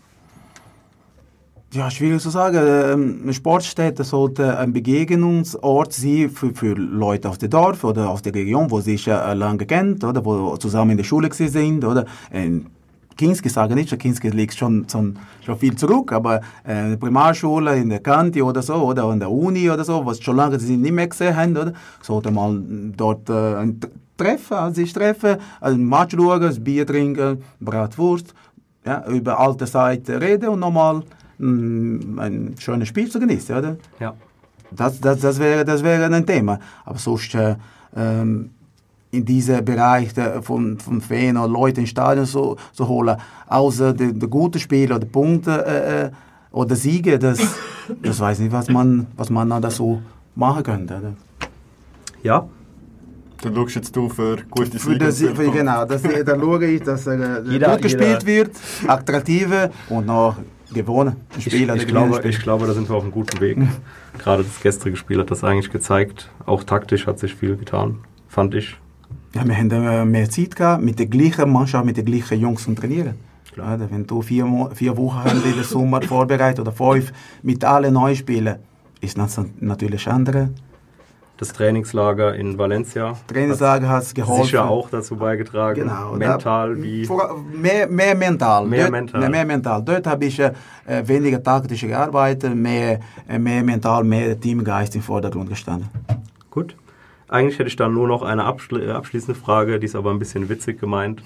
Ja, 1.72 1.88
schwierig 1.88 2.20
zu 2.20 2.30
sagen. 2.30 3.22
Ähm, 3.24 3.32
Sportstätte 3.32 4.02
sollte 4.02 4.58
ein 4.58 4.72
Begegnungsort 4.72 5.92
sein 5.92 6.28
für, 6.28 6.52
für 6.52 6.74
Leute 6.74 7.28
aus 7.28 7.38
dem 7.38 7.50
Dorf 7.50 7.84
oder 7.84 8.10
aus 8.10 8.22
der 8.22 8.34
Region, 8.34 8.68
wo 8.72 8.80
sie 8.80 8.96
sich 8.96 9.06
äh, 9.06 9.34
lange 9.34 9.64
kennt 9.66 10.02
oder? 10.02 10.24
Wo 10.24 10.56
zusammen 10.56 10.90
in 10.90 10.96
der 10.96 11.04
Schule 11.04 11.32
sind 11.32 11.84
oder? 11.84 12.06
In 12.32 12.66
Kinski 13.16 13.48
sage 13.48 13.76
nicht, 13.76 13.96
Kinski 13.96 14.30
liegt 14.30 14.56
schon, 14.56 14.88
schon, 14.90 15.16
schon 15.46 15.58
viel 15.58 15.76
zurück, 15.76 16.10
aber 16.10 16.40
äh, 16.66 16.86
in 16.86 16.90
der 16.90 16.96
Primarschule, 16.96 17.76
in 17.76 17.90
der 17.90 18.00
Kante 18.00 18.42
oder 18.42 18.62
so, 18.62 18.74
oder 18.74 19.04
an 19.04 19.20
der 19.20 19.30
Uni 19.30 19.70
oder 19.70 19.84
so, 19.84 20.04
was 20.04 20.20
schon 20.20 20.36
lange 20.36 20.58
sie 20.58 20.76
nicht 20.76 20.92
mehr 20.92 21.06
gesehen 21.06 21.36
haben, 21.36 21.56
oder, 21.56 21.72
sollte 22.00 22.32
man 22.32 22.94
dort 22.96 23.30
äh, 23.30 23.54
ein 23.58 23.78
treffen, 24.16 24.74
sich 24.74 24.92
treffen, 24.92 25.36
ein 25.60 25.84
Match 25.84 26.16
schauen, 26.16 26.42
ein 26.42 26.64
Bier 26.64 26.84
trinken, 26.84 27.44
Bratwurst, 27.60 28.34
ja, 28.84 29.06
über 29.06 29.38
alte 29.38 29.66
Zeiten 29.66 30.16
reden 30.16 30.48
und 30.48 30.58
nochmal 30.58 31.02
mm, 31.40 32.18
ein 32.18 32.54
schönes 32.58 32.88
Spiel 32.88 33.10
zu 33.10 33.18
genießen, 33.20 33.56
oder? 33.56 33.76
Ja. 33.98 34.14
Das, 34.70 35.00
das, 35.00 35.20
das, 35.20 35.38
wäre, 35.40 35.64
das 35.64 35.82
wäre 35.82 36.06
ein 36.14 36.26
Thema. 36.26 36.58
Aber 36.84 36.98
sonst 36.98 37.34
äh, 37.34 37.56
ähm, 37.96 38.50
in 39.10 39.24
diesen 39.24 39.64
Bereich 39.64 40.14
der, 40.14 40.42
von, 40.42 40.78
von 40.78 41.00
Fan 41.00 41.36
oder 41.36 41.48
Leute 41.48 41.80
ins 41.80 41.90
Stadion 41.90 42.26
zu, 42.26 42.56
zu 42.72 42.86
holen, 42.86 43.16
außer 43.48 43.92
der, 43.92 44.12
der 44.12 44.28
gute 44.28 44.60
Spiel 44.60 44.92
oder 44.92 45.04
Punkte 45.06 45.66
äh, 45.66 46.04
äh, 46.06 46.10
oder 46.52 46.76
Siege, 46.76 47.18
das, 47.18 47.40
das 48.02 48.20
weiß 48.20 48.38
nicht, 48.40 48.52
was 48.52 48.68
man, 48.68 49.08
was 49.16 49.30
man 49.30 49.48
da 49.60 49.70
so 49.70 50.00
machen 50.36 50.62
könnte. 50.62 50.96
Oder? 50.98 51.12
Ja, 52.22 52.46
Du 53.42 53.54
schaust 53.54 53.74
jetzt 53.76 53.96
du 53.96 54.10
für 54.10 54.36
gute 54.50 54.78
Für 54.78 54.98
das, 54.98 55.18
genau, 55.18 55.86
das, 55.86 56.02
da 56.02 56.38
schaue 56.38 56.62
ich, 56.66 56.82
dass 56.82 57.06
äh, 57.06 57.40
Jeder- 57.46 57.70
gut 57.72 57.82
gespielt 57.82 58.22
jeder- 58.22 58.26
wird, 58.26 58.50
attraktive 58.86 59.70
und 59.88 60.04
noch 60.06 60.36
gewonnen. 60.72 61.16
ich, 61.36 61.44
Spieler, 61.44 61.74
ich, 61.76 61.82
die 61.82 61.86
glaube, 61.88 62.16
gewinnen 62.16 62.30
ich 62.30 62.40
glaube, 62.40 62.66
da 62.66 62.72
sind 62.72 62.88
wir 62.88 62.96
auf 62.96 63.02
einem 63.02 63.12
guten 63.12 63.40
Weg. 63.40 63.58
Gerade 64.18 64.42
das 64.44 64.60
gestrige 64.60 64.96
Spiel 64.96 65.18
hat 65.20 65.30
das 65.30 65.44
eigentlich 65.44 65.70
gezeigt. 65.70 66.30
Auch 66.46 66.64
taktisch 66.64 67.06
hat 67.06 67.18
sich 67.18 67.34
viel 67.34 67.56
getan, 67.56 67.98
fand 68.28 68.54
ich. 68.54 68.76
Ja, 69.34 69.46
wir 69.46 69.56
haben 69.56 69.70
äh, 69.70 70.04
mehr 70.04 70.28
Zeit 70.28 70.56
gehabt, 70.56 70.82
mit 70.82 70.98
der 70.98 71.06
gleichen 71.06 71.52
Mannschaft, 71.52 71.84
mit 71.84 71.96
den 71.96 72.04
gleichen 72.04 72.40
Jungs 72.40 72.64
zu 72.64 72.74
trainieren. 72.74 73.14
Ja, 73.56 73.76
da, 73.76 73.90
wenn 73.90 74.06
du 74.06 74.22
vier, 74.22 74.44
Mo- 74.44 74.70
vier 74.74 74.96
Wochen 74.96 75.28
in 75.28 75.42
den 75.54 75.62
Sommer 75.64 76.02
vorbereitet 76.14 76.60
oder 76.60 76.72
fünf 76.72 77.12
mit 77.42 77.64
allen 77.64 77.94
neuen 77.94 78.16
Spielen, 78.16 78.56
ist 79.00 79.18
das 79.18 79.40
natürlich 79.60 80.06
andere. 80.08 80.50
Das 81.40 81.54
Trainingslager 81.54 82.34
in 82.34 82.58
Valencia 82.58 83.16
Trainingslager 83.26 83.88
hat 83.88 84.14
geholfen. 84.14 84.44
sicher 84.44 84.68
auch 84.68 84.90
dazu 84.90 85.16
beigetragen. 85.16 85.84
Genau. 85.84 86.12
Mental 86.12 86.76
da, 86.76 86.82
wie. 86.82 87.08
mehr, 87.54 87.86
mehr 87.86 88.14
mental. 88.14 88.66
Mehr 88.66 88.80
Dort, 88.82 88.90
mental. 88.90 89.30
Mehr 89.30 89.44
mental. 89.46 89.82
Dort 89.82 90.06
habe 90.06 90.26
ich 90.26 90.38
äh, 90.38 90.52
weniger 90.86 91.42
taktisch 91.42 91.80
gearbeitet, 91.80 92.54
mehr, 92.54 93.00
äh, 93.26 93.38
mehr 93.38 93.62
mental, 93.62 94.04
mehr 94.04 94.38
Teamgeist 94.38 94.94
im 94.96 95.00
Vordergrund 95.00 95.48
gestanden. 95.48 95.88
Gut. 96.50 96.76
Eigentlich 97.28 97.58
hätte 97.58 97.68
ich 97.68 97.76
dann 97.76 97.94
nur 97.94 98.06
noch 98.06 98.20
eine 98.22 98.44
abschli 98.44 98.84
äh, 98.84 98.90
abschließende 98.90 99.40
Frage, 99.40 99.80
die 99.80 99.86
ist 99.86 99.96
aber 99.96 100.10
ein 100.10 100.18
bisschen 100.18 100.46
witzig 100.50 100.78
gemeint. 100.78 101.22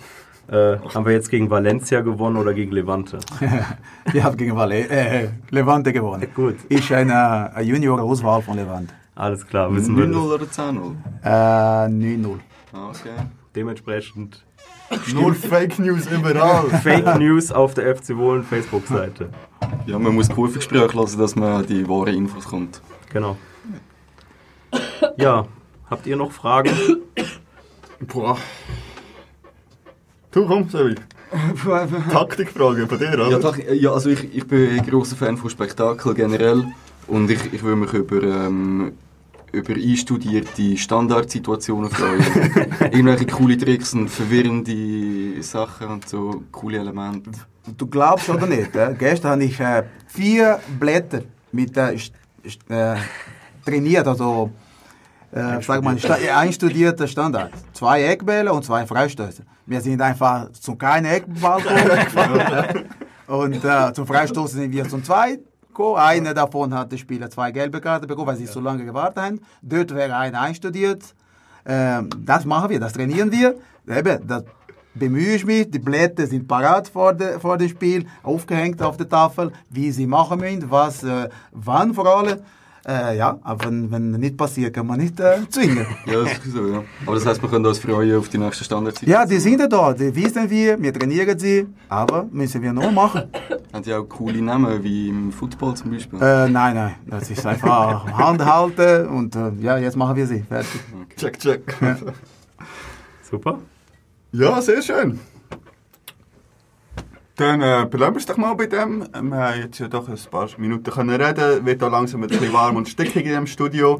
Äh, 0.46 0.76
haben 0.94 1.06
wir 1.06 1.12
jetzt 1.12 1.28
gegen 1.28 1.50
Valencia 1.50 2.02
gewonnen 2.02 2.36
oder 2.36 2.54
gegen 2.54 2.70
Levante? 2.70 3.18
Ich 4.12 4.22
habe 4.22 4.36
gegen 4.36 4.54
Valle, 4.54 4.88
äh, 4.88 5.30
Levante 5.50 5.92
gewonnen. 5.92 6.28
Gut. 6.36 6.54
Ich 6.68 6.94
eine, 6.94 7.52
eine 7.52 7.66
Junior-Auswahl 7.66 8.42
von 8.42 8.56
Levante. 8.56 8.94
Alles 9.14 9.46
klar, 9.46 9.74
wissen 9.74 9.96
wir 9.96 10.06
9-0 10.06 10.12
das. 10.12 10.60
oder 10.60 10.72
10-0? 10.72 10.94
Äh, 11.22 12.18
9-0. 12.18 12.38
Ah, 12.72 12.88
okay. 12.88 13.10
Dementsprechend 13.54 14.44
Null 15.12 15.34
Fake 15.34 15.78
News 15.78 16.06
überall. 16.06 16.68
Fake 16.82 17.18
News 17.18 17.52
auf 17.52 17.74
der 17.74 17.96
FC 17.96 18.16
Wohlen 18.16 18.42
Facebook-Seite. 18.42 19.30
Ja, 19.86 19.98
man 19.98 20.14
muss 20.14 20.28
Kurvengespräche 20.28 20.96
lassen, 20.96 21.18
dass 21.18 21.36
man 21.36 21.62
an 21.62 21.66
die 21.66 21.88
wahren 21.88 22.14
Infos 22.14 22.44
kommt. 22.44 22.80
Genau. 23.12 23.36
Ja, 25.16 25.46
habt 25.88 26.06
ihr 26.06 26.16
noch 26.16 26.32
Fragen? 26.32 26.72
Boah. 28.00 28.36
Du 30.32 30.46
komm, 30.46 30.68
Sevi. 30.68 30.96
Taktikfrage 32.10 32.86
von 32.86 32.98
dir, 32.98 33.14
oder? 33.14 33.30
Ja, 33.30 33.72
ja 33.72 33.92
also 33.92 34.10
ich, 34.10 34.36
ich 34.36 34.46
bin 34.46 34.78
ein 34.78 34.86
grosser 34.86 35.16
Fan 35.16 35.36
von 35.36 35.50
Spektakel 35.50 36.14
generell 36.14 36.64
und 37.06 37.30
ich, 37.30 37.52
ich 37.52 37.62
will 37.62 37.76
mich 37.76 37.92
über, 37.92 38.22
ähm, 38.22 38.92
über 39.54 39.74
einstudierte 39.74 40.76
Standardsituationen 40.76 41.90
freuen. 41.90 42.24
Irgendwelche 42.80 43.26
coole 43.26 43.56
Tricks 43.56 43.94
und 43.94 44.08
verwirrende 44.08 45.42
Sachen 45.42 45.88
und 45.88 46.08
so 46.08 46.42
coole 46.52 46.78
Elemente. 46.78 47.30
Du 47.76 47.86
glaubst 47.86 48.28
oder 48.28 48.46
nicht, 48.46 48.76
äh? 48.76 48.94
gestern 48.98 49.32
habe 49.32 49.44
ich 49.44 49.58
äh, 49.58 49.84
vier 50.06 50.60
Blätter 50.78 51.22
mit 51.52 51.76
äh, 51.76 51.94
äh, 51.94 52.96
trainiert, 53.64 54.06
also 54.06 54.50
äh, 55.32 55.62
sag 55.62 55.82
mal, 55.82 55.96
einstudierter 56.34 57.08
Standard. 57.08 57.52
Zwei 57.72 58.04
Eckbälle 58.04 58.52
und 58.52 58.64
zwei 58.64 58.86
Freistöße. 58.86 59.44
Wir 59.66 59.80
sind 59.80 60.00
einfach 60.02 60.52
zu 60.52 60.76
keinem 60.76 61.12
Eckball 61.12 61.62
gekommen. 61.62 62.84
und 63.26 63.64
äh, 63.64 63.92
zum 63.94 64.06
Freistoßen 64.06 64.60
sind 64.60 64.72
wir 64.72 64.88
zum 64.88 65.02
Zweit. 65.02 65.40
Gekommen. 65.74 65.96
Einer 65.96 66.32
davon 66.34 66.72
hat 66.72 66.92
der 66.92 66.96
Spieler 66.96 67.30
zwei 67.30 67.50
gelbe 67.50 67.80
Karten 67.80 68.06
bekommen, 68.06 68.28
weil 68.28 68.36
sie 68.36 68.46
so 68.46 68.60
lange 68.60 68.84
gewartet 68.84 69.22
haben. 69.22 69.40
Dort 69.62 69.94
wäre 69.94 70.16
einer 70.16 70.40
einstudiert. 70.40 71.14
Ähm, 71.66 72.08
das 72.18 72.44
machen 72.44 72.70
wir, 72.70 72.80
das 72.80 72.92
trainieren 72.92 73.30
wir. 73.32 73.54
Eben, 73.86 74.26
das 74.26 74.44
bemühe 74.94 75.34
ich 75.34 75.44
mich. 75.44 75.70
Die 75.70 75.78
Blätter 75.78 76.26
sind 76.26 76.48
parat 76.48 76.88
vor, 76.88 77.12
de, 77.12 77.38
vor 77.38 77.58
dem 77.58 77.68
Spiel, 77.68 78.06
aufgehängt 78.22 78.82
auf 78.82 78.96
der 78.96 79.08
Tafel, 79.08 79.52
wie 79.70 79.90
sie 79.90 80.06
machen 80.06 80.40
müssen, 80.40 80.70
was, 80.70 81.02
äh, 81.02 81.28
wann 81.52 81.94
vor 81.94 82.06
allem. 82.06 82.38
Äh, 82.86 83.16
ja, 83.16 83.38
aber 83.42 83.64
wenn, 83.66 83.90
wenn 83.90 84.10
nicht 84.10 84.36
passiert, 84.36 84.74
kann 84.74 84.86
man 84.86 85.00
nicht 85.00 85.18
äh, 85.18 85.38
zwingen. 85.48 85.86
Ja, 86.06 86.22
das 86.22 86.32
ist 86.32 86.52
so, 86.52 86.68
ja. 86.68 86.84
Aber 87.06 87.14
das 87.14 87.24
heisst, 87.24 87.40
wir 87.40 87.48
können 87.48 87.64
uns 87.64 87.78
freuen 87.78 88.18
auf 88.18 88.28
die 88.28 88.36
nächste 88.36 88.62
Standardzeit. 88.62 89.08
Ja, 89.08 89.24
die 89.24 89.38
sind 89.38 89.58
ja 89.58 89.66
da, 89.66 89.94
die 89.94 90.14
wissen 90.14 90.50
wir, 90.50 90.80
wir 90.80 90.92
trainieren 90.92 91.38
sie, 91.38 91.66
aber 91.88 92.26
müssen 92.30 92.60
wir 92.60 92.74
noch 92.74 92.90
machen. 92.90 93.22
Haben 93.72 93.82
die 93.82 93.94
auch 93.94 94.04
coole 94.04 94.42
Namen, 94.42 94.82
wie 94.84 95.08
im 95.08 95.32
Football 95.32 95.74
zum 95.74 95.92
Beispiel? 95.92 96.20
Äh, 96.20 96.48
nein, 96.48 96.74
nein, 96.74 96.94
das 97.06 97.30
ist 97.30 97.46
einfach 97.46 98.06
Hand 98.18 98.44
halten 98.44 99.08
und 99.08 99.34
äh, 99.34 99.52
ja, 99.60 99.78
jetzt 99.78 99.96
machen 99.96 100.16
wir 100.16 100.26
sie. 100.26 100.42
Fertig. 100.42 100.80
Check, 101.16 101.38
check. 101.38 101.76
Super. 103.30 103.58
Ja, 104.32 104.60
sehr 104.60 104.82
schön. 104.82 105.18
Dann 107.36 107.60
äh, 107.62 107.86
bleiben 107.90 108.14
wir 108.14 108.20
es 108.20 108.26
doch 108.26 108.36
mal 108.36 108.54
bei 108.54 108.66
dem. 108.66 109.00
Wir 109.12 109.36
haben 109.36 109.60
jetzt 109.60 109.80
ja 109.80 109.88
doch 109.88 110.08
ein 110.08 110.18
paar 110.30 110.48
Minuten 110.56 110.88
können 110.88 111.20
reden. 111.20 111.66
Wird 111.66 111.82
da 111.82 111.88
langsam 111.88 112.22
ein 112.22 112.28
bisschen 112.28 112.52
warm 112.52 112.76
und 112.76 112.88
stickig 112.88 113.26
in 113.26 113.32
dem 113.32 113.46
Studio. 113.48 113.98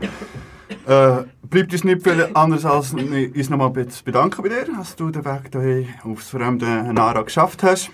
Äh, 0.87 1.25
bleibt 1.43 1.73
uns 1.73 1.83
nicht 1.83 2.03
viel 2.03 2.29
anderes 2.35 2.65
als 2.65 2.95
uns 2.95 3.51
nochmal 3.51 3.71
bedanken 3.71 4.43
bei 4.43 4.49
dir, 4.49 4.67
dass 4.77 4.95
du 4.95 5.11
den 5.11 5.25
Weg 5.25 5.51
dahin 5.51 5.89
aufs 6.05 6.29
fremde 6.29 6.93
Nara 6.93 7.23
geschafft 7.23 7.65
hast. 7.65 7.91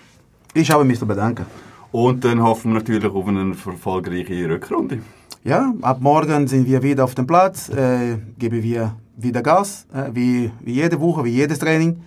Ich 0.53 0.69
habe 0.69 0.85
mich 0.85 0.99
zu 0.99 1.07
bedanken. 1.07 1.47
Und 1.91 2.23
dann 2.23 2.43
hoffen 2.43 2.71
wir 2.71 2.79
natürlich 2.79 3.05
auf 3.05 3.27
eine 3.27 3.55
erfolgreiche 3.65 4.47
Rückrunde. 4.47 4.99
Ja, 5.43 5.73
ab 5.81 6.01
morgen 6.01 6.47
sind 6.47 6.67
wir 6.67 6.83
wieder 6.83 7.03
auf 7.03 7.15
dem 7.15 7.25
Platz, 7.25 7.67
äh, 7.69 8.17
geben 8.37 8.61
wir 8.61 8.95
wieder 9.17 9.41
Gas, 9.41 9.87
äh, 9.91 10.13
wie, 10.13 10.51
wie 10.59 10.73
jede 10.73 10.99
Woche, 10.99 11.23
wie 11.23 11.31
jedes 11.31 11.57
Training. 11.57 12.03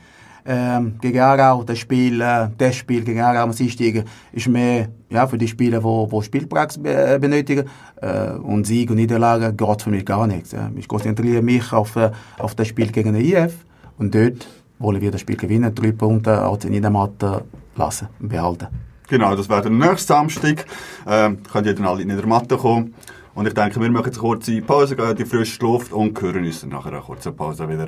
Ähm, 0.47 0.97
gegen 1.01 1.21
Aarau, 1.21 1.65
das 1.65 1.79
Spiel, 1.79 2.21
äh, 2.21 2.49
das 2.59 2.77
Spiel 2.77 3.03
gegen 3.03 3.21
Aarau 3.21 3.45
am 3.45 3.53
Dienstag 3.53 4.05
ist 4.33 4.49
mehr 4.49 4.89
ja, 5.09 5.27
für 5.27 5.39
die 5.39 5.49
Spieler, 5.49 5.79
die 5.79 5.85
wo, 5.85 6.11
wo 6.11 6.21
Spielpraxis 6.21 6.83
be 6.83 7.15
äh, 7.15 7.19
benötigen. 7.19 7.69
Äh, 8.01 8.33
und 8.33 8.67
Sieg 8.67 8.91
und 8.91 8.97
Niederlage 8.97 9.55
geht 9.55 9.83
für 9.83 9.91
mich 9.91 10.05
gar 10.05 10.27
nichts. 10.27 10.53
Ja. 10.53 10.71
Ich 10.77 10.87
konzentriere 10.87 11.41
mich 11.41 11.73
auf, 11.73 11.97
äh, 11.97 12.11
auf 12.39 12.55
das 12.55 12.69
Spiel 12.69 12.93
gegen 12.93 13.15
den 13.15 13.25
IF 13.25 13.65
Und 13.97 14.15
dort 14.15 14.47
wollen 14.79 15.01
wir 15.01 15.11
das 15.11 15.23
Spiel 15.23 15.37
gewinnen, 15.37 15.75
drei 15.75 15.93
Punkte 15.93 16.45
aus 16.45 16.65
in 16.65 16.81
der 16.83 16.91
Matte 16.91 17.45
lassen 17.77 18.09
und 18.21 18.29
behalten. 18.29 18.69
Genau, 19.09 19.35
das 19.37 19.49
wäre 19.49 19.63
der 19.63 19.71
nächste 19.71 20.13
Samstag. 20.13 20.67
Ähm, 21.07 21.39
könnt 21.51 21.67
ihr 21.67 21.75
dann 21.75 21.87
alle 21.87 22.03
in 22.03 22.09
der 22.09 22.27
Matte 22.27 22.57
kommen. 22.57 22.95
Und 23.35 23.47
ich 23.47 23.55
denke, 23.55 23.81
wir 23.81 23.91
machen 23.91 24.07
jetzt 24.07 24.19
eine 24.19 24.29
kurze 24.29 24.61
Pause, 24.63 24.95
gehen 24.95 25.11
in 25.11 25.17
die 25.17 25.25
frische 25.25 25.61
Luft 25.63 25.93
und 25.93 26.21
hören 26.21 26.45
uns 26.45 26.61
dann 26.61 26.71
nachher 26.71 26.93
eine 26.93 27.01
kurze 27.01 27.33
Pause 27.33 27.69
wieder. 27.69 27.87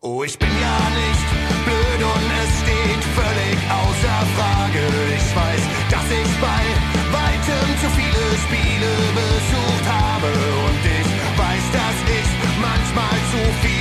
Oh, 0.00 0.22
ich 0.22 0.38
bin 0.38 0.48
ja 0.48 0.78
nicht 0.90 1.28
blöd 1.64 2.00
und 2.02 2.30
es 2.42 2.52
steht 2.62 3.04
völlig 3.14 3.58
außer 3.70 4.18
Frage. 4.36 4.82
Ich 5.16 5.36
weiß, 5.36 5.62
dass 5.90 6.06
ich 6.10 6.30
bei 6.40 6.64
weitem 7.12 7.68
zu 7.80 7.88
viele 7.90 8.24
Spiele 8.44 8.92
besucht 9.14 9.86
habe. 9.88 10.28
Und 10.66 10.82
ich 10.84 11.08
weiß, 11.38 11.64
dass 11.72 11.96
ich 12.18 12.28
manchmal 12.60 13.16
zu 13.30 13.66
viel 13.66 13.73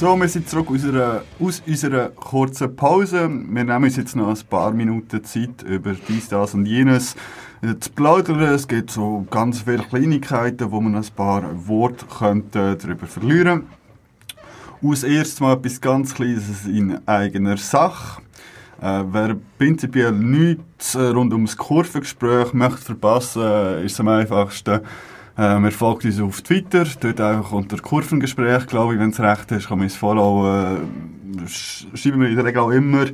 So, 0.00 0.16
wir 0.18 0.28
sind 0.28 0.48
zurück 0.48 0.68
aus 0.68 0.82
unserer, 0.82 1.24
aus 1.38 1.62
unserer 1.66 2.08
kurzen 2.08 2.74
Pause. 2.74 3.28
Wir 3.28 3.64
nehmen 3.64 3.84
uns 3.84 3.96
jetzt 3.96 4.16
noch 4.16 4.28
ein 4.28 4.46
paar 4.48 4.72
Minuten 4.72 5.22
Zeit, 5.22 5.62
über 5.62 5.92
dies, 5.92 6.30
das 6.30 6.54
und 6.54 6.64
jenes 6.64 7.16
äh, 7.60 7.78
zu 7.78 7.90
plaudern. 7.90 8.40
Es 8.40 8.66
gibt 8.66 8.92
so 8.92 9.26
ganz 9.30 9.60
viele 9.60 9.82
Kleinigkeiten, 9.82 10.70
wo 10.70 10.80
man 10.80 10.94
ein 10.96 11.04
paar 11.14 11.42
Worte 11.68 12.06
könnte 12.06 12.78
darüber 12.80 13.06
verlieren 13.06 13.64
Aus 14.82 15.02
erstes 15.02 15.38
Mal 15.40 15.58
etwas 15.58 15.78
ganz 15.82 16.14
Kleines 16.14 16.64
in 16.64 17.06
eigener 17.06 17.58
Sache. 17.58 18.22
Äh, 18.80 19.04
wer 19.12 19.36
prinzipiell 19.58 20.12
nichts 20.12 20.94
äh, 20.94 21.08
rund 21.08 21.34
ums 21.34 21.58
Kurvengespräch 21.58 22.54
möchte 22.54 22.80
verpassen, 22.80 23.42
äh, 23.42 23.84
ist 23.84 24.00
am 24.00 24.08
einfachsten. 24.08 24.80
Ähm, 25.40 25.64
er 25.64 25.72
folgt 25.72 26.04
uns 26.04 26.20
auf 26.20 26.42
Twitter, 26.42 26.84
dort 27.00 27.18
auch 27.18 27.52
unter 27.52 27.78
Kurvengespräch, 27.78 28.66
glaube 28.66 28.92
ich, 28.92 29.00
wenn 29.00 29.08
es 29.08 29.20
recht 29.20 29.50
ist, 29.52 29.68
kann 29.68 29.78
man 29.78 29.86
uns 29.86 29.96
followen. 29.96 30.82
Äh, 31.38 31.48
sch 31.48 31.86
schreiben 31.94 32.20
wir 32.20 32.28
in 32.28 32.36
der 32.36 32.44
Regel 32.44 32.60
auch 32.60 32.70
immer 32.70 33.06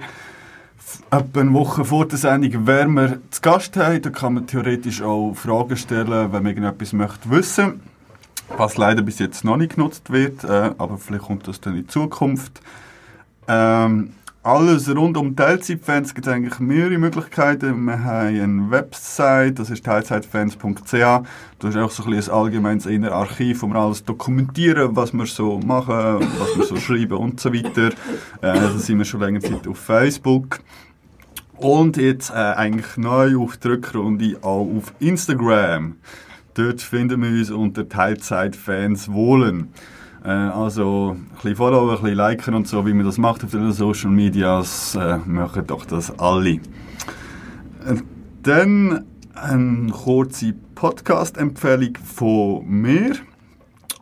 etwa 1.11 1.41
eine 1.41 1.53
Woche 1.53 1.85
vor 1.85 2.09
der 2.09 2.19
Sendung, 2.19 2.67
wer 2.67 2.89
wir 2.89 3.21
zu 3.31 3.41
Gast 3.41 3.77
haben. 3.77 4.03
Da 4.03 4.11
kann 4.11 4.35
man 4.35 4.47
theoretisch 4.49 5.03
auch 5.03 5.35
Fragen 5.35 5.77
stellen, 5.77 6.09
wenn 6.09 6.43
man 6.43 6.47
irgendetwas 6.47 6.93
möchte 6.93 7.31
wissen 7.31 7.81
was 8.57 8.77
leider 8.77 9.03
bis 9.03 9.19
jetzt 9.19 9.45
noch 9.45 9.57
nicht 9.57 9.75
genutzt 9.75 10.11
wird, 10.11 10.45
äh, 10.45 10.71
aber 10.79 10.99
vielleicht 10.99 11.25
kommt 11.25 11.49
das 11.49 11.61
dann 11.61 11.77
in 11.77 11.89
Zukunft. 11.89 12.61
Ähm, 13.49 14.13
alles 14.47 14.89
rund 14.89 15.17
um 15.17 15.35
Teilzeitfans 15.35 16.15
gibt 16.15 16.29
es 16.29 16.33
eigentlich 16.33 16.61
mehrere 16.61 16.99
Möglichkeiten. 16.99 17.85
Wir 17.85 18.05
haben 18.05 18.41
eine 18.41 18.71
Website, 18.71 19.59
das 19.59 19.71
ist 19.71 19.85
teilzeitfans.ch. 19.85 20.93
Da 20.93 21.69
ist 21.69 21.77
auch 21.77 21.91
so 21.91 22.05
ein, 22.05 22.15
ein 22.15 22.31
allgemeines 22.31 22.87
inner 22.87 23.11
Archiv, 23.11 23.63
wo 23.63 23.67
wir 23.67 23.75
alles 23.75 24.05
dokumentieren, 24.05 24.95
was 24.95 25.13
wir 25.13 25.27
so 25.27 25.59
machen, 25.59 26.21
was 26.39 26.57
wir 26.57 26.65
so 26.65 26.77
schreiben 26.77 27.19
und 27.19 27.41
so 27.41 27.53
weiter. 27.53 27.89
Äh, 27.89 27.93
da 28.41 28.79
sind 28.79 28.99
wir 28.99 29.05
schon 29.05 29.19
länger 29.19 29.41
Zeit 29.41 29.67
auf 29.67 29.79
Facebook. 29.79 30.61
Und 31.57 31.97
jetzt 31.97 32.31
äh, 32.31 32.35
eigentlich 32.35 32.97
neu 32.97 33.39
auf 33.39 33.57
die 33.57 33.67
Rückrunde 33.67 34.37
auch 34.43 34.69
auf 34.77 34.93
Instagram. 35.01 35.97
Dort 36.55 36.83
finden 36.83 37.21
wir 37.21 37.31
uns 37.31 37.51
unter 37.51 37.89
Teilzeitfans 37.89 39.11
wohlen. 39.11 39.73
Äh, 40.27 40.31
also 40.31 41.15
ein 41.17 41.29
bisschen 41.35 41.55
followen, 41.57 41.91
ein 41.91 42.03
bisschen 42.03 42.17
liken 42.17 42.55
und 42.55 42.67
so, 42.67 42.85
wie 42.85 42.93
man 42.93 43.07
das 43.07 43.17
macht 43.17 43.45
auf 43.45 43.53
den 43.53 43.71
Social 43.71 44.11
Medias, 44.11 44.97
äh, 44.97 45.19
machen 45.19 45.65
doch 45.69 45.87
das 45.87 46.19
alle. 46.19 46.55
Äh, 46.55 46.61
Dann 48.43 49.05
eine 49.35 49.93
kurze 49.93 50.55
Podcast-Empfehlung 50.75 51.97
von 52.03 52.67
mir. 52.67 53.15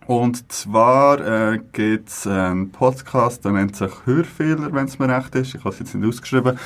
Und 0.06 0.52
zwar 0.52 1.52
äh, 1.52 1.60
gibt 1.72 2.10
es 2.10 2.26
einen 2.26 2.70
Podcast, 2.70 3.44
der 3.44 3.52
nennt 3.52 3.74
sich 3.74 3.90
Hörfehler, 4.04 4.70
wenn 4.72 4.84
es 4.84 4.98
mir 4.98 5.08
recht 5.08 5.34
ist. 5.34 5.54
Ich 5.54 5.60
habe 5.60 5.70
es 5.70 5.78
jetzt 5.78 5.94
nicht 5.94 6.06
ausgeschrieben. 6.06 6.58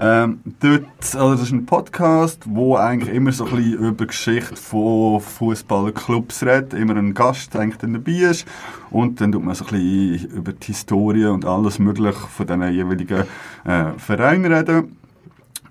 Ähm, 0.00 0.40
dort, 0.58 0.82
also 1.14 1.30
das 1.32 1.42
ist 1.42 1.52
ein 1.52 1.66
Podcast, 1.66 2.42
wo 2.46 2.76
eigentlich 2.76 3.14
immer 3.14 3.30
so 3.30 3.44
ein 3.44 3.56
bisschen 3.56 3.78
über 3.78 4.06
Geschichte 4.06 4.56
von 4.56 5.20
Fußballclubs 5.20 6.42
redet. 6.42 6.74
Immer 6.74 6.96
ein 6.96 7.14
Gast 7.14 7.54
eigentlich 7.54 7.78
dann 7.78 7.92
dabei 7.92 8.12
ist. 8.12 8.46
Und 8.90 9.20
dann 9.20 9.30
tut 9.30 9.44
man 9.44 9.54
so 9.54 9.66
ein 9.66 9.70
bisschen 9.70 10.30
über 10.32 10.52
die 10.52 10.66
Historie 10.66 11.26
und 11.26 11.44
alles 11.44 11.78
Mögliche 11.78 12.18
von 12.18 12.46
diesen 12.46 12.72
jeweiligen 12.72 13.24
äh, 13.64 13.92
Vereinen 13.98 14.52
reden. 14.52 14.96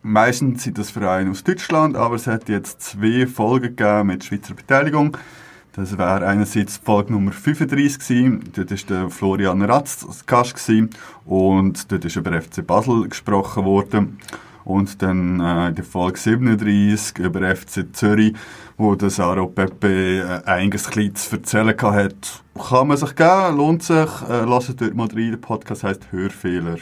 Meistens 0.01 0.63
sind 0.63 0.77
das 0.77 0.89
Vereine 0.89 1.31
aus 1.31 1.43
Deutschland, 1.43 1.97
aber 1.97 2.15
es 2.15 2.27
hat 2.27 2.47
jetzt 2.47 2.81
zwei 2.81 3.27
Folgen 3.27 3.75
gegeben 3.75 4.07
mit 4.07 4.23
Schweizer 4.23 4.53
Beteiligung. 4.53 5.17
Das 5.79 5.97
wäre 5.97 6.27
einerseits 6.27 6.75
Folge 6.75 7.13
Nummer 7.13 7.31
35 7.31 7.99
gewesen. 7.99 8.43
Dort 8.53 8.69
war 8.69 8.77
der 8.89 9.09
Florian 9.09 9.61
Ratz 9.61 10.05
Gast 10.25 10.55
gewesen. 10.55 10.89
und 11.25 11.89
dort 11.89 12.03
ist 12.03 12.17
über 12.17 12.41
FC 12.41 12.67
Basel 12.67 13.07
gesprochen 13.07 13.63
worden. 13.63 14.17
Und 14.65 15.01
dann 15.01 15.39
äh, 15.39 15.69
in 15.69 15.75
der 15.75 15.85
Folge 15.85 16.19
37 16.19 17.19
über 17.19 17.55
FC 17.55 17.95
Zürich, 17.95 18.35
wo 18.75 18.93
der 18.95 19.09
Saro 19.09 19.47
Pepe 19.47 20.41
äh, 20.45 20.49
einiges 20.49 20.83
zu 20.83 21.37
erzählen 21.37 21.81
hat. 21.81 22.43
Kann 22.69 22.87
man 22.89 22.97
sich 22.97 23.15
geben, 23.15 23.55
lohnt 23.55 23.81
sich. 23.81 24.09
Äh, 24.29 24.43
lasst 24.43 24.81
dort 24.81 24.95
mal 24.95 25.07
rein. 25.07 25.31
Der 25.31 25.37
Podcast 25.37 25.85
heisst 25.85 26.11
Hörfehler. 26.11 26.79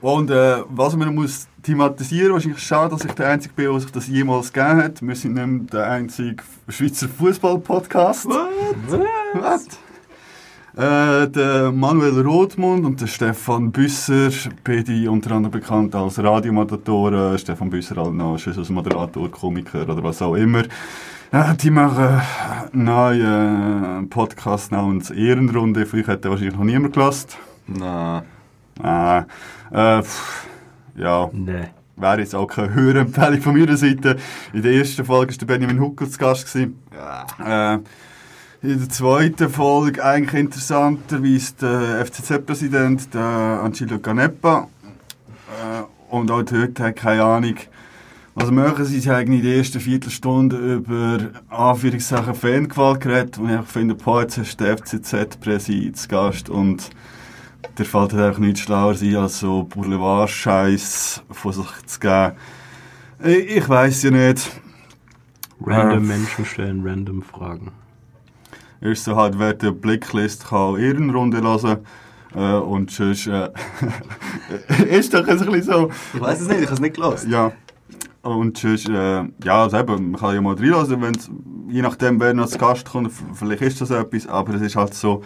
Und 0.00 0.30
äh, 0.30 0.62
was 0.68 0.94
man 0.96 1.14
muss 1.14 1.48
thematisieren, 1.62 2.32
wahrscheinlich 2.32 2.62
schade, 2.62 2.90
dass 2.90 3.04
ich 3.04 3.12
der 3.12 3.28
Einzige 3.28 3.54
bin, 3.54 3.70
der 3.70 3.80
sich 3.80 3.90
das 3.90 4.06
jemals 4.06 4.52
gegeben 4.52 4.82
hat. 4.82 5.02
Wir 5.02 5.16
sind 5.16 5.34
nicht 5.34 5.72
der 5.72 5.90
einzige 5.90 6.42
Schweizer 6.68 7.08
Fußball-Podcast. 7.08 8.28
Was? 9.34 9.66
Äh, 10.76 11.28
der 11.28 11.72
Manuel 11.72 12.20
Rothmund 12.20 12.84
und 12.84 13.00
der 13.00 13.06
Stefan 13.06 13.72
Büsser, 13.72 14.28
beide 14.62 15.10
unter 15.10 15.30
anderem 15.32 15.52
bekannt 15.52 15.94
als 15.94 16.22
Radiomoderatoren, 16.22 17.38
Stefan 17.38 17.70
Büsser 17.70 17.96
halt 17.96 18.12
noch 18.12 18.38
als 18.46 18.68
Moderator, 18.68 19.30
Komiker 19.30 19.82
oder 19.88 20.04
was 20.04 20.20
auch 20.20 20.34
immer. 20.34 20.64
Äh, 21.32 21.54
die 21.62 21.70
machen 21.70 22.20
einen 22.74 22.84
neuen 22.84 24.10
Podcast 24.10 24.70
namens 24.70 25.10
Ehrenrunde, 25.10 25.86
vielleicht 25.86 26.08
hat 26.08 26.24
er 26.26 26.32
wahrscheinlich 26.32 26.56
noch 26.56 26.64
niemand 26.64 26.92
gelassen. 26.92 27.28
Nein. 27.66 28.35
Äh, 28.82 29.22
pff, 30.02 30.46
ja, 30.96 31.28
Nee. 31.32 31.68
wäre 31.96 32.20
jetzt 32.20 32.34
auch 32.34 32.46
keine 32.46 32.74
Hörempfehlung 32.74 33.40
von 33.42 33.58
meiner 33.58 33.76
Seite. 33.76 34.16
In 34.52 34.62
der 34.62 34.72
ersten 34.72 35.04
Folge 35.04 35.34
war 35.40 35.46
Benjamin 35.46 35.80
Huckel 35.80 36.08
zu 36.08 36.18
Gast. 36.18 36.52
Gewesen. 36.52 36.78
Äh, 37.44 37.78
in 38.62 38.78
der 38.80 38.88
zweiten 38.88 39.48
Folge 39.50 40.04
eigentlich 40.04 40.40
interessanterweise 40.40 41.52
der 41.60 42.06
FCZ-Präsident, 42.06 43.14
Angelo 43.14 43.98
Canepa. 43.98 44.68
Äh, 45.48 46.14
und 46.14 46.30
auch 46.30 46.42
dort 46.42 46.78
hat 46.80 46.96
keine 46.96 47.22
Ahnung, 47.22 47.56
was 48.34 48.50
machen 48.50 48.84
sie? 48.84 49.00
Sie 49.00 49.10
haben 49.10 49.32
in 49.32 49.42
der 49.42 49.56
ersten 49.56 49.80
Viertelstunde 49.80 50.56
über 50.56 51.18
Anführungssachen 51.48 52.34
Fangewalt 52.34 53.00
geredet 53.00 53.38
und 53.38 53.48
ich 53.50 53.66
finde, 53.66 53.94
boah, 53.94 54.22
jetzt 54.22 54.36
hast 54.38 54.60
du 54.60 54.64
den 54.64 54.76
FCZ-Präsident 54.76 55.96
zu 55.96 56.08
Gast 56.08 56.50
und 56.50 56.90
der 57.78 57.86
fällt 57.86 58.12
halt 58.12 58.22
einfach 58.22 58.40
nichts 58.40 58.60
schlauer 58.60 58.94
sein, 58.94 59.16
als 59.16 59.40
so 59.40 59.64
Boulevard-Scheiß 59.64 61.22
von 61.30 61.52
sich 61.52 61.86
zu 61.86 62.00
geben. 62.00 62.32
Ich, 63.24 63.56
ich 63.56 63.68
weiß 63.68 64.02
ja 64.04 64.10
nicht. 64.10 64.50
Random 65.60 66.04
Äh, 66.04 66.06
Menschen 66.06 66.44
stellen 66.44 66.86
random 66.86 67.22
Fragen. 67.22 67.72
Ist 68.80 69.04
so 69.04 69.16
halt, 69.16 69.38
wer 69.38 69.54
die 69.54 69.70
Blicklist 69.70 70.48
kann 70.48 70.78
Ehrenrunde 70.78 71.40
hören 71.40 71.78
äh, 72.34 72.52
und 72.52 72.90
sonst 72.90 73.26
äh, 73.26 73.50
ist 74.88 75.14
doch 75.14 75.26
ein 75.26 75.38
bisschen 75.38 75.62
so. 75.62 75.90
Ich 76.14 76.20
weiß 76.20 76.42
es 76.42 76.48
nicht, 76.48 76.60
ich 76.60 76.66
habe 76.66 76.74
es 76.74 76.80
nicht 76.80 76.96
gelesen. 76.96 77.30
Ja. 77.30 77.52
Und 78.22 78.58
sonst, 78.58 78.88
äh, 78.88 79.24
ja, 79.44 79.62
also 79.62 79.78
eben, 79.78 80.10
man 80.10 80.20
kann 80.20 80.34
ja 80.34 80.40
mal 80.40 80.54
reinlassen, 80.54 81.00
wenn's, 81.00 81.30
je 81.68 81.80
nachdem, 81.80 82.20
wer 82.20 82.34
noch 82.34 82.44
als 82.44 82.58
Gast 82.58 82.84
kommt, 82.84 83.12
vielleicht 83.34 83.62
ist 83.62 83.80
das 83.80 83.90
etwas, 83.90 84.26
aber 84.26 84.54
es 84.54 84.62
ist 84.62 84.76
halt 84.76 84.94
so, 84.94 85.22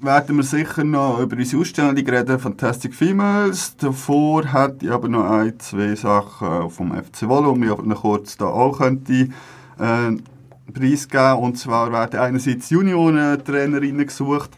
werden 0.02 0.36
wir 0.36 0.42
sicher 0.42 0.82
noch 0.82 1.20
über 1.20 1.36
unsere 1.36 1.62
Ausstellung 1.62 1.96
reden, 1.96 2.38
Fantastic 2.38 2.94
Females. 2.94 3.76
Davor 3.76 4.44
hätte 4.52 4.86
ich 4.86 4.90
aber 4.90 5.08
noch 5.08 5.30
ein, 5.30 5.58
zwei 5.60 5.94
Sachen 5.94 6.68
vom 6.70 6.92
FC 6.92 7.28
Wolle, 7.28 7.54
die 7.56 7.66
ich 7.66 7.70
aber 7.70 7.84
noch 7.84 8.02
kurz 8.02 8.36
da 8.36 8.46
auch 8.46 8.78
könnte, 8.78 9.28
äh, 9.78 10.16
preisgeben. 10.72 11.38
Und 11.38 11.56
zwar 11.56 11.92
werden 11.92 12.18
einerseits 12.18 12.70
Junioren-Trainerinnen 12.70 14.06
gesucht, 14.06 14.50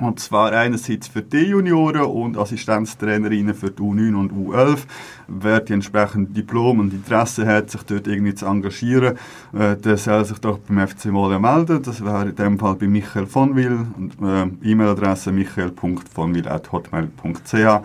und 0.00 0.20
zwar 0.20 0.52
einerseits 0.52 1.08
für 1.08 1.22
die 1.22 1.48
Junioren 1.48 2.02
und 2.02 2.38
Assistenztrainerinnen 2.38 3.52
für 3.54 3.72
die 3.72 3.82
U9 3.82 4.14
und 4.14 4.32
U11. 4.32 4.84
Wer 5.26 5.58
die 5.60 5.72
entsprechenden 5.72 6.32
Diplom 6.32 6.78
und 6.78 6.94
Interesse 6.94 7.44
hat, 7.46 7.70
sich 7.70 7.82
dort 7.82 8.06
irgendwie 8.06 8.34
zu 8.34 8.46
engagieren, 8.46 9.18
äh, 9.52 9.76
der 9.76 9.96
soll 9.96 10.24
sich 10.24 10.38
doch 10.38 10.58
beim 10.58 10.86
FC 10.86 11.06
Molle 11.06 11.40
melden. 11.40 11.82
Das 11.82 12.04
wäre 12.04 12.28
in 12.28 12.36
dem 12.36 12.60
Fall 12.60 12.76
bei 12.76 12.86
Michael 12.86 13.26
von 13.26 13.56
Will. 13.56 13.86
Und, 13.96 14.12
äh, 14.22 14.46
E-Mail-Adresse 14.70 15.32
michael.vonwill.hotmail.ch 15.32 17.52
Wäre 17.52 17.82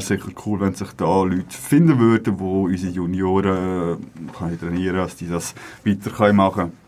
sicher 0.00 0.28
cool, 0.44 0.60
wenn 0.60 0.74
sich 0.74 0.92
da 0.92 1.22
Leute 1.22 1.46
finden 1.48 1.98
würden, 1.98 2.36
die 2.36 2.42
unsere 2.42 2.92
Junioren 2.92 3.94
äh, 3.94 3.96
trainieren 4.36 4.58
können, 4.60 4.96
dass 4.96 5.16
die 5.16 5.28
das 5.28 5.54
weiter 5.84 6.32
machen 6.34 6.54
können. 6.54 6.87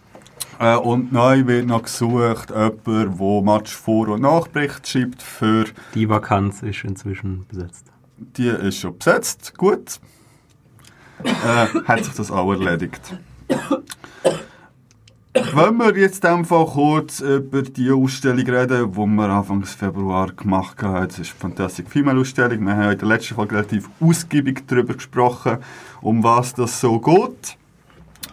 Äh, 0.60 0.76
und 0.76 1.10
neu 1.10 1.46
wird 1.46 1.66
noch 1.66 1.84
gesucht, 1.84 2.50
jemand, 2.50 2.86
der 2.86 3.42
Match 3.42 3.74
Vor- 3.74 4.08
und 4.08 4.20
Nachbericht 4.20 4.86
schreibt 4.86 5.22
für... 5.22 5.64
Die 5.94 6.06
Vakanz 6.06 6.62
ist 6.62 6.84
inzwischen 6.84 7.46
besetzt. 7.48 7.86
Die 8.18 8.48
ist 8.48 8.76
schon 8.76 8.96
besetzt, 8.98 9.56
gut. 9.56 9.98
Äh, 11.24 11.66
hat 11.86 12.04
sich 12.04 12.14
das 12.14 12.30
auch 12.30 12.52
erledigt. 12.52 13.00
Wenn 15.32 15.76
wir 15.78 15.96
jetzt 15.96 16.26
einfach 16.26 16.66
kurz 16.66 17.20
über 17.20 17.62
die 17.62 17.90
Ausstellung 17.90 18.46
reden, 18.46 18.92
die 18.92 18.98
wir 18.98 19.28
Anfang 19.30 19.64
Februar 19.64 20.30
gemacht 20.32 20.82
haben, 20.82 21.08
das 21.08 21.20
ist 21.20 21.32
die 21.32 21.38
Fantastic 21.38 21.88
Female 21.88 22.20
Ausstellung. 22.20 22.66
Wir 22.66 22.76
haben 22.76 22.92
in 22.92 22.98
der 22.98 23.08
letzten 23.08 23.34
Folge 23.34 23.54
relativ 23.54 23.88
ausgiebig 23.98 24.64
darüber 24.66 24.92
gesprochen, 24.92 25.58
um 26.02 26.22
was 26.22 26.52
das 26.52 26.80
so 26.80 26.98
geht. 26.98 27.56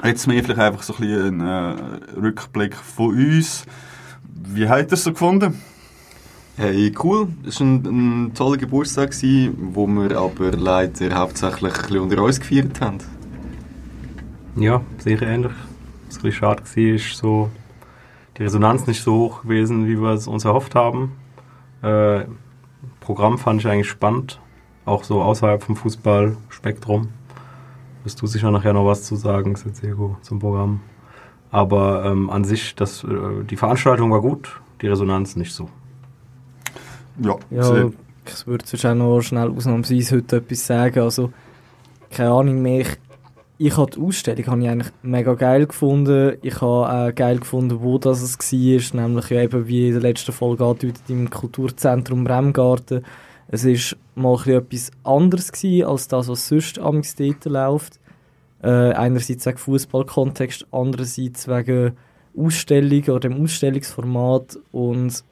Jetzt 0.03 0.27
mehr 0.27 0.43
vielleicht 0.43 0.59
einfach 0.59 0.83
so 0.83 0.93
ein 0.93 0.99
bisschen 0.99 1.41
ein 1.41 1.77
äh, 1.77 2.19
Rückblick 2.19 2.75
von 2.75 3.15
uns. 3.15 3.65
Wie 4.31 4.69
habt 4.69 4.91
ihr 4.91 4.93
es 4.93 5.03
so 5.03 5.11
gefunden? 5.11 5.61
Hey, 6.55 6.93
cool. 7.03 7.27
Es 7.47 7.59
war 7.59 7.67
ein, 7.67 8.25
ein 8.27 8.33
toller 8.33 8.57
Geburtstag, 8.57 9.11
gewesen, 9.11 9.55
wo 9.73 9.87
wir 9.87 10.17
aber 10.17 10.51
leider 10.51 11.15
hauptsächlich 11.15 11.73
ein 11.73 11.81
bisschen 11.81 11.99
unter 11.99 12.21
uns 12.21 12.39
gefeiert 12.39 12.79
haben. 12.79 12.99
Ja, 14.55 14.81
sehr 14.99 15.21
ähnlich. 15.21 15.51
Was 16.07 16.17
ein 16.17 16.21
bisschen 16.21 16.31
schade 16.31 16.63
war, 16.63 16.95
ist 16.95 17.17
so, 17.17 17.49
die 18.37 18.43
Resonanz 18.43 18.87
nicht 18.87 19.03
so 19.03 19.13
hoch 19.13 19.41
gewesen, 19.43 19.87
wie 19.87 19.99
wir 19.99 20.13
es 20.13 20.27
uns 20.27 20.45
erhofft 20.45 20.75
haben. 20.75 21.11
Äh, 21.81 22.25
Programm 22.99 23.37
fand 23.37 23.61
ich 23.61 23.67
eigentlich 23.67 23.89
spannend, 23.89 24.39
auch 24.85 25.03
so 25.03 25.21
außerhalb 25.21 25.63
vom 25.63 25.75
Fußballspektrum. 25.75 27.09
Wirst 28.07 28.21
du 28.21 28.27
sicher 28.27 28.51
nachher 28.51 28.71
noch 28.71 28.85
was 28.85 29.03
zu 29.03 29.17
sagen, 29.17 29.57
Setsego, 29.57 30.15
zum 30.21 30.39
Programm. 30.39 30.79
Aber 31.51 32.05
ähm, 32.05 32.29
an 32.29 32.45
sich, 32.45 32.73
das, 32.73 33.03
äh, 33.03 33.43
die 33.43 33.57
Veranstaltung 33.57 34.11
war 34.11 34.21
gut, 34.21 34.61
die 34.81 34.87
Resonanz 34.87 35.35
nicht 35.35 35.53
so. 35.53 35.67
Ja, 37.19 37.35
Ja, 37.51 37.89
ich 38.25 38.47
würde 38.47 38.63
auch 38.89 38.95
noch 38.95 39.19
schnell 39.19 39.49
ausnahmsweise 39.49 40.15
heute 40.15 40.37
etwas 40.37 40.65
sagen. 40.65 40.99
Also, 40.99 41.33
keine 42.09 42.31
Ahnung 42.31 42.61
mehr. 42.61 42.79
Ich, 42.79 42.97
ich 43.57 43.75
habe 43.75 43.91
die 43.91 43.99
Ausstellung 43.99 44.47
habe 44.47 44.61
ich 44.61 44.69
eigentlich 44.69 44.93
mega 45.01 45.33
geil 45.33 45.67
gefunden. 45.67 46.37
Ich 46.43 46.61
habe 46.61 47.09
auch 47.09 47.13
geil 47.13 47.39
gefunden, 47.39 47.81
wo 47.81 47.97
das 47.97 48.21
es 48.21 48.37
war. 48.39 49.01
Nämlich 49.01 49.29
ja 49.31 49.41
eben, 49.41 49.67
wie 49.67 49.87
in 49.87 49.95
der 49.95 50.01
letzten 50.01 50.31
Folge 50.31 50.63
angedeutet, 50.63 51.03
im 51.09 51.29
Kulturzentrum 51.29 52.23
Bremgarten. 52.23 53.03
Es 53.49 53.65
war 53.65 53.97
mal 54.15 54.49
etwas 54.49 54.91
anderes 55.03 55.51
gewesen, 55.51 55.87
als 55.87 56.07
das, 56.07 56.27
was 56.27 56.47
sonst 56.47 56.79
am 56.79 57.01
dort 57.17 57.45
läuft. 57.45 57.99
Äh, 58.61 58.91
einerseits 58.93 59.45
wegen 59.45 59.57
Fußballkontext, 59.57 60.67
andererseits 60.71 61.47
wegen 61.47 61.93
Ausstellung 62.35 63.03
oder 63.03 63.19
dem 63.19 63.41
Ausstellungsformat. 63.41 64.59
Und 64.71 65.23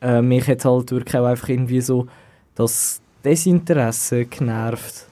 äh, 0.00 0.22
mich 0.22 0.46
hat 0.46 0.64
halt 0.64 0.90
wirklich 0.92 1.16
auch 1.16 1.26
einfach 1.26 1.48
irgendwie 1.48 1.80
so 1.80 2.06
das 2.54 3.00
Desinteresse 3.24 4.26
genervt. 4.26 5.06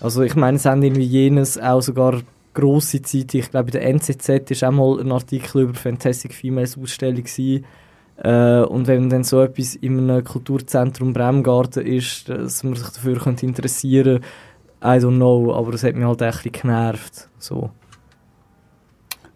Also 0.00 0.22
ich 0.22 0.34
meine, 0.34 0.56
es 0.56 0.64
haben 0.64 0.82
irgendwie 0.82 1.04
jenes 1.04 1.58
auch 1.58 1.82
sogar 1.82 2.22
grosse 2.54 3.02
Zeit, 3.02 3.34
ich 3.34 3.50
glaube 3.50 3.70
in 3.70 3.72
der 3.72 3.86
NZZ 3.86 4.50
ist 4.50 4.64
auch 4.64 4.72
mal 4.72 5.00
ein 5.00 5.12
Artikel 5.12 5.62
über 5.62 5.74
Fantastic 5.74 6.34
Females 6.34 6.76
Ausstellung 6.76 7.22
gewesen. 7.22 7.64
Äh, 8.22 8.62
und 8.62 8.86
wenn 8.86 9.08
dann 9.08 9.24
so 9.24 9.42
etwas 9.42 9.76
in 9.76 9.98
einem 9.98 10.22
Kulturzentrum 10.24 11.12
Bremgarten 11.12 11.84
ist, 11.86 12.28
dass 12.28 12.62
man 12.62 12.74
sich 12.74 12.88
dafür 12.88 13.18
könnte 13.18 13.46
interessieren 13.46 14.20
I 14.82 14.98
don't 14.98 15.16
know, 15.16 15.54
aber 15.54 15.74
es 15.74 15.84
hat 15.84 15.94
mich 15.94 16.06
halt 16.06 16.22
echt 16.22 16.52
genervt. 16.52 17.28
So. 17.38 17.70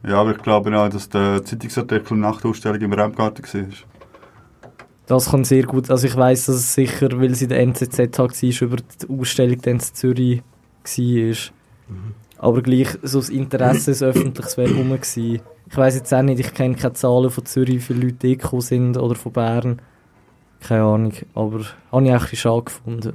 ja, 0.07 0.21
aber 0.21 0.33
ich 0.33 0.39
glaube 0.39 0.75
auch, 0.79 0.89
dass 0.89 1.09
der 1.09 1.45
Zeitungsartikel 1.45 2.17
nach 2.17 2.41
der 2.41 2.51
Ausstellung 2.51 2.81
im 2.81 2.93
Remgarten 2.93 3.45
war. 3.45 3.71
Das 5.07 5.31
kann 5.31 5.45
sehr 5.45 5.65
gut, 5.65 5.91
also 5.91 6.07
ich 6.07 6.17
weiß, 6.17 6.47
dass 6.47 6.57
es 6.57 6.75
sicher, 6.75 7.09
weil 7.13 7.33
es 7.33 7.43
in 7.43 7.51
der 7.51 7.61
NZZ 7.61 7.99
halt 7.99 8.19
war, 8.19 8.63
über 8.63 8.77
die 8.77 9.21
Ausstellung 9.21 9.61
dann 9.61 9.75
in 9.75 9.81
Zürich 9.81 10.43
war. 10.83 11.53
Aber 12.45 12.61
gleich 12.61 12.99
so 13.01 13.21
das 13.21 13.31
Interesse, 13.31 13.93
das 13.93 14.03
Öffentliches 14.03 14.59
wäre 14.59 14.75
rum 14.75 14.91
gewesen. 14.91 15.41
Ich 15.71 15.77
weiß 15.79 15.95
jetzt 15.95 16.13
auch 16.13 16.21
nicht, 16.21 16.41
ich 16.41 16.53
kenne 16.53 16.75
keine 16.75 16.93
Zahlen 16.93 17.31
von 17.31 17.47
Zürich, 17.47 17.77
wie 17.77 17.81
viele 17.81 18.01
Leute 18.03 18.37
gekommen 18.37 18.61
sind 18.61 18.99
oder 18.99 19.15
von 19.15 19.33
Bern. 19.33 19.81
Keine 20.61 20.83
Ahnung, 20.83 21.15
aber 21.35 21.61
habe 21.91 22.05
ich 22.05 22.15
auch 22.15 22.31
ein 22.31 22.37
schade 22.37 22.63
gefunden. 22.65 23.13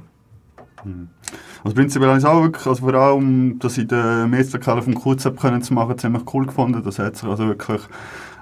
Also 1.62 1.74
prinzipiell 1.76 2.08
habe 2.08 2.18
ich 2.18 2.24
es 2.24 2.28
auch 2.28 2.42
wirklich, 2.42 2.66
also 2.66 2.84
vor 2.84 2.94
allem, 2.94 3.60
dass 3.60 3.78
ich 3.78 3.86
den 3.86 4.30
Meisterkeller 4.30 4.82
vom 4.82 4.96
QZEP 4.96 5.38
können 5.38 5.62
zu 5.62 5.74
machen, 5.74 5.96
ziemlich 5.96 6.24
cool 6.34 6.46
gefunden. 6.46 6.82
Das 6.82 6.98
hat 6.98 7.16
sich 7.16 7.28
also 7.28 7.46
wirklich 7.46 7.82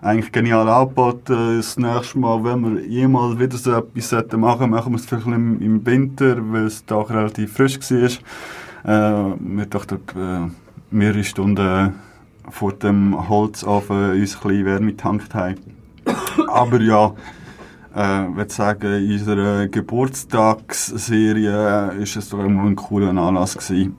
eigentlich 0.01 0.33
genial 0.33 0.71
angeboten. 0.71 1.59
Das 1.59 1.77
nächste 1.77 2.19
Mal, 2.19 2.43
wenn 2.45 2.77
wir 2.77 2.87
jemals 2.87 3.39
wieder 3.39 3.59
so 3.59 3.75
etwas 3.75 4.09
sollten 4.09 4.41
machen, 4.41 4.71
machen 4.71 4.95
wir 4.95 4.97
es 4.97 5.05
vielleicht 5.05 5.27
im, 5.27 5.61
im 5.61 5.85
Winter, 5.85 6.39
weil 6.51 6.65
es 6.65 6.87
da 6.87 6.95
auch 6.95 7.11
relativ 7.11 7.53
frisch 7.53 7.79
war. 7.91 8.09
Äh, 8.85 9.35
wir 9.39 9.67
dort, 9.67 9.93
äh, 9.93 10.49
mehrere 10.91 11.25
Stunden 11.25 11.95
vor 12.51 12.73
dem 12.73 13.29
Holzofen 13.29 14.13
uns 14.13 14.43
ein 14.45 14.65
Wärme 14.65 14.93
getankt 14.93 15.35
haben. 15.35 15.57
Aber 16.49 16.81
ja, 16.81 17.13
äh, 17.95 18.29
ich 18.29 18.37
würde 18.37 18.53
sagen, 18.53 19.05
in 19.05 19.13
unserer 19.13 19.69
Geburtstagsserie 19.69 21.93
ist 22.01 22.17
es 22.17 22.31
doch 22.31 22.41
immer 22.41 22.65
ein 22.65 22.75
cooler 22.77 23.11
Anlass 23.11 23.59
gewesen. 23.59 23.97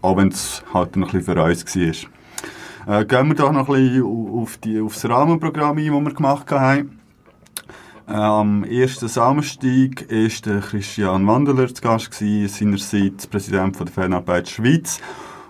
Auch 0.00 0.16
wenn 0.16 0.28
es 0.28 0.62
halt 0.72 0.96
ein 0.96 1.02
bisschen 1.02 1.22
für 1.22 1.42
uns 1.42 1.76
war. 1.76 3.00
Äh, 3.00 3.04
gehen 3.04 3.28
wir 3.28 3.34
doch 3.34 3.52
noch 3.52 3.68
ein 3.68 4.02
auf, 4.02 4.56
die, 4.58 4.80
auf 4.80 4.94
das 4.94 5.08
Rahmenprogramm 5.08 5.78
ein, 5.78 5.92
das 5.92 6.04
wir 6.04 6.14
gemacht 6.14 6.50
haben. 6.50 7.00
Äh, 8.06 8.12
Am 8.12 8.64
ersten 8.64 9.08
Samstag 9.08 10.06
war 10.08 10.60
Christian 10.60 11.26
Wandeler 11.26 11.68
zu 11.68 11.82
Gast, 11.82 12.14
seinerseits 12.14 13.26
Präsident 13.26 13.78
der 13.78 13.88
Fanarbeit 13.88 14.48
Schweiz. 14.48 15.00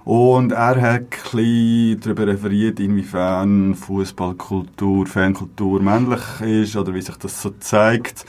Und 0.09 0.53
er 0.53 0.81
hat 0.81 1.35
ein 1.35 2.01
darüber 2.01 2.27
referiert, 2.27 2.81
inwiefern 2.81 3.75
Fußballkultur, 3.75 5.07
Fankultur 5.07 5.83
männlich 5.83 6.23
ist 6.41 6.77
oder 6.77 6.95
wie 6.95 7.03
sich 7.03 7.17
das 7.17 7.43
so 7.43 7.51
zeigt. 7.61 8.25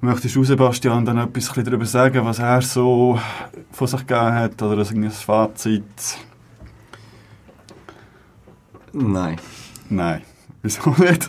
Möchtest 0.00 0.34
du, 0.34 0.44
Sebastian, 0.44 1.04
dann 1.04 1.18
etwas 1.18 1.52
darüber 1.52 1.84
sagen, 1.84 2.24
was 2.24 2.38
er 2.38 2.62
so 2.62 3.20
von 3.70 3.86
sich 3.86 4.00
gegeben 4.06 4.32
hat 4.32 4.62
oder 4.62 4.80
ein 4.80 5.10
Fazit? 5.10 5.84
Nein. 8.94 9.36
Nein. 9.90 10.22
Wieso 10.62 10.88
nicht? 10.98 11.28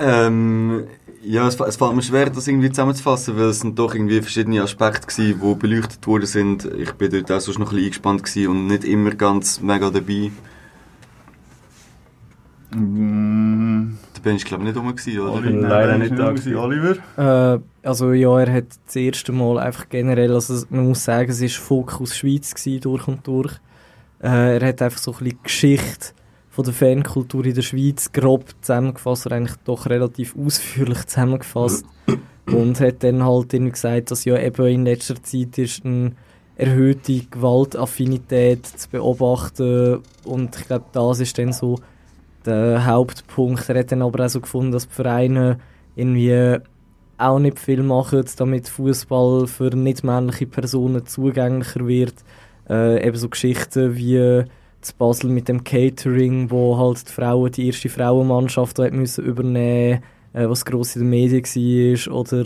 Ähm, 0.00 0.88
ja, 1.26 1.46
es, 1.48 1.58
es 1.58 1.76
fällt 1.76 1.94
mir 1.94 2.02
schwer, 2.02 2.30
das 2.30 2.46
irgendwie 2.46 2.70
zusammenzufassen, 2.70 3.36
weil 3.36 3.46
es 3.46 3.60
sind 3.60 3.78
doch 3.78 3.94
irgendwie 3.94 4.20
verschiedene 4.20 4.62
Aspekte 4.62 5.06
gewesen, 5.06 5.40
die 5.42 5.54
beleuchtet 5.54 6.06
worden 6.06 6.26
sind. 6.26 6.64
Ich 6.78 6.92
bin 6.92 7.10
dort 7.10 7.32
auch 7.32 7.40
sonst 7.40 7.58
noch 7.58 7.66
ein 7.66 7.70
bisschen 7.70 7.84
eingespannt 7.86 8.22
gewesen 8.24 8.48
und 8.50 8.66
nicht 8.68 8.84
immer 8.84 9.10
ganz 9.10 9.60
mega 9.60 9.90
dabei. 9.90 10.30
Mm, 12.74 13.96
Da 14.14 14.20
bin 14.22 14.36
ich 14.36 14.44
glaube 14.44 14.62
ich 14.64 14.68
nicht 14.68 14.78
rum 14.78 14.94
gewesen, 14.94 15.20
oder? 15.20 15.32
Oli, 15.32 15.52
nein, 15.52 15.62
leider 15.62 15.98
nicht 15.98 16.12
ist 16.12 16.18
da 16.18 16.30
gewesen. 16.30 16.56
Oliver? 16.56 17.54
Äh, 17.54 17.60
also 17.86 18.12
ja, 18.12 18.40
er 18.40 18.52
hat 18.52 18.66
das 18.86 18.96
erste 18.96 19.32
Mal 19.32 19.58
einfach 19.58 19.88
generell, 19.88 20.32
also 20.32 20.64
man 20.70 20.86
muss 20.88 21.04
sagen, 21.04 21.30
es 21.30 21.40
war 21.40 21.48
Fokus 21.48 22.16
Schweiz 22.16 22.54
gewesen, 22.54 22.80
durch 22.80 23.08
und 23.08 23.26
durch. 23.26 23.52
Äh, 24.22 24.58
er 24.58 24.68
hat 24.68 24.82
einfach 24.82 24.98
so 24.98 25.12
ein 25.12 25.18
bisschen 25.18 25.38
Geschichte 25.42 26.14
von 26.56 26.64
der 26.64 26.72
Fankultur 26.72 27.44
in 27.44 27.54
der 27.54 27.60
Schweiz 27.60 28.10
grob 28.12 28.46
zusammengefasst, 28.62 29.26
oder 29.26 29.36
eigentlich 29.36 29.58
doch 29.64 29.84
relativ 29.90 30.34
ausführlich 30.38 31.04
zusammengefasst. 31.04 31.84
und 32.46 32.80
hat 32.80 33.02
dann 33.02 33.22
halt 33.22 33.52
irgendwie 33.52 33.72
gesagt, 33.72 34.10
dass 34.10 34.24
ja 34.24 34.38
eben 34.38 34.66
in 34.66 34.84
letzter 34.86 35.22
Zeit 35.22 35.58
ist 35.58 35.84
eine 35.84 36.12
erhöhte 36.56 37.20
Gewaltaffinität 37.30 38.64
zu 38.64 38.88
beobachten 38.88 40.00
und 40.24 40.56
ich 40.56 40.66
glaube, 40.66 40.86
das 40.92 41.20
ist 41.20 41.36
dann 41.36 41.52
so 41.52 41.78
der 42.46 42.86
Hauptpunkt. 42.86 43.68
Er 43.68 43.80
hat 43.80 43.92
dann 43.92 44.00
aber 44.00 44.24
auch 44.24 44.30
so 44.30 44.40
gefunden, 44.40 44.72
dass 44.72 44.88
die 44.88 44.94
Vereine 44.94 45.58
irgendwie 45.94 46.56
auch 47.18 47.38
nicht 47.38 47.58
viel 47.58 47.82
machen, 47.82 48.24
damit 48.38 48.68
Fußball 48.68 49.46
für 49.46 49.76
nicht 49.76 50.04
männliche 50.04 50.46
Personen 50.46 51.04
zugänglicher 51.04 51.86
wird. 51.86 52.14
Äh, 52.70 53.06
eben 53.06 53.16
so 53.18 53.28
Geschichten 53.28 53.94
wie 53.94 54.44
zu 54.86 54.94
Basel 54.96 55.30
mit 55.30 55.48
dem 55.48 55.64
Catering, 55.64 56.50
wo 56.50 56.78
halt 56.78 57.08
die 57.08 57.12
Frauen 57.12 57.50
die 57.52 57.66
erste 57.66 57.88
Frauenmannschaft 57.88 58.78
hat 58.78 58.92
müssen 58.92 59.24
übernehmen, 59.24 60.02
äh, 60.32 60.48
was 60.48 60.64
gross 60.64 60.96
in 60.96 61.02
den 61.02 61.10
Medien 61.10 61.44
war, 61.44 62.14
oder 62.14 62.44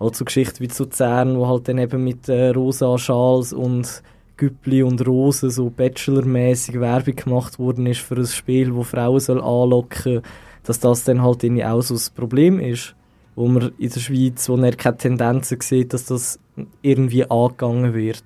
halt 0.00 0.16
so 0.16 0.24
Geschichten 0.24 0.60
wie 0.60 0.68
zu 0.68 0.84
Luzern, 0.84 1.38
wo 1.38 1.46
halt 1.46 1.68
dann 1.68 1.78
eben 1.78 2.04
mit 2.04 2.28
äh, 2.28 2.50
rosa 2.50 2.98
Schals 2.98 3.52
und 3.52 4.02
Güppli 4.36 4.82
und 4.82 5.06
Rosen 5.06 5.50
so 5.50 5.68
Bachelor-mäßig 5.68 6.80
Werbung 6.80 7.16
gemacht 7.16 7.58
worden 7.58 7.86
ist 7.86 8.00
für 8.00 8.14
ein 8.14 8.26
Spiel, 8.26 8.74
wo 8.74 8.84
Frauen 8.84 9.20
soll 9.20 9.42
anlocken, 9.42 10.22
dass 10.62 10.80
das 10.80 11.04
dann 11.04 11.22
halt 11.22 11.42
irgendwie 11.42 11.64
auch 11.64 11.82
so 11.82 11.94
ein 11.94 12.14
Problem 12.14 12.60
ist, 12.60 12.94
wo 13.34 13.48
man 13.48 13.72
in 13.78 13.90
der 13.90 14.00
Schweiz, 14.00 14.48
wo 14.48 14.56
er 14.56 14.76
keine 14.76 14.96
Tendenzen 14.96 15.60
sieht, 15.60 15.92
dass 15.92 16.06
das 16.06 16.38
irgendwie 16.82 17.28
angegangen 17.28 17.94
wird. 17.94 18.22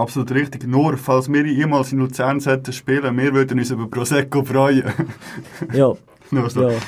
Absolut 0.00 0.32
richtig. 0.32 0.66
Nur, 0.66 0.96
falls 0.96 1.30
wir 1.30 1.44
jemals 1.46 1.92
in 1.92 1.98
Luzern 1.98 2.40
sollten 2.40 2.72
spielen, 2.72 3.18
wir 3.18 3.34
würden 3.34 3.58
uns 3.58 3.70
über 3.70 3.86
Prosecco 3.86 4.42
freuen. 4.44 4.84
Ja, 5.72 5.92
Nur 6.30 6.48
so. 6.48 6.70
ja. 6.70 6.78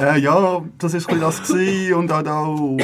Äh, 0.00 0.20
ja, 0.20 0.62
das 0.78 0.94
war 0.94 1.16
das 1.16 1.42
gewesen. 1.42 1.94
und 1.94 2.12
auch, 2.12 2.78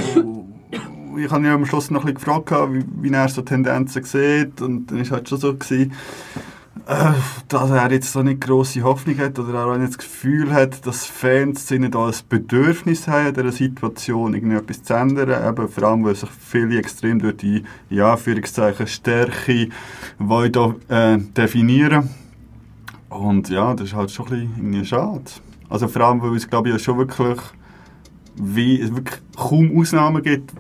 ich 1.17 1.31
habe 1.31 1.47
ja 1.47 1.55
am 1.55 1.65
Schluss 1.65 1.91
noch 1.91 2.05
ein 2.05 2.13
bisschen 2.15 2.45
gefragt, 2.45 2.73
wie, 2.73 2.85
wie 3.01 3.15
er 3.15 3.29
so 3.29 3.41
Tendenzen 3.43 4.05
sieht 4.05 4.61
und 4.61 4.91
dann 4.91 4.99
war 4.99 5.17
halt 5.17 5.29
schon 5.29 5.39
so, 5.39 5.55
gewesen, 5.55 5.93
dass 7.49 7.71
er 7.71 7.93
jetzt 7.93 8.13
so 8.13 8.23
nicht 8.23 8.41
grosse 8.41 8.83
Hoffnung 8.83 9.19
hat 9.19 9.39
oder 9.39 9.67
auch 9.67 9.77
nicht 9.77 9.91
das 9.91 9.99
Gefühl 9.99 10.53
hat, 10.53 10.87
dass 10.87 11.07
Fans 11.07 11.71
nicht 11.71 11.97
ein 11.97 12.13
Bedürfnis 12.29 13.09
haben, 13.09 13.35
dieser 13.35 13.53
Situation 13.53 14.35
irgendwie 14.35 14.57
etwas 14.57 14.83
zu 14.83 14.95
ändern, 14.95 15.49
eben 15.49 15.69
vor 15.69 15.85
allem, 15.85 16.05
weil 16.05 16.15
sich 16.15 16.31
viele 16.31 16.79
extrem 16.79 17.19
durch 17.19 17.37
die, 17.37 17.65
ja, 17.91 18.13
Anführungszeichen, 18.13 18.87
Stärke 18.87 19.69
wollen 20.19 20.75
äh, 20.89 21.19
definieren 21.19 22.11
und 23.09 23.49
ja, 23.49 23.75
das 23.75 23.89
ist 23.89 23.95
halt 23.95 24.11
schon 24.11 24.29
ein 24.33 24.49
bisschen 24.49 24.85
schade. 24.85 25.23
Also 25.69 25.89
vor 25.89 26.03
allem, 26.03 26.23
weil 26.23 26.35
es 26.37 26.49
glaube 26.49 26.71
ich 26.71 26.83
schon 26.83 26.99
wirklich, 26.99 27.39
wie, 28.37 28.81
es 28.81 28.95
wirklich 28.95 29.21
kaum 29.37 29.79
Ausnahmen 29.79 30.23
gibt, 30.23 30.53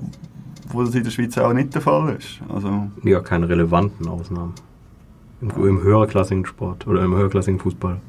wo 0.70 0.82
das 0.82 0.94
in 0.94 1.04
der 1.04 1.10
Schweiz 1.10 1.36
auch 1.38 1.52
nicht 1.52 1.74
der 1.74 1.82
Fall 1.82 2.16
ist. 2.16 2.40
Also, 2.48 2.88
Ja, 3.02 3.20
keine 3.20 3.48
relevanten 3.48 4.06
Ausnahmen. 4.06 4.54
Im, 5.40 5.50
im 5.50 5.82
höherklassigen 5.82 6.44
Sport 6.46 6.86
oder 6.86 7.02
im 7.04 7.14
höherklassigen 7.14 7.60
Fußball. 7.60 8.00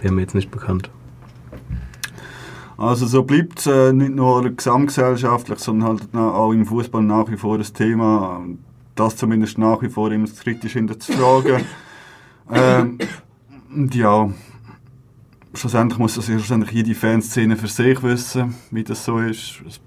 Wäre 0.00 0.12
mir 0.14 0.22
jetzt 0.22 0.34
nicht 0.34 0.50
bekannt. 0.50 0.90
also 2.76 3.06
so 3.06 3.22
bleibt 3.24 3.60
es 3.60 3.66
äh, 3.66 3.92
nicht 3.92 4.14
nur 4.14 4.48
gesamtgesellschaftlich, 4.50 5.58
sondern 5.58 5.88
halt 5.88 6.14
auch 6.14 6.52
im 6.52 6.66
Fußball 6.66 7.02
nach 7.02 7.28
wie 7.30 7.36
vor 7.36 7.58
das 7.58 7.72
Thema, 7.72 8.42
das 8.94 9.16
zumindest 9.16 9.58
nach 9.58 9.82
wie 9.82 9.88
vor 9.88 10.10
immer 10.12 10.28
kritisch 10.28 10.72
hinterzufragen. 10.74 11.62
ähm, 12.52 12.98
und 13.74 13.94
ja, 13.94 14.30
schlussendlich 15.54 15.98
muss 15.98 16.14
das 16.14 16.28
ja 16.28 16.38
schlussendlich 16.38 16.72
jede 16.72 16.94
Fanszene 16.94 17.56
für 17.56 17.68
sich 17.68 18.02
wissen, 18.02 18.54
wie 18.70 18.84
das 18.84 19.04
so 19.04 19.18
ist. 19.18 19.62
Es- 19.66 19.80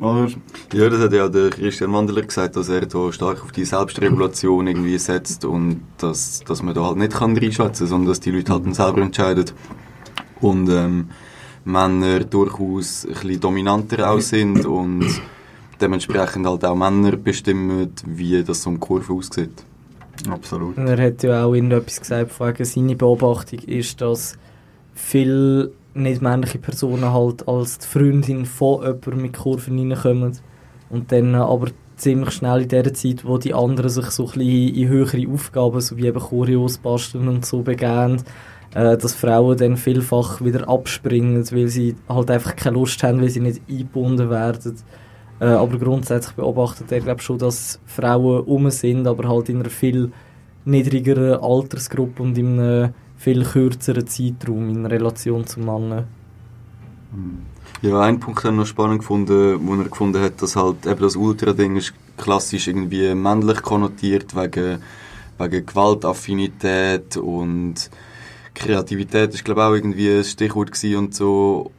Oder? 0.00 0.28
Ja, 0.72 0.88
das 0.88 1.00
hat 1.00 1.12
ja 1.12 1.28
der 1.28 1.50
Christian 1.50 1.92
Wandeler 1.92 2.22
gesagt, 2.22 2.56
dass 2.56 2.68
er 2.68 2.86
da 2.86 3.12
stark 3.12 3.42
auf 3.42 3.52
die 3.52 3.64
Selbstregulation 3.64 4.66
irgendwie 4.66 4.98
setzt 4.98 5.44
und 5.44 5.82
dass, 5.98 6.40
dass 6.40 6.62
man 6.62 6.74
da 6.74 6.86
halt 6.86 6.96
nicht 6.96 7.12
kann 7.12 7.36
reinschätzen 7.36 7.86
kann, 7.86 7.88
sondern 7.88 8.08
dass 8.08 8.20
die 8.20 8.30
Leute 8.30 8.52
halt 8.52 8.64
dann 8.64 8.74
selber 8.74 9.02
entscheiden. 9.02 9.44
Und 10.40 10.68
ähm, 10.70 11.10
Männer 11.64 12.20
durchaus 12.20 13.04
ein 13.06 13.12
bisschen 13.12 13.40
dominanter 13.40 14.10
auch 14.10 14.20
sind 14.20 14.64
und 14.64 15.06
dementsprechend 15.80 16.46
halt 16.46 16.64
auch 16.64 16.74
Männer 16.74 17.16
bestimmen, 17.16 17.92
wie 18.06 18.42
das 18.42 18.62
so 18.62 18.70
eine 18.70 18.78
Kurve 18.78 19.12
aussieht. 19.12 19.64
Absolut. 20.28 20.76
Und 20.78 20.86
er 20.86 21.06
hat 21.06 21.22
ja 21.22 21.44
auch 21.44 21.54
irgendetwas 21.54 22.00
gesagt, 22.00 22.32
von 22.32 22.54
seine 22.58 22.96
Beobachtung 22.96 23.58
ist, 23.60 24.00
dass 24.00 24.38
viele 24.94 25.72
nicht 25.94 26.22
männliche 26.22 26.58
Personen 26.58 27.12
halt 27.12 27.46
als 27.48 27.78
die 27.78 27.86
Freundin 27.86 28.46
von 28.46 28.82
jemandem 28.82 29.22
mit 29.22 29.32
Kurven 29.34 29.92
reinkommen 29.92 30.36
und 30.90 31.12
dann 31.12 31.34
aber 31.34 31.68
ziemlich 31.96 32.34
schnell 32.34 32.62
in 32.62 32.68
der 32.68 32.92
Zeit, 32.94 33.24
wo 33.24 33.38
die 33.38 33.54
anderen 33.54 33.90
sich 33.90 34.06
so 34.06 34.28
ein 34.34 34.40
in 34.40 34.88
höhere 34.88 35.26
Aufgaben, 35.32 35.80
so 35.80 35.96
wie 35.96 36.06
eben 36.06 36.20
Choreos 36.20 36.78
basteln 36.78 37.28
und 37.28 37.46
so 37.46 37.62
begeben, 37.62 38.22
äh, 38.74 38.96
dass 38.96 39.14
Frauen 39.14 39.56
dann 39.56 39.76
vielfach 39.76 40.40
wieder 40.44 40.68
abspringen, 40.68 41.44
weil 41.52 41.68
sie 41.68 41.94
halt 42.08 42.30
einfach 42.30 42.56
keine 42.56 42.76
Lust 42.76 43.02
haben, 43.02 43.20
weil 43.20 43.28
sie 43.28 43.40
nicht 43.40 43.62
eingebunden 43.68 44.30
werden. 44.30 44.76
Äh, 45.40 45.46
aber 45.46 45.78
grundsätzlich 45.78 46.34
beobachtet 46.34 46.90
er 46.92 47.00
glaub 47.00 47.22
schon, 47.22 47.38
dass 47.38 47.80
Frauen 47.86 48.44
um 48.44 48.70
sind, 48.70 49.06
aber 49.06 49.28
halt 49.28 49.48
in 49.48 49.60
einer 49.60 49.70
viel 49.70 50.10
niedrigeren 50.64 51.40
Altersgruppe 51.40 52.22
und 52.22 52.38
in 52.38 52.58
einem 52.58 52.94
viel 53.24 53.42
kürzeren 53.42 54.06
Zeitraum 54.06 54.68
in 54.68 54.84
Relation 54.84 55.46
zu 55.46 55.58
Männern. 55.60 56.04
Ja, 57.80 58.00
ein 58.00 58.20
Punkt 58.20 58.44
habe 58.44 58.52
ich 58.54 58.58
noch 58.58 58.66
spannend 58.66 59.00
gefunden, 59.00 59.66
wo 59.66 59.74
er 59.74 59.84
gefunden 59.84 60.22
hat, 60.22 60.42
dass 60.42 60.56
halt 60.56 60.84
eben 60.86 61.00
das 61.00 61.16
Ultra-Ding 61.16 61.76
ist 61.76 61.94
klassisch 62.18 62.68
irgendwie 62.68 63.14
männlich 63.14 63.62
konnotiert, 63.62 64.36
wegen, 64.36 64.78
wegen 65.38 65.66
Gewaltaffinität 65.66 67.16
und 67.16 67.90
Kreativität 68.54 69.34
ist 69.34 69.44
glaube 69.44 69.64
auch 69.64 69.72
irgendwie 69.72 70.18
ein 70.18 70.24
Stichwort 70.24 70.72
gewesen 70.72 70.96
und 70.96 71.14
so. 71.14 71.72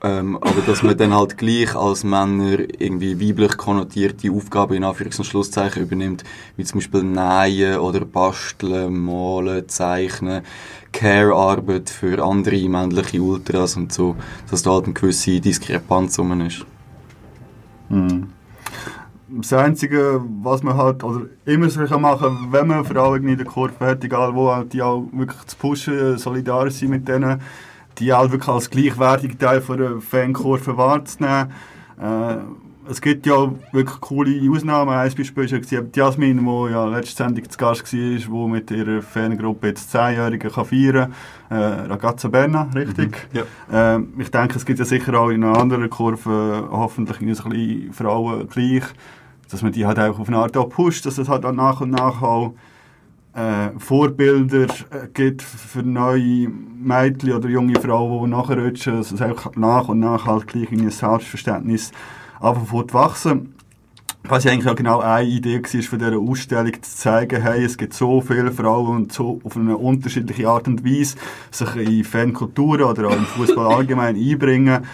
Ähm, 0.00 0.36
aber 0.36 0.60
dass 0.64 0.84
man 0.84 0.96
dann 0.96 1.12
halt 1.12 1.36
gleich 1.38 1.74
als 1.74 2.04
Männer 2.04 2.58
irgendwie 2.78 3.20
weiblich 3.20 3.56
konnotierte 3.56 4.30
Aufgaben 4.30 4.74
in 4.74 4.84
Anführungs- 4.84 5.18
und 5.18 5.24
Schlusszeichen 5.24 5.82
übernimmt, 5.82 6.22
wie 6.56 6.64
zum 6.64 6.78
Beispiel 6.78 7.02
Nähen 7.02 7.78
oder 7.78 8.04
Basteln, 8.04 9.04
Malen, 9.04 9.68
Zeichnen, 9.68 10.42
Care-Arbeit 10.92 11.90
für 11.90 12.24
andere 12.24 12.68
männliche 12.68 13.20
Ultras 13.20 13.76
und 13.76 13.92
so, 13.92 14.14
dass 14.48 14.62
da 14.62 14.70
halt 14.70 14.84
eine 14.84 14.94
gewisse 14.94 15.40
Diskrepanz 15.40 16.16
rum 16.18 16.40
ist. 16.42 16.64
Mhm. 17.88 18.28
Das 19.30 19.52
Einzige, 19.52 20.22
was 20.42 20.62
man 20.62 20.76
halt, 20.76 21.04
oder 21.04 21.26
immer 21.44 21.68
so 21.68 21.84
kann 21.84 22.00
machen 22.00 22.48
wenn 22.50 22.66
man 22.66 22.84
Frauen 22.84 23.28
in 23.28 23.36
der 23.36 23.44
Kurve 23.44 23.84
hat, 23.84 24.02
egal 24.02 24.34
wo, 24.34 24.50
halt 24.50 24.72
die 24.72 24.80
auch 24.80 25.04
wirklich 25.12 25.44
zu 25.44 25.56
pushen, 25.56 26.16
solidarisch 26.16 26.74
sein 26.74 26.90
mit 26.90 27.06
denen, 27.06 27.40
die 27.98 28.12
auch 28.12 28.30
wirklich 28.30 28.48
als 28.48 28.70
gleichwertigen 28.70 29.38
Teil 29.38 29.60
von 29.60 29.78
der 29.78 30.00
Fankurve 30.00 30.76
wahrzunehmen. 30.76 31.52
Äh, 32.00 32.36
es 32.90 33.00
gibt 33.02 33.26
ja 33.26 33.52
wirklich 33.72 34.00
coole 34.00 34.50
Ausnahmen. 34.50 34.90
Ein 34.90 35.12
Beispiel 35.14 35.36
war 35.36 35.44
ja 35.44 35.80
die 35.80 35.98
Jasmin, 35.98 36.38
die 36.38 36.72
ja 36.72 36.86
letzte 36.86 37.22
Sendung 37.22 37.48
zu 37.48 37.58
Gast 37.58 37.92
war, 37.92 38.46
die 38.46 38.50
mit 38.50 38.70
ihrer 38.70 39.02
Fangruppe 39.02 39.68
jetzt 39.68 39.94
10-Jährige 39.94 40.48
kann 40.48 40.64
feiern 40.64 41.12
kann. 41.48 41.58
Äh, 41.58 41.86
Ragazza 41.90 42.28
Berna, 42.28 42.68
richtig? 42.74 43.28
Ja. 43.32 43.42
Ähm, 43.70 44.14
ich 44.18 44.30
denke, 44.30 44.56
es 44.56 44.64
gibt 44.64 44.78
ja 44.78 44.84
sicher 44.84 45.20
auch 45.20 45.28
in 45.28 45.44
einer 45.44 45.58
anderen 45.58 45.90
Kurve 45.90 46.68
hoffentlich 46.70 47.20
ein 47.20 47.26
bisschen 47.26 47.92
Frauen 47.92 48.48
gleich, 48.48 48.84
dass 49.50 49.62
man 49.62 49.72
die 49.72 49.84
halt 49.84 49.98
auch 49.98 50.18
auf 50.18 50.28
eine 50.28 50.38
Art 50.38 50.56
auch 50.56 50.70
pusht, 50.70 51.04
dass 51.04 51.18
es 51.18 51.28
halt 51.28 51.44
dann 51.44 51.56
nach 51.56 51.80
und 51.80 51.90
nach 51.90 52.22
auch 52.22 52.54
äh, 53.34 53.70
Vorbilder 53.78 54.66
äh, 54.90 55.08
gibt 55.12 55.42
für 55.42 55.82
neue 55.82 56.48
Mädchen 56.48 57.32
oder 57.32 57.48
junge 57.48 57.80
Frauen, 57.80 58.30
die 58.30 58.36
nachrutschen, 58.36 58.96
dass 58.96 59.12
es 59.12 59.20
einfach 59.20 59.54
nach 59.56 59.88
und 59.88 60.00
nach 60.00 60.26
halt 60.26 60.46
gleich 60.46 60.72
in 60.72 60.80
ein 60.80 60.90
Selbstverständnis 60.90 61.92
anfängt 62.40 62.94
wachsen. 62.94 63.54
Was 64.24 64.46
eigentlich 64.46 64.68
auch 64.68 64.76
genau 64.76 65.00
eine 65.00 65.26
Idee 65.26 65.62
war 65.62 65.82
von 65.82 65.98
dieser 65.98 66.18
Ausstellung, 66.18 66.72
zu 66.82 66.96
zeigen, 66.96 67.40
hey, 67.40 67.64
es 67.64 67.78
gibt 67.78 67.94
so 67.94 68.20
viele 68.20 68.52
Frauen 68.52 68.96
und 68.96 69.12
so 69.12 69.40
auf 69.42 69.56
eine 69.56 69.76
unterschiedliche 69.76 70.48
Art 70.48 70.66
und 70.68 70.84
Weise 70.84 71.16
sich 71.50 71.76
in 71.76 72.04
Fankulturen 72.04 72.82
oder 72.82 73.08
auch 73.08 73.16
im 73.16 73.24
Fußball 73.24 73.72
allgemein 73.72 74.16
einbringen. 74.16 74.84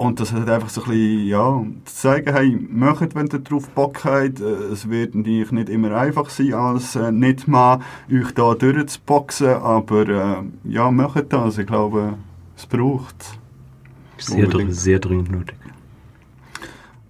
Und 0.00 0.18
das 0.18 0.32
hat 0.32 0.48
einfach 0.48 0.70
so 0.70 0.82
ein 0.84 0.88
bisschen, 0.88 1.26
ja, 1.26 1.62
zu 1.84 1.94
zeigen, 1.94 2.32
hey, 2.32 2.58
macht, 2.70 3.14
wenn 3.14 3.26
ihr 3.26 3.38
darauf 3.38 3.68
Bock 3.68 4.02
habt. 4.04 4.40
Äh, 4.40 4.72
Es 4.72 4.88
wird 4.88 5.14
natürlich 5.14 5.52
nicht 5.52 5.68
immer 5.68 5.94
einfach 5.94 6.30
sein, 6.30 6.54
als 6.54 6.96
äh, 6.96 7.12
nicht 7.12 7.46
mal 7.46 7.80
euch 8.10 8.32
da 8.32 8.54
durchzuboxen, 8.54 9.48
aber 9.48 10.08
äh, 10.08 10.36
ja, 10.64 10.90
macht 10.90 11.30
das. 11.34 11.58
Ich 11.58 11.66
glaube, 11.66 12.14
es 12.56 12.64
braucht 12.64 13.38
Sehr, 14.16 14.46
dr 14.46 14.72
sehr 14.72 15.00
dringend 15.00 15.30
nötig. 15.30 15.58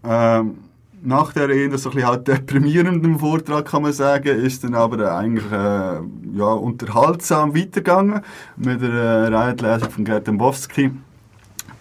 Ähm, 0.02 0.56
nach 1.00 1.32
der 1.32 1.48
eher 1.48 1.78
so 1.78 1.90
ein 1.90 1.94
bisschen 1.94 2.08
halt 2.08 2.26
deprimierenden 2.26 3.20
Vortrag 3.20 3.66
kann 3.66 3.82
man 3.82 3.92
sagen, 3.92 4.36
ist 4.36 4.64
dann 4.64 4.74
aber 4.74 5.16
eigentlich 5.16 5.46
äh, 5.52 6.00
ja, 6.36 6.52
unterhaltsam 6.68 7.54
weitergegangen 7.54 8.22
mit 8.56 8.82
der 8.82 8.90
äh, 8.90 9.26
Reihenlesung 9.28 9.90
von 9.90 10.04
Gerd 10.04 10.26
Dembowski. 10.26 10.90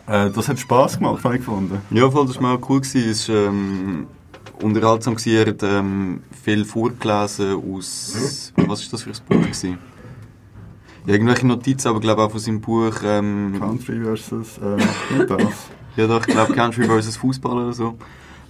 Äh, 0.09 0.31
das 0.31 0.49
hat 0.49 0.57
Spass 0.57 0.97
gemacht, 0.97 1.23
habe 1.23 1.35
ich 1.35 1.45
gefunden. 1.45 1.81
Ja, 1.91 2.09
voll, 2.09 2.25
das 2.25 2.37
war 2.37 2.57
mal 2.57 2.59
cool. 2.67 2.81
Gewesen. 2.81 3.09
Es 3.09 3.29
war 3.29 3.35
ähm, 3.35 4.07
unterhaltsam. 4.61 5.15
Gewesen. 5.15 5.37
Er 5.37 5.45
hat 5.45 5.63
ähm, 5.63 6.23
viel 6.43 6.65
vorgelesen 6.65 7.61
aus... 7.75 8.51
Was 8.55 8.83
war 8.85 8.91
das 8.91 9.03
für 9.03 9.11
ein 9.11 9.15
Buch? 9.27 9.43
Gewesen? 9.45 9.77
Ja, 11.05 11.13
irgendwelche 11.13 11.45
Notizen, 11.45 11.89
aber 11.89 11.97
ich 11.97 12.03
glaube 12.03 12.23
auch 12.23 12.31
von 12.31 12.39
seinem 12.39 12.59
Buch... 12.59 12.95
Ähm, 13.03 13.55
Country 13.59 14.01
versus 14.03 14.57
äh, 14.57 15.25
das. 15.27 15.41
ja, 15.95 16.07
doch, 16.07 16.25
ich 16.25 16.33
glaube 16.33 16.53
Country 16.53 16.85
vs. 16.85 17.17
Fußball 17.17 17.53
oder 17.53 17.73
so. 17.73 17.95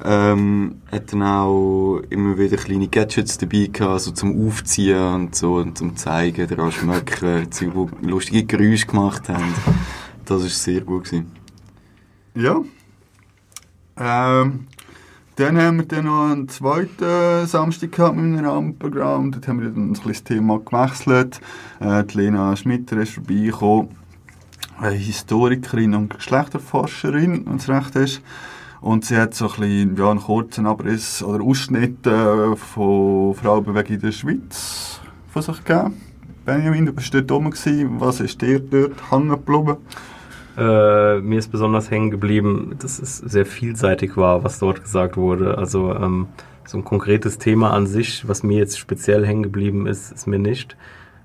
Ähm, 0.01 0.77
hat 0.89 1.11
dann 1.11 1.23
auch 1.23 1.99
immer 2.09 2.37
wieder 2.37 2.55
kleine 2.55 2.87
Gadgets 2.87 3.37
dabei 3.37 3.67
gehabt, 3.69 3.99
so 3.99 4.11
zum 4.11 4.47
Aufziehen 4.47 5.13
und 5.13 5.35
so, 5.35 5.55
und 5.55 5.77
zum 5.77 5.97
Zeigen, 5.97 6.47
daran 6.47 6.71
schmecken, 6.71 7.51
Zeug, 7.51 7.73
die 8.01 8.07
lustige 8.07 8.45
Geräusche 8.45 8.87
gemacht 8.87 9.27
haben. 9.27 9.53
Das 10.23 10.41
war 10.41 10.49
sehr 10.49 10.81
gut. 10.81 11.03
Gewesen. 11.03 11.38
Ja. 12.39 12.61
Ähm, 13.97 14.67
dann 15.35 15.57
haben 15.57 15.77
wir 15.77 15.85
dann 15.85 16.05
noch 16.05 16.31
einen 16.31 16.47
zweiten 16.47 17.45
Samstag 17.45 17.91
gehabt 17.91 18.15
mit 18.15 18.37
einem 18.37 18.45
Rahmenprogramm. 18.45 19.33
Dort 19.33 19.45
haben 19.49 19.59
wir 19.59 19.69
dann 19.69 19.91
ein 19.91 19.99
das 20.07 20.23
Thema 20.23 20.57
gewechselt. 20.59 21.41
Äh, 21.81 22.05
die 22.05 22.17
Lena 22.17 22.55
Schmitter 22.55 22.95
ist 22.95 23.11
vorbeigekommen. 23.11 23.89
Eine 24.79 24.95
Historikerin 24.95 25.93
und 25.95 26.15
Geschlechterforscherin, 26.15 27.45
wenn 27.45 27.57
es 27.57 27.67
recht 27.67 27.97
ist. 27.97 28.21
Und 28.79 29.03
sie 29.03 29.17
hat 29.17 29.33
so 29.33 29.49
ein 29.49 29.59
bisschen, 29.59 29.97
ja, 29.97 30.09
einen 30.09 30.21
kurzen 30.21 30.65
Abriss 30.65 31.21
oder 31.21 31.43
Ausschnitt 31.43 32.07
äh, 32.07 32.55
von 32.55 33.35
Frauenbewegung 33.35 33.95
in 33.95 34.01
der 34.01 34.11
Schweiz 34.13 35.01
von 35.33 35.41
sich 35.41 35.61
gegeben. 35.65 35.95
Benjamin, 36.45 36.85
du 36.85 36.93
bist 36.93 37.13
dort 37.13 37.29
oben. 37.33 37.53
Was 37.99 38.21
ist 38.21 38.41
dir 38.41 38.61
dort 38.61 39.11
hängen 39.11 39.27
geblieben? 39.27 39.75
Äh, 40.59 41.21
mir 41.21 41.39
ist 41.39 41.51
besonders 41.51 41.89
hängen 41.89 42.11
geblieben, 42.11 42.75
dass 42.79 42.99
es 42.99 43.17
sehr 43.17 43.45
vielseitig 43.45 44.17
war, 44.17 44.43
was 44.43 44.59
dort 44.59 44.81
gesagt 44.83 45.17
wurde. 45.17 45.57
Also 45.57 45.93
ähm, 45.95 46.27
so 46.65 46.77
ein 46.77 46.83
konkretes 46.83 47.37
Thema 47.37 47.71
an 47.71 47.87
sich, 47.87 48.27
was 48.27 48.43
mir 48.43 48.57
jetzt 48.59 48.77
speziell 48.77 49.25
hängen 49.25 49.43
geblieben 49.43 49.87
ist, 49.87 50.11
ist 50.11 50.27
mir 50.27 50.39
nicht. 50.39 50.75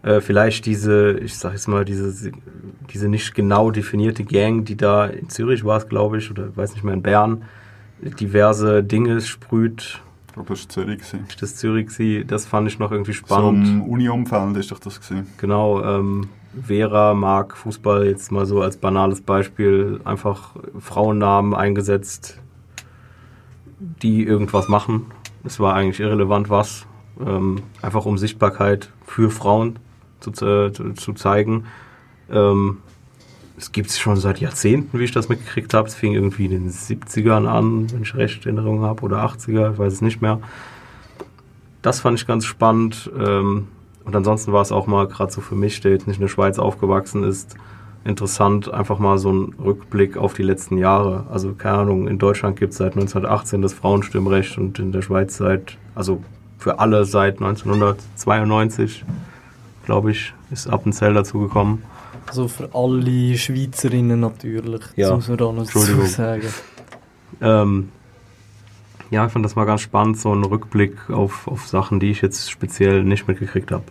Äh, 0.02 0.20
vielleicht 0.20 0.66
diese, 0.66 1.18
ich 1.18 1.36
sag 1.36 1.52
jetzt 1.52 1.66
mal, 1.68 1.84
diese, 1.84 2.32
diese 2.92 3.08
nicht 3.08 3.34
genau 3.34 3.70
definierte 3.70 4.24
Gang, 4.24 4.64
die 4.64 4.76
da 4.76 5.06
in 5.06 5.28
Zürich 5.28 5.64
war 5.64 5.78
es, 5.78 5.88
glaube 5.88 6.18
ich, 6.18 6.30
oder 6.30 6.54
weiß 6.56 6.74
nicht 6.74 6.84
mehr, 6.84 6.94
in 6.94 7.02
Bern, 7.02 7.42
diverse 8.20 8.82
Dinge 8.84 9.20
sprüht. 9.20 10.00
Ich 10.28 10.34
glaube, 10.34 10.48
das 10.50 10.64
war 10.64 10.68
Zürich. 10.68 11.00
Das 11.40 11.56
Zürich, 11.56 12.26
das 12.26 12.44
fand 12.46 12.68
ich 12.68 12.78
noch 12.78 12.90
irgendwie 12.92 13.12
So 13.12 13.18
spannend. 13.18 13.66
im 13.68 13.82
Uni-Umfeld 13.82 14.56
ist 14.56 14.70
doch 14.72 14.78
das 14.80 15.00
gewesen. 15.00 15.26
Genau, 15.38 15.82
ähm, 15.82 16.28
Vera 16.62 17.14
mag 17.14 17.56
Fußball 17.56 18.06
jetzt 18.06 18.30
mal 18.32 18.46
so 18.46 18.62
als 18.62 18.76
banales 18.76 19.20
Beispiel 19.20 20.00
einfach 20.04 20.54
Frauennamen 20.78 21.54
eingesetzt, 21.54 22.40
die 24.02 24.24
irgendwas 24.24 24.68
machen. 24.68 25.06
Es 25.44 25.60
war 25.60 25.74
eigentlich 25.74 26.00
irrelevant 26.00 26.48
was, 26.50 26.86
ähm, 27.24 27.62
einfach 27.82 28.06
um 28.06 28.18
Sichtbarkeit 28.18 28.90
für 29.06 29.30
Frauen 29.30 29.78
zu, 30.20 30.30
ze- 30.30 30.72
zu, 30.96 31.12
zeigen. 31.12 31.64
Ähm, 32.30 32.78
es 33.56 33.70
gibt 33.72 33.90
es 33.90 33.98
schon 33.98 34.16
seit 34.16 34.40
Jahrzehnten, 34.40 34.98
wie 34.98 35.04
ich 35.04 35.12
das 35.12 35.28
mitgekriegt 35.28 35.74
habe. 35.74 35.86
Es 35.86 35.94
fing 35.94 36.12
irgendwie 36.12 36.46
in 36.46 36.50
den 36.50 36.70
70ern 36.70 37.46
an, 37.46 37.90
wenn 37.92 38.02
ich 38.02 38.14
recht 38.14 38.46
in 38.46 38.56
Erinnerung 38.56 38.82
habe, 38.82 39.02
oder 39.02 39.24
80er, 39.24 39.72
ich 39.72 39.78
weiß 39.78 39.92
es 39.92 40.00
nicht 40.00 40.20
mehr. 40.22 40.40
Das 41.82 42.00
fand 42.00 42.18
ich 42.18 42.26
ganz 42.26 42.46
spannend. 42.46 43.10
Ähm, 43.18 43.68
und 44.04 44.14
ansonsten 44.16 44.52
war 44.52 44.62
es 44.62 44.72
auch 44.72 44.86
mal, 44.86 45.06
gerade 45.06 45.32
so 45.32 45.40
für 45.40 45.54
mich, 45.54 45.80
der 45.80 45.92
jetzt 45.92 46.06
nicht 46.06 46.16
in 46.16 46.22
der 46.22 46.28
Schweiz 46.28 46.58
aufgewachsen 46.58 47.24
ist, 47.24 47.54
interessant, 48.04 48.72
einfach 48.72 48.98
mal 48.98 49.16
so 49.18 49.30
einen 49.30 49.54
Rückblick 49.54 50.16
auf 50.18 50.34
die 50.34 50.42
letzten 50.42 50.76
Jahre. 50.76 51.26
Also, 51.30 51.54
keine 51.54 51.78
Ahnung, 51.78 52.06
in 52.06 52.18
Deutschland 52.18 52.58
gibt 52.58 52.72
es 52.72 52.78
seit 52.78 52.92
1918 52.92 53.62
das 53.62 53.72
Frauenstimmrecht 53.72 54.58
und 54.58 54.78
in 54.78 54.92
der 54.92 55.00
Schweiz 55.02 55.36
seit, 55.38 55.78
also 55.94 56.22
für 56.58 56.78
alle 56.80 57.04
seit 57.06 57.40
1992, 57.40 59.04
glaube 59.86 60.10
ich, 60.10 60.34
ist 60.50 60.66
Appenzell 60.66 61.14
dazu 61.14 61.38
gekommen. 61.40 61.82
Also 62.26 62.48
für 62.48 62.74
alle 62.74 63.36
Schweizerinnen 63.36 64.20
natürlich, 64.20 64.82
Ja. 64.96 65.08
das 65.10 65.16
muss 65.16 65.28
man 65.28 65.36
da 65.38 65.52
noch 65.52 65.64
dazu 65.64 65.78
sagen. 66.06 66.42
Ähm, 67.40 67.88
ja, 69.14 69.26
ich 69.26 69.32
fand 69.32 69.44
das 69.44 69.54
mal 69.54 69.64
ganz 69.64 69.80
spannend, 69.80 70.18
so 70.18 70.32
einen 70.32 70.44
Rückblick 70.44 71.08
auf, 71.08 71.46
auf 71.46 71.68
Sachen, 71.68 72.00
die 72.00 72.10
ich 72.10 72.20
jetzt 72.20 72.50
speziell 72.50 73.04
nicht 73.04 73.28
mitgekriegt 73.28 73.70
habe. 73.70 73.84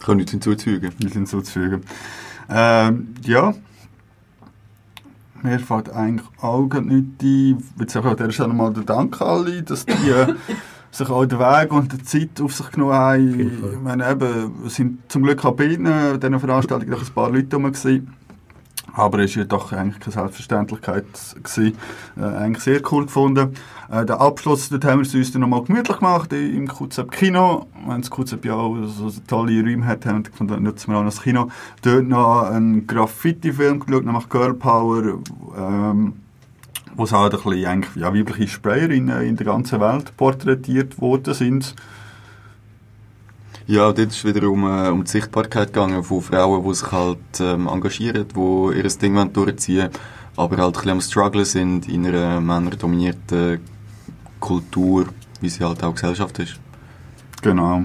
Ich 0.00 0.06
kann 0.06 0.16
nichts 0.16 0.32
hinzufügen. 0.32 0.90
Wir 0.98 1.10
sind 1.10 1.28
zuzufügen. 1.28 1.82
Ähm, 2.48 3.14
ja. 3.24 3.52
Mir 5.42 5.60
fällt 5.60 5.90
eigentlich 5.90 6.26
auch 6.40 6.66
grad 6.66 6.86
nicht 6.86 7.22
ein. 7.22 7.62
Ich 7.84 7.90
sage 7.90 8.08
an 8.08 8.16
dieser 8.16 8.32
Stelle 8.32 8.48
nochmal 8.48 8.72
den 8.72 8.86
Dank 8.86 9.20
an 9.20 9.28
alle, 9.28 9.62
dass 9.62 9.84
die 9.84 10.08
äh, 10.08 10.34
sich 10.90 11.10
auch 11.10 11.26
den 11.26 11.38
Weg 11.38 11.72
und 11.72 11.92
die 11.92 12.02
Zeit 12.02 12.40
auf 12.40 12.54
sich 12.54 12.70
genommen 12.70 12.94
haben. 12.94 13.40
Ich 13.40 13.80
meine, 13.82 14.10
eben, 14.10 14.64
es 14.66 14.76
sind 14.76 15.00
zum 15.12 15.24
Glück 15.24 15.44
auch 15.44 15.54
bei 15.54 15.66
ihnen, 15.66 16.18
diesen 16.18 16.40
Veranstaltungen 16.40 16.90
noch 16.90 17.06
ein 17.06 17.14
paar 17.14 17.30
Leute 17.30 17.54
rum. 17.54 17.64
Gewesen. 17.64 18.17
Aber 18.98 19.20
es 19.20 19.36
war 19.36 19.42
ja 19.42 19.48
doch 19.48 19.72
eigentlich 19.72 20.00
keine 20.00 20.12
Selbstverständlichkeit. 20.12 21.04
Gewesen. 21.36 21.78
Äh, 22.16 22.24
eigentlich 22.24 22.64
sehr 22.64 22.80
cool 22.90 23.06
gefunden. 23.06 23.54
Äh, 23.90 24.04
den 24.04 24.16
Abschluss 24.16 24.68
dort 24.68 24.84
haben 24.84 24.98
wir 24.98 25.06
es 25.06 25.14
uns 25.14 25.30
dann 25.30 25.42
nochmal 25.42 25.62
gemütlich 25.62 25.98
gemacht 25.98 26.32
im 26.32 26.66
QZEP 26.66 27.12
Kino. 27.12 27.66
Wenn 27.86 28.00
das 28.00 28.10
QZEP 28.10 28.44
ja 28.46 28.54
auch 28.54 28.76
so, 28.86 29.12
tolle 29.28 29.62
Räume 29.62 29.86
hat, 29.86 30.04
haben 30.04 30.24
wir 30.38 30.56
nutzen 30.58 30.90
wir 30.90 30.98
auch 30.98 31.04
noch 31.04 31.10
das 31.10 31.22
Kino. 31.22 31.48
Dort 31.82 32.08
noch 32.08 32.42
einen 32.42 32.88
Graffiti-Film 32.88 33.80
geschaut, 33.80 34.04
nämlich 34.04 34.28
Girl 34.28 34.54
Power. 34.54 35.20
Ähm, 35.56 36.14
wo 36.96 37.04
es 37.04 37.12
halt 37.12 37.32
ein 37.32 37.40
bisschen 37.40 37.86
ja, 37.94 38.12
weibliche 38.12 38.48
Sprayerinnen 38.48 39.22
in 39.22 39.36
der 39.36 39.46
ganzen 39.46 39.80
Welt 39.80 40.16
porträtiert 40.16 41.00
worden 41.00 41.32
sind. 41.32 41.76
Ja, 43.68 43.92
dort 43.92 43.98
ist 43.98 44.16
es 44.16 44.24
wieder 44.24 44.48
um, 44.48 44.64
äh, 44.64 44.88
um 44.88 45.04
die 45.04 45.10
Sichtbarkeit 45.10 45.72
gegangen 45.72 46.02
von 46.02 46.22
Frauen, 46.22 46.64
die 46.64 46.74
sich 46.74 46.90
halt 46.90 47.18
ähm, 47.38 47.68
engagieren, 47.68 48.26
die 48.34 48.78
ihr 48.78 48.88
Ding 48.88 49.14
wollen 49.14 49.32
durchziehen 49.32 49.90
aber 50.38 50.56
halt 50.58 50.68
ein 50.68 50.72
bisschen 50.72 50.90
am 50.90 51.00
Strugglen 51.00 51.44
sind 51.44 51.88
in 51.88 52.06
einer 52.06 52.40
männerdominierten 52.40 53.60
Kultur, 54.38 55.06
wie 55.40 55.48
sie 55.48 55.64
halt 55.64 55.82
auch 55.82 55.94
Gesellschaft 55.94 56.38
ist. 56.38 56.60
Genau. 57.42 57.82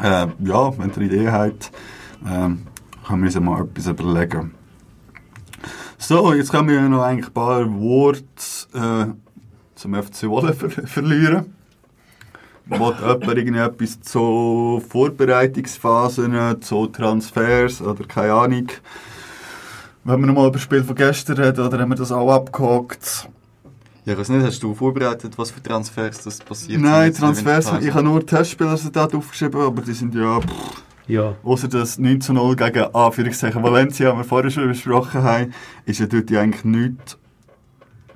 ja, 0.00 0.78
wenn 0.78 0.90
ihr 0.90 1.00
Ideen 1.02 1.32
habt, 1.32 1.70
ähm, 2.26 2.66
können 3.06 3.22
wir 3.22 3.26
uns 3.26 3.40
mal 3.40 3.62
etwas 3.62 3.86
überlegen. 3.86 4.54
So, 5.98 6.34
jetzt 6.34 6.50
können 6.50 6.68
wir 6.68 6.80
noch 6.82 7.02
eigentlich 7.02 7.28
ein 7.28 7.32
paar 7.32 7.80
Worte 7.80 8.22
äh, 8.74 9.06
zum 9.74 9.94
FC 9.94 10.28
Wolle 10.28 10.52
ver 10.52 10.70
verlieren. 10.70 11.54
Will 12.66 12.78
jemand 12.78 13.24
irgendetwas 13.28 14.00
zu 14.00 14.82
Vorbereitungsphasen, 14.88 16.60
zu 16.60 16.86
Transfers 16.88 17.80
oder 17.80 18.04
keine 18.04 18.32
Ahnung. 18.32 18.66
Wenn 20.08 20.20
wir 20.20 20.28
nochmal 20.28 20.44
über 20.44 20.52
das 20.52 20.62
Spiel 20.62 20.84
von 20.84 20.94
gestern 20.94 21.36
reden, 21.36 21.66
oder 21.66 21.80
haben 21.80 21.88
wir 21.88 21.96
das 21.96 22.12
auch 22.12 22.32
abgehakt? 22.32 23.28
Ja, 24.04 24.12
ich 24.12 24.18
weiß 24.20 24.28
nicht, 24.28 24.46
hast 24.46 24.62
du 24.62 24.72
vorbereitet, 24.72 25.36
was 25.36 25.50
für 25.50 25.60
Transfers 25.60 26.22
das 26.22 26.38
passiert 26.38 26.80
Nein, 26.80 27.12
Transfers, 27.12 27.72
ich 27.80 27.92
habe 27.92 28.04
nur 28.04 28.24
Testspielresultate 28.24 29.16
aufgeschrieben, 29.16 29.60
aber 29.60 29.82
die 29.82 29.94
sind 29.94 30.14
ja, 30.14 30.38
pff, 30.38 30.84
Ja, 31.08 31.34
außer 31.42 31.66
das 31.66 31.98
9 31.98 32.20
zu 32.20 32.32
0 32.34 32.54
gegen 32.54 32.84
Anführungszeichen 32.94 33.60
Valencia, 33.60 34.12
die 34.12 34.18
wir 34.18 34.22
vorher 34.22 34.48
schon 34.48 34.68
besprochen 34.68 35.24
haben, 35.24 35.52
ist 35.86 35.98
ja 35.98 36.06
dort 36.06 36.30
ja 36.30 36.40
eigentlich 36.40 36.64
nichts 36.64 37.18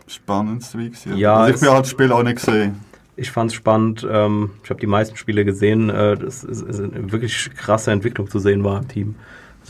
Spannendes 0.07 0.71
dabei 0.71 0.85
gewesen. 0.85 1.17
Ja, 1.17 1.39
also 1.39 1.55
ich 1.55 1.61
bin 1.61 1.71
halt 1.71 1.83
das 1.87 1.91
Spiel 1.91 2.13
auch 2.13 2.23
nicht 2.23 2.37
gesehen. 2.37 2.77
ich 3.17 3.33
fand 3.33 3.51
es 3.51 3.57
spannend. 3.57 4.07
Ähm, 4.09 4.51
ich 4.63 4.71
habe 4.71 4.79
die 4.79 4.87
meisten 4.87 5.17
Spiele 5.17 5.45
gesehen. 5.45 5.91
Äh, 5.91 6.17
das 6.17 6.45
ist, 6.45 6.63
ist 6.63 6.79
eine 6.79 7.11
wirklich 7.11 7.51
krasse 7.57 7.91
Entwicklung 7.91 8.31
zu 8.31 8.39
sehen 8.39 8.63
war 8.63 8.79
im 8.79 8.87
Team. 8.87 9.17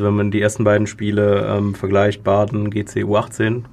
Also 0.01 0.09
wenn 0.09 0.17
man 0.17 0.31
die 0.31 0.41
ersten 0.41 0.65
beiden 0.65 0.87
Spiele 0.87 1.47
ähm, 1.47 1.75
vergleicht, 1.75 2.25
Baden, 2.25 2.71
GC 2.71 3.05
U18, 3.05 3.65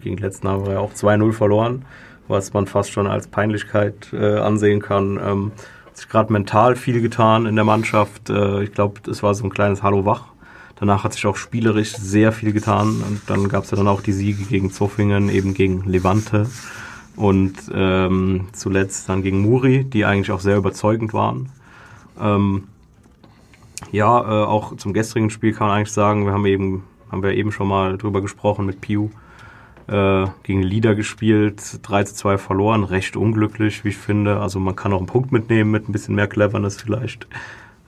gegen 0.00 0.16
letzten 0.16 0.48
haben 0.48 0.64
wir 0.64 0.72
ja 0.72 0.78
auch 0.78 0.94
2-0 0.94 1.34
verloren, 1.34 1.84
was 2.26 2.54
man 2.54 2.66
fast 2.66 2.90
schon 2.90 3.06
als 3.06 3.26
Peinlichkeit 3.26 4.10
äh, 4.14 4.38
ansehen 4.38 4.80
kann. 4.80 5.20
Ähm, 5.22 5.52
hat 5.84 5.98
sich 5.98 6.08
gerade 6.08 6.32
mental 6.32 6.74
viel 6.76 7.02
getan 7.02 7.44
in 7.44 7.54
der 7.54 7.66
Mannschaft. 7.66 8.30
Äh, 8.30 8.62
ich 8.62 8.72
glaube, 8.72 8.98
es 9.10 9.22
war 9.22 9.34
so 9.34 9.44
ein 9.44 9.50
kleines 9.50 9.82
Hallo 9.82 10.06
wach. 10.06 10.28
Danach 10.76 11.04
hat 11.04 11.12
sich 11.12 11.26
auch 11.26 11.36
spielerisch 11.36 11.94
sehr 11.94 12.32
viel 12.32 12.54
getan. 12.54 13.02
Und 13.06 13.20
dann 13.26 13.50
gab 13.50 13.64
es 13.64 13.70
ja 13.70 13.76
dann 13.76 13.86
auch 13.86 14.00
die 14.00 14.12
Siege 14.12 14.44
gegen 14.44 14.72
Zofingen, 14.72 15.28
eben 15.28 15.52
gegen 15.52 15.84
Levante. 15.84 16.48
Und 17.14 17.56
ähm, 17.74 18.46
zuletzt 18.54 19.10
dann 19.10 19.22
gegen 19.22 19.42
Muri, 19.42 19.84
die 19.84 20.06
eigentlich 20.06 20.30
auch 20.30 20.40
sehr 20.40 20.56
überzeugend 20.56 21.12
waren. 21.12 21.50
Ähm, 22.18 22.68
ja, 23.92 24.20
äh, 24.20 24.46
auch 24.46 24.76
zum 24.76 24.92
gestrigen 24.92 25.30
Spiel 25.30 25.52
kann 25.52 25.68
man 25.68 25.76
eigentlich 25.76 25.92
sagen, 25.92 26.26
wir 26.26 26.32
haben 26.32 26.46
eben, 26.46 26.84
haben 27.10 27.22
wir 27.22 27.32
eben 27.32 27.52
schon 27.52 27.68
mal 27.68 27.96
drüber 27.98 28.20
gesprochen 28.20 28.66
mit 28.66 28.80
Piu. 28.80 29.10
Äh, 29.86 30.26
gegen 30.44 30.62
Lieder 30.62 30.94
gespielt, 30.94 31.80
3 31.82 32.04
zu 32.04 32.14
2 32.14 32.38
verloren, 32.38 32.84
recht 32.84 33.16
unglücklich, 33.16 33.84
wie 33.84 33.90
ich 33.90 33.98
finde. 33.98 34.40
Also 34.40 34.58
man 34.58 34.74
kann 34.76 34.94
auch 34.94 34.98
einen 34.98 35.06
Punkt 35.06 35.30
mitnehmen 35.30 35.70
mit 35.70 35.88
ein 35.88 35.92
bisschen 35.92 36.14
mehr 36.14 36.26
Cleverness 36.26 36.80
vielleicht. 36.80 37.26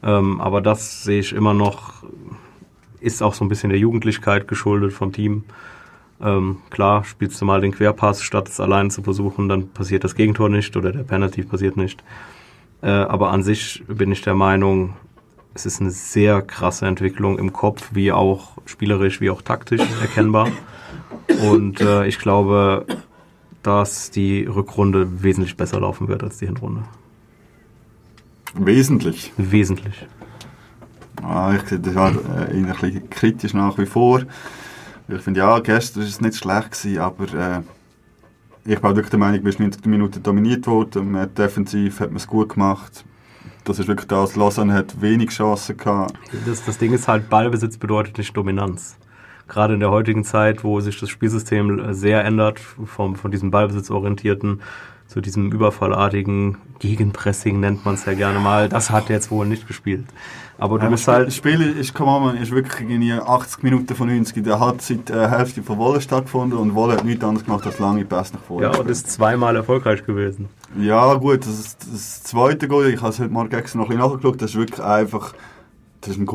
Ähm, 0.03 0.41
aber 0.41 0.61
das 0.61 1.05
sehe 1.05 1.21
ich 1.21 1.33
immer 1.33 1.55
noch, 1.55 2.05
ist 3.01 3.23
auch 3.23 3.33
so 3.33 3.45
ein 3.45 3.49
bisschen 3.49 3.71
der 3.71 3.79
Jugendlichkeit 3.79 4.47
geschuldet 4.47 4.93
vom 4.93 5.13
Team. 5.13 5.45
Ähm, 6.21 6.59
klar, 6.69 7.05
spielst 7.05 7.41
du 7.41 7.47
mal 7.47 7.63
den 7.63 7.73
Querpass, 7.73 8.23
statt 8.23 8.49
es 8.49 8.61
allein 8.61 8.91
zu 8.91 9.03
versuchen, 9.03 9.49
dann 9.49 9.69
passiert 9.69 10.05
das 10.05 10.15
Gegentor 10.15 10.51
nicht 10.51 10.77
oder 10.77 10.93
der 10.93 11.03
Penalty 11.03 11.45
passiert 11.45 11.79
nicht. 11.79 12.05
Äh, 12.83 12.89
aber 12.89 13.31
an 13.31 13.43
sich 13.43 13.83
bin 13.89 14.13
ich 14.13 14.21
der 14.21 14.35
Meinung, 14.35 14.95
es 15.57 15.65
ist 15.65 15.81
eine 15.81 15.91
sehr 15.91 16.43
krasse 16.43 16.87
Entwicklung 16.87 17.39
im 17.39 17.51
Kopf, 17.51 17.89
wie 17.93 18.13
auch 18.13 18.59
spielerisch, 18.67 19.23
wie 19.23 19.31
auch 19.31 19.41
taktisch 19.41 19.81
erkennbar. 20.03 20.51
Und 21.51 21.81
äh, 21.81 22.07
ich 22.07 22.19
glaube, 22.19 22.87
dass 23.63 24.11
die 24.11 24.45
Rückrunde 24.45 25.23
wesentlich 25.23 25.57
besser 25.57 25.81
laufen 25.81 26.09
wird 26.09 26.23
als 26.23 26.39
die 26.39 26.47
Hinrunde. 26.47 26.83
Wesentlich. 28.55 29.33
Wesentlich. 29.39 30.07
Ah, 31.23 31.55
ich 31.57 31.67
sehe 31.69 31.81
das 31.81 31.95
war 31.95 32.13
äh, 32.13 32.53
ein 32.53 32.67
bisschen 32.67 33.09
kritisch 33.09 33.55
nach 33.55 33.79
wie 33.79 33.87
vor. 33.87 34.23
Ich 35.09 35.23
finde, 35.23 35.41
ja, 35.41 35.59
gestern 35.61 36.03
war 36.03 36.09
es 36.09 36.21
nicht 36.21 36.37
schlecht, 36.37 36.73
gewesen, 36.73 36.99
aber 36.99 37.25
äh, 37.35 37.63
ich 38.67 38.79
bin 38.79 38.91
wirklich 38.91 39.11
der 39.11 39.19
Meinung, 39.19 39.43
wir 39.43 39.53
sind 39.53 39.61
90 39.61 39.87
Minuten 39.87 40.23
dominiert 40.23 40.67
worden. 40.67 41.17
Defensiv 41.35 42.01
hat 42.01 42.11
man 42.11 42.17
es 42.17 42.27
gut 42.27 42.51
gemacht. 42.51 43.05
Das 43.65 43.79
ist 43.79 43.89
wirklich 43.89 44.07
das. 44.09 44.37
Lausanne 44.37 44.73
hat 44.73 45.01
wenig 45.01 45.31
Chancen 45.31 45.77
gehabt. 45.77 46.15
Das, 46.47 46.65
das 46.65 46.79
Ding 46.79 46.93
ist 46.93 47.09
halt, 47.09 47.29
Ballbesitz 47.29 47.77
bedeutet 47.79 48.19
nicht 48.19 48.37
Dominanz. 48.37 48.97
Gerade 49.49 49.75
in 49.75 49.81
der 49.81 49.91
heutigen 49.91 50.25
Zeit, 50.25 50.65
wo 50.65 50.81
sich 50.81 50.99
das 50.99 51.09
Spielsystem 51.09 51.93
sehr 51.95 52.25
ändert, 52.25 52.59
vom, 52.59 53.17
von 53.17 53.31
diesem 53.31 53.51
Ballbesitzorientierten 53.51 54.61
zu 55.17 55.23
diesem 55.23 55.51
überfallartigen 55.51 56.59
Gegenpressing 56.79 57.59
nennt 57.59 57.87
man 57.87 57.95
es 57.95 58.05
ja 58.05 58.13
gerne 58.13 58.39
mal, 58.39 58.69
das 58.69 58.91
hat 58.91 59.09
jetzt 59.09 59.31
wohl 59.31 59.47
nicht 59.47 59.67
gespielt. 59.67 60.05
Aber 60.59 60.79
du 60.79 60.91
musst 60.91 61.09
das 61.09 61.15
halt, 61.15 61.33
Spiel 61.33 61.63
ist, 61.63 61.99
on, 61.99 62.37
ist 62.37 62.51
wirklich 62.51 62.83
irgendwie 62.83 63.15
80 63.15 63.63
Minuten 63.63 63.95
von 63.95 64.09
90 64.09 64.37
in 64.37 64.45
der 64.45 64.61
Halbzeit 64.61 65.09
äh, 65.09 65.27
Hälfte 65.29 65.63
von 65.63 65.79
Wolle 65.79 66.03
stattgefunden 66.03 66.59
und 66.59 66.75
Wolle 66.75 66.99
hat 66.99 67.07
nichts 67.07 67.25
anderes 67.25 67.47
gemacht 67.47 67.65
als 67.65 67.79
lange 67.79 68.05
Pässe 68.05 68.35
nach 68.35 68.43
vorne. 68.43 68.67
ja, 68.67 68.79
und 68.79 68.91
ist 68.91 69.11
zweimal 69.11 69.57
erfolgreich 69.57 70.05
gewesen. 70.05 70.51
Ja, 70.79 71.15
gut, 71.15 71.47
das, 71.47 71.61
ist 71.61 71.87
das 71.91 72.23
zweite 72.23 72.69
Goal, 72.69 72.89
ich 72.89 73.01
habe 73.01 73.09
es 73.09 73.19
heute 73.19 73.33
Morgen 73.33 73.49
noch 73.49 73.57
ein 73.57 73.63
bisschen 73.63 73.99
nachgeschaut, 73.99 74.43
das 74.43 74.51
ist 74.51 74.57
wirklich 74.57 74.83
einfach, 74.83 75.33
das 76.01 76.11
war 76.15 76.23
ein 76.23 76.27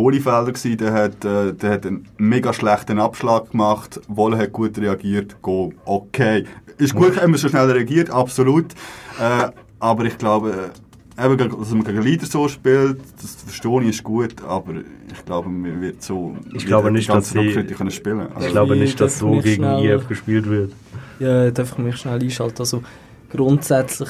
gewesen, 0.53 0.77
der 0.77 0.93
hat, 0.93 1.23
äh, 1.25 1.53
der 1.53 1.71
hat 1.71 1.85
einen 1.85 2.07
mega 2.17 2.51
schlechten 2.53 2.99
Abschlag 2.99 3.51
gemacht, 3.51 4.01
Wolle 4.07 4.37
hat 4.37 4.51
gut 4.51 4.77
reagiert, 4.77 5.41
Goal, 5.41 5.71
okay. 5.85 6.45
Ist 6.77 6.95
gut, 6.95 7.21
haben 7.21 7.31
wir 7.33 7.37
so 7.39 7.47
schnell 7.49 7.69
reagiert, 7.71 8.09
absolut, 8.09 8.73
äh, 9.19 9.49
aber 9.79 10.05
ich 10.05 10.17
glaube, 10.17 10.71
äh, 11.17 11.25
eben, 11.25 11.37
dass 11.37 11.69
man 11.71 11.83
gegen 11.83 12.01
Leader 12.01 12.25
so 12.25 12.47
spielt, 12.47 12.99
das 13.21 13.35
verstehe 13.35 13.81
ich, 13.83 13.89
ist 13.89 14.03
gut, 14.03 14.35
aber 14.47 14.73
ich 15.11 15.25
glaube, 15.25 15.49
man 15.49 15.79
wird 15.81 16.01
so 16.01 16.35
Ich 16.53 16.65
glaube 16.65 16.91
nicht, 16.91 17.09
dass 17.09 17.29
sie- 17.29 17.53
können 17.77 17.91
spielen. 17.91 18.27
Also, 18.33 18.47
Ich 18.47 18.51
glaube 18.53 18.75
nicht, 18.75 18.99
dass 18.99 19.19
so 19.19 19.31
gegen 19.39 19.55
schnell- 19.63 19.85
IF 19.97 20.07
gespielt 20.07 20.49
wird. 20.49 20.73
Ja, 21.19 21.51
darf 21.51 21.73
ich 21.73 21.77
mich 21.77 21.97
schnell 21.97 22.19
einschalten. 22.19 22.59
Also 22.59 22.81
grundsätzlich 23.29 24.09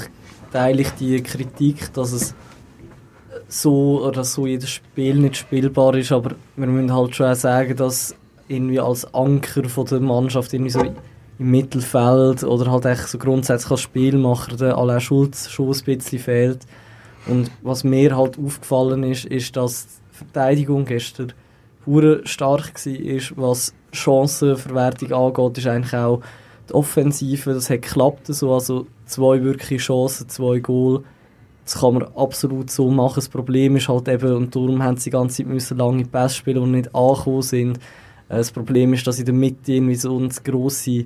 teile 0.52 0.82
ich 0.82 0.89
die 0.91 1.22
Kritik, 1.22 1.91
dass 1.93 2.12
es 2.14 2.34
so 3.52 4.02
oder 4.06 4.24
so 4.24 4.47
jedes 4.47 4.70
Spiel 4.70 5.16
nicht 5.16 5.36
spielbar 5.36 5.93
ist, 5.95 6.12
aber 6.12 6.36
wir 6.56 6.68
müssen 6.68 6.93
halt 6.93 7.16
schon 7.16 7.28
auch 7.28 7.36
sagen, 7.36 7.76
dass 7.76 8.16
irgendwie 8.47 8.80
als 8.80 9.14
Anker 9.14 9.68
von 9.68 9.86
der 9.86 9.99
Mannschaft 9.99 10.54
irgendwie 10.54 10.72
so 10.72 10.82
im 10.82 11.52
Mittelfeld 11.52 12.43
oder 12.43 12.72
halt 12.72 12.86
echt 12.86 13.10
so 13.10 13.18
grundsätzlich 13.18 13.72
als 13.72 13.82
Spielmacher 13.82 14.56
der 14.56 14.78
Alain 14.78 15.02
Schulz 15.02 15.49
schon 15.49 15.70
ein 15.70 15.84
bisschen 15.84 16.20
fehlt. 16.20 16.60
Und 17.28 17.52
was 17.62 17.84
mir 17.84 18.16
halt 18.16 18.39
aufgefallen 18.39 19.04
ist, 19.04 19.26
ist, 19.26 19.56
dass 19.58 19.88
die 19.88 20.18
Verteidigung 20.18 20.86
gestern 20.86 21.34
hure 21.86 22.26
stark 22.26 22.86
war, 22.86 23.38
was 23.38 23.74
Chancenverwertung 23.91 25.12
angeht, 25.12 25.58
ist 25.58 25.68
eigentlich 25.68 25.93
auch 25.93 26.22
die 26.70 26.74
Offensive, 26.74 27.54
das 27.54 27.70
hat 27.70 27.82
geklappt 27.82 28.28
so, 28.28 28.54
also 28.54 28.88
zwei 29.06 29.43
wirkliche 29.43 29.84
Chancen, 29.84 30.30
zwei 30.30 30.60
Goal, 30.60 31.04
das 31.64 31.80
kann 31.80 31.93
man 31.93 32.03
absolut 32.16 32.72
so 32.72 32.89
machen. 32.89 33.16
Das 33.16 33.30
Problem 33.30 33.76
ist 33.76 33.88
halt 33.88 34.07
eben, 34.07 34.36
und 34.36 34.55
darum 34.55 34.84
haben 34.84 34.97
sie 34.97 35.05
die 35.05 35.09
ganze 35.12 35.38
Zeit 35.38 35.47
müssen 35.47 35.78
lange 35.78 36.05
Pässe 36.05 36.36
spielen 36.36 36.64
und 36.64 36.72
nicht 36.72 36.93
angekommen 36.95 37.41
sind. 37.41 37.78
Äh, 38.30 38.38
Das 38.38 38.51
Problem 38.51 38.93
ist, 38.93 39.05
dass 39.05 39.20
in 39.20 39.26
der 39.26 39.34
Mitte 39.34 39.74
irgendwie 39.74 39.95
so 39.95 40.18
eine 40.18 40.30
grosse 40.43 41.05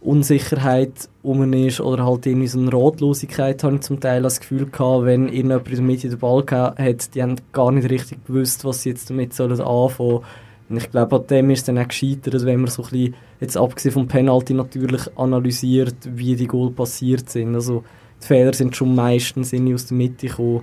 Unsicherheit 0.00 1.08
um 1.22 1.52
ist 1.52 1.80
oder 1.80 2.06
halt 2.06 2.26
irgendwie 2.26 2.46
so 2.46 2.60
eine 2.60 2.72
Ratlosigkeit, 2.72 3.64
habe 3.64 3.74
ich 3.76 3.80
zum 3.80 3.98
Teil 3.98 4.22
das 4.22 4.38
Gefühl 4.38 4.66
gehabt, 4.66 5.04
wenn 5.04 5.24
irgendjemand 5.24 5.68
in 5.68 5.74
der 5.74 5.82
Mitte 5.82 6.08
den 6.08 6.18
Ball 6.18 6.44
hat, 6.48 7.14
die 7.14 7.22
haben 7.22 7.36
gar 7.52 7.72
nicht 7.72 7.90
richtig 7.90 8.24
gewusst, 8.24 8.64
was 8.64 8.82
sie 8.82 8.90
jetzt 8.90 9.10
damit 9.10 9.34
sollen 9.34 9.60
anfangen. 9.60 10.20
Und 10.68 10.76
ich 10.76 10.90
glaube, 10.90 11.16
an 11.16 11.26
dem 11.26 11.50
ist 11.50 11.66
dann 11.66 11.78
auch 11.78 11.88
gescheitert, 11.88 12.44
wenn 12.44 12.60
man 12.60 12.70
so 12.70 12.82
ein 12.82 12.90
bisschen, 12.90 13.14
jetzt 13.40 13.56
abgesehen 13.56 13.92
vom 13.92 14.06
Penalty 14.08 14.54
natürlich 14.54 15.02
analysiert, 15.16 15.96
wie 16.04 16.36
die 16.36 16.46
Goal 16.46 16.70
passiert 16.70 17.28
sind. 17.28 17.54
Also 17.54 17.84
die 18.22 18.26
Fehler 18.26 18.52
sind 18.52 18.76
schon 18.76 18.94
meistens 18.94 19.52
irgendwie 19.52 19.74
aus 19.74 19.86
der 19.86 19.96
Mitte 19.96 20.28
gekommen 20.28 20.62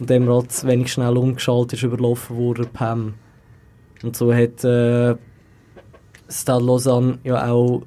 und 0.00 0.10
halt 0.10 0.52
zu 0.52 0.66
wenig 0.66 0.92
schnell 0.92 1.16
umgeschaltet 1.16 1.74
ist, 1.74 1.82
überlaufen 1.82 2.36
worden, 2.36 2.68
Pam. 2.72 3.14
Und 4.02 4.16
so 4.16 4.32
hat 4.32 4.62
äh, 4.64 5.16
Stade 6.28 6.64
Lausanne 6.64 7.18
ja 7.24 7.50
auch 7.50 7.82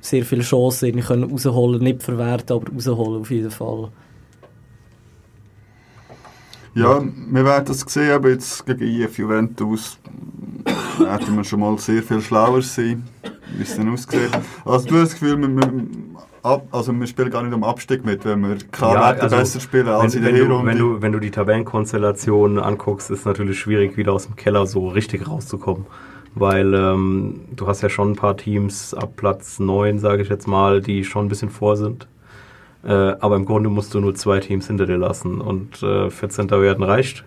sehr 0.00 0.24
viele 0.24 0.42
Chancen 0.42 1.00
können 1.00 1.30
rausholen, 1.30 1.82
nicht 1.82 2.02
verwerten, 2.02 2.56
aber 2.56 2.72
rausholen 2.72 3.20
auf 3.20 3.30
jeden 3.30 3.50
Fall. 3.50 3.90
Ja, 6.74 7.02
wir 7.02 7.44
werden 7.44 7.64
das 7.64 7.80
sehen, 7.80 8.12
aber 8.12 8.30
jetzt 8.30 8.64
gegen 8.66 8.84
IF 8.84 9.18
Juventus 9.18 9.98
werden 10.98 11.36
wir 11.36 11.44
schon 11.44 11.60
mal 11.60 11.78
sehr 11.78 12.02
viel 12.02 12.20
schlauer 12.20 12.60
sein, 12.60 13.02
wie 13.56 13.62
es 13.62 13.76
dann 13.76 13.92
aussieht. 13.92 14.30
Also 14.64 14.86
du 14.86 14.96
hast 14.96 15.12
das 15.12 15.12
Gefühl, 15.12 15.38
wir, 15.40 15.48
wir, 15.48 15.86
ab, 16.46 16.68
also 16.72 16.92
wir 16.92 17.06
spielen 17.06 17.30
gar 17.30 17.42
nicht 17.42 17.52
um 17.52 17.64
Abstieg 17.64 18.04
mit, 18.04 18.24
wenn 18.24 18.40
wir 18.48 18.56
klar 18.70 18.94
Ja, 18.94 19.02
also, 19.22 19.36
besser 19.36 19.60
spielen 19.60 19.88
als 19.88 20.14
wenn, 20.14 20.24
in 20.24 20.34
der 20.34 20.42
wenn, 20.42 20.48
du, 20.48 20.66
wenn, 20.66 20.78
du, 20.78 21.02
wenn 21.02 21.12
du 21.12 21.20
die 21.20 21.30
Tabellenkonstellation 21.30 22.58
anguckst, 22.58 23.10
ist 23.10 23.20
es 23.20 23.24
natürlich 23.24 23.58
schwierig, 23.58 23.96
wieder 23.96 24.12
aus 24.12 24.26
dem 24.26 24.36
Keller 24.36 24.66
so 24.66 24.88
richtig 24.88 25.28
rauszukommen. 25.28 25.86
Weil 26.34 26.74
ähm, 26.74 27.40
du 27.54 27.66
hast 27.66 27.82
ja 27.82 27.88
schon 27.88 28.12
ein 28.12 28.16
paar 28.16 28.36
Teams 28.36 28.94
ab 28.94 29.12
Platz 29.16 29.58
9, 29.58 29.98
sage 29.98 30.22
ich 30.22 30.28
jetzt 30.28 30.46
mal, 30.46 30.80
die 30.80 31.04
schon 31.04 31.26
ein 31.26 31.28
bisschen 31.28 31.50
vor 31.50 31.76
sind. 31.76 32.06
Äh, 32.84 32.92
aber 32.92 33.36
im 33.36 33.46
Grunde 33.46 33.70
musst 33.70 33.94
du 33.94 34.00
nur 34.00 34.14
zwei 34.14 34.38
Teams 34.40 34.66
hinter 34.66 34.86
dir 34.86 34.98
lassen. 34.98 35.40
Und 35.40 35.82
äh, 35.82 36.10
14. 36.10 36.50
werden 36.50 36.84
reicht. 36.84 37.24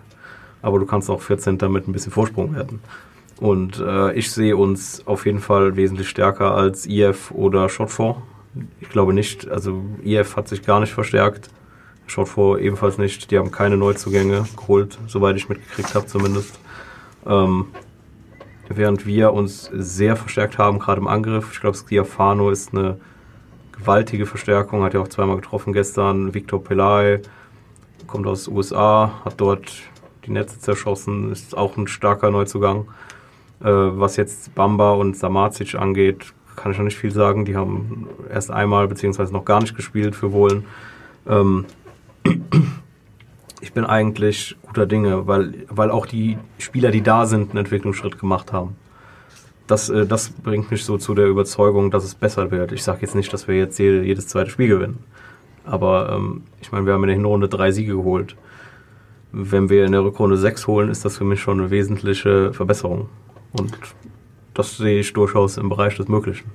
Aber 0.62 0.78
du 0.78 0.86
kannst 0.86 1.10
auch 1.10 1.20
14. 1.22 1.58
mit 1.70 1.88
ein 1.88 1.92
bisschen 1.92 2.12
Vorsprung 2.12 2.54
werden. 2.54 2.80
Und 3.40 3.80
äh, 3.80 4.12
ich 4.12 4.30
sehe 4.30 4.56
uns 4.56 5.06
auf 5.06 5.26
jeden 5.26 5.40
Fall 5.40 5.74
wesentlich 5.74 6.08
stärker 6.08 6.54
als 6.54 6.86
IF 6.86 7.32
oder 7.32 7.68
Shotford. 7.68 8.18
Ich 8.80 8.88
glaube 8.88 9.12
nicht, 9.14 9.48
also 9.48 9.84
IF 10.02 10.36
hat 10.36 10.48
sich 10.48 10.62
gar 10.62 10.80
nicht 10.80 10.92
verstärkt. 10.92 11.50
Schaut 12.06 12.28
vor 12.28 12.58
ebenfalls 12.58 12.98
nicht. 12.98 13.30
Die 13.30 13.38
haben 13.38 13.52
keine 13.52 13.76
Neuzugänge 13.76 14.44
geholt, 14.56 14.98
soweit 15.06 15.36
ich 15.36 15.48
mitgekriegt 15.48 15.94
habe 15.94 16.06
zumindest. 16.06 16.58
Ähm, 17.26 17.66
während 18.68 19.06
wir 19.06 19.32
uns 19.32 19.70
sehr 19.72 20.16
verstärkt 20.16 20.58
haben, 20.58 20.78
gerade 20.78 21.00
im 21.00 21.06
Angriff. 21.06 21.50
Ich 21.52 21.60
glaube, 21.60 21.76
Schiafano 21.76 22.50
ist 22.50 22.74
eine 22.74 22.98
gewaltige 23.72 24.26
Verstärkung, 24.26 24.82
hat 24.82 24.94
ja 24.94 25.00
auch 25.00 25.08
zweimal 25.08 25.36
getroffen 25.36 25.72
gestern. 25.72 26.34
Victor 26.34 26.62
Pelay 26.62 27.20
kommt 28.06 28.26
aus 28.26 28.44
den 28.44 28.56
USA, 28.56 29.20
hat 29.24 29.40
dort 29.40 29.72
die 30.26 30.30
Netze 30.32 30.58
zerschossen, 30.58 31.30
ist 31.30 31.56
auch 31.56 31.76
ein 31.76 31.86
starker 31.86 32.30
Neuzugang. 32.30 32.88
Äh, 33.60 33.66
was 33.66 34.16
jetzt 34.16 34.54
Bamba 34.54 34.92
und 34.92 35.16
Samacic 35.16 35.74
angeht, 35.74 36.32
kann 36.60 36.72
ich 36.72 36.78
noch 36.78 36.84
nicht 36.84 36.98
viel 36.98 37.10
sagen. 37.10 37.44
Die 37.44 37.56
haben 37.56 38.08
erst 38.30 38.50
einmal 38.50 38.86
beziehungsweise 38.86 39.32
noch 39.32 39.44
gar 39.44 39.60
nicht 39.60 39.74
gespielt 39.74 40.14
für 40.14 40.32
Wohlen. 40.32 40.64
Ähm, 41.26 41.64
ich 43.60 43.72
bin 43.72 43.84
eigentlich 43.84 44.56
guter 44.62 44.86
Dinge, 44.86 45.26
weil, 45.26 45.54
weil 45.68 45.90
auch 45.90 46.06
die 46.06 46.38
Spieler, 46.58 46.90
die 46.90 47.02
da 47.02 47.26
sind, 47.26 47.50
einen 47.50 47.58
Entwicklungsschritt 47.58 48.18
gemacht 48.18 48.52
haben. 48.52 48.76
Das, 49.66 49.88
äh, 49.88 50.06
das 50.06 50.30
bringt 50.30 50.70
mich 50.70 50.84
so 50.84 50.98
zu 50.98 51.14
der 51.14 51.26
Überzeugung, 51.26 51.90
dass 51.90 52.04
es 52.04 52.14
besser 52.14 52.50
wird. 52.50 52.72
Ich 52.72 52.82
sage 52.82 53.00
jetzt 53.02 53.14
nicht, 53.14 53.32
dass 53.32 53.48
wir 53.48 53.56
jetzt 53.56 53.78
jede, 53.78 54.02
jedes 54.02 54.28
zweite 54.28 54.50
Spiel 54.50 54.68
gewinnen. 54.68 54.98
Aber 55.64 56.12
ähm, 56.12 56.42
ich 56.60 56.72
meine, 56.72 56.86
wir 56.86 56.92
haben 56.92 57.04
in 57.04 57.08
der 57.08 57.16
Hinrunde 57.16 57.48
drei 57.48 57.70
Siege 57.70 57.94
geholt. 57.94 58.36
Wenn 59.32 59.70
wir 59.70 59.84
in 59.86 59.92
der 59.92 60.02
Rückrunde 60.02 60.36
sechs 60.36 60.66
holen, 60.66 60.90
ist 60.90 61.04
das 61.04 61.16
für 61.16 61.24
mich 61.24 61.40
schon 61.40 61.60
eine 61.60 61.70
wesentliche 61.70 62.52
Verbesserung. 62.52 63.08
Und 63.52 63.72
das 64.60 64.76
sehe 64.76 65.00
ich 65.00 65.12
durchaus 65.12 65.56
im 65.56 65.68
Bereich 65.68 65.96
des 65.96 66.08
Möglichen. 66.08 66.50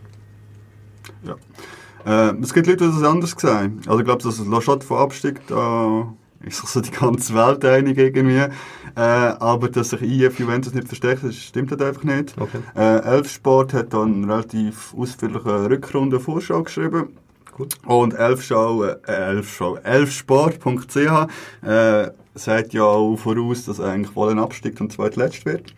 Äh, 2.06 2.36
es 2.42 2.54
gibt 2.54 2.68
Leute, 2.68 2.86
die 2.86 2.92
das 2.92 3.04
anders 3.04 3.36
sehen. 3.38 3.82
Also 3.88 4.00
ich 4.00 4.06
glaube, 4.06 4.22
dass 4.22 4.38
das 4.38 4.46
Laschat 4.48 4.84
von 4.84 4.98
Abstieg, 4.98 5.46
da 5.48 6.14
ist 6.42 6.58
sich 6.58 6.70
so 6.70 6.82
die 6.82 6.92
ganze 6.92 7.34
Welt 7.34 7.66
einig 7.66 7.98
irgendwie. 7.98 8.38
Äh, 8.38 8.52
aber 8.96 9.70
dass 9.70 9.90
sich 9.90 10.02
IF 10.04 10.40
Juventus 10.40 10.74
nicht 10.74 10.88
verstärkt, 10.88 11.24
das 11.24 11.36
stimmt 11.36 11.72
halt 11.72 11.82
einfach 11.82 12.04
nicht. 12.04 12.36
Okay. 12.40 12.60
Äh, 12.76 13.00
Elfsport 13.00 13.74
hat 13.74 13.94
dann 13.94 14.24
eine 14.24 14.34
relativ 14.34 14.94
ausführliche 14.96 15.70
Rückrunde 15.70 16.20
Vorschau 16.20 16.62
geschrieben. 16.62 17.18
Gut. 17.52 17.76
Und 17.86 18.14
Elfschau, 18.14 18.84
äh, 18.84 18.98
Elfschau, 19.06 19.78
Elfsport.ch 19.78 20.98
äh, 21.64 22.12
sagt 22.36 22.74
ja 22.74 22.84
auch 22.84 23.16
voraus, 23.16 23.66
dass 23.66 23.80
eigentlich 23.80 24.16
Wollen 24.16 24.40
absteigt 24.40 24.80
und 24.82 24.92
zweitletzt 24.92 25.46
wird. 25.46 25.74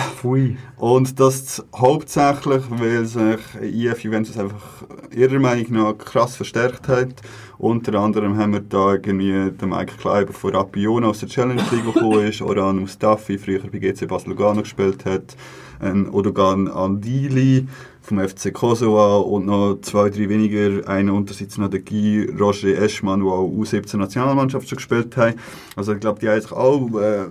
Pfui. 0.00 0.56
Und 0.76 1.20
das 1.20 1.64
hauptsächlich, 1.74 2.62
weil 2.70 3.04
sich 3.04 3.40
IF 3.60 4.04
Juventus 4.04 4.38
einfach 4.38 4.84
ihrer 5.14 5.38
Meinung 5.38 5.72
nach 5.72 5.98
krass 5.98 6.36
verstärkt 6.36 6.88
hat. 6.88 7.14
Unter 7.58 7.94
anderem 8.00 8.36
haben 8.36 8.54
wir 8.54 8.60
da 8.60 8.92
irgendwie 8.92 9.50
den 9.50 9.68
Mike 9.68 9.94
Kleiber 9.98 10.32
von 10.32 10.54
Rapiona 10.54 11.08
aus 11.08 11.20
der 11.20 11.28
Challenge 11.28 11.62
League 11.70 11.84
gekommen 11.84 12.26
ist, 12.26 12.42
Oran 12.42 12.80
Mustafi, 12.80 13.38
früher 13.38 13.60
bei 13.60 13.78
GC 13.78 14.08
Basel 14.08 14.30
Lugano 14.30 14.62
gespielt 14.62 15.04
hat, 15.04 15.36
ein 15.80 16.08
Odogan 16.08 16.68
Andili 16.68 17.68
vom 18.00 18.18
FC 18.18 18.52
Kosovo 18.52 19.20
und 19.20 19.46
noch 19.46 19.78
zwei, 19.82 20.10
drei 20.10 20.28
weniger, 20.28 20.88
einer 20.88 21.14
unterseits 21.14 21.56
noch 21.58 21.68
der 21.68 21.80
Guy 21.80 22.28
Roger 22.38 22.76
Eschmann, 22.82 23.20
der 23.20 23.30
auch 23.30 23.48
U17-Nationalmannschaft 23.48 24.68
schon 24.68 24.76
gespielt 24.76 25.16
hat. 25.16 25.36
Also 25.76 25.92
ich 25.92 26.00
glaube, 26.00 26.18
die 26.18 26.28
haben 26.28 26.40
sich 26.40 26.52
auch 26.52 26.88
äh, 26.98 27.26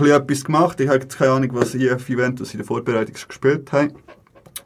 etwas 0.00 0.44
gemacht. 0.44 0.80
Ich 0.80 0.88
habe 0.88 1.00
jetzt 1.00 1.16
keine 1.16 1.32
Ahnung, 1.32 1.50
was 1.52 1.74
IF 1.74 2.08
Juventus 2.08 2.52
in 2.52 2.58
der 2.58 2.66
Vorbereitung 2.66 3.14
gespielt 3.14 3.72
haben. 3.72 3.92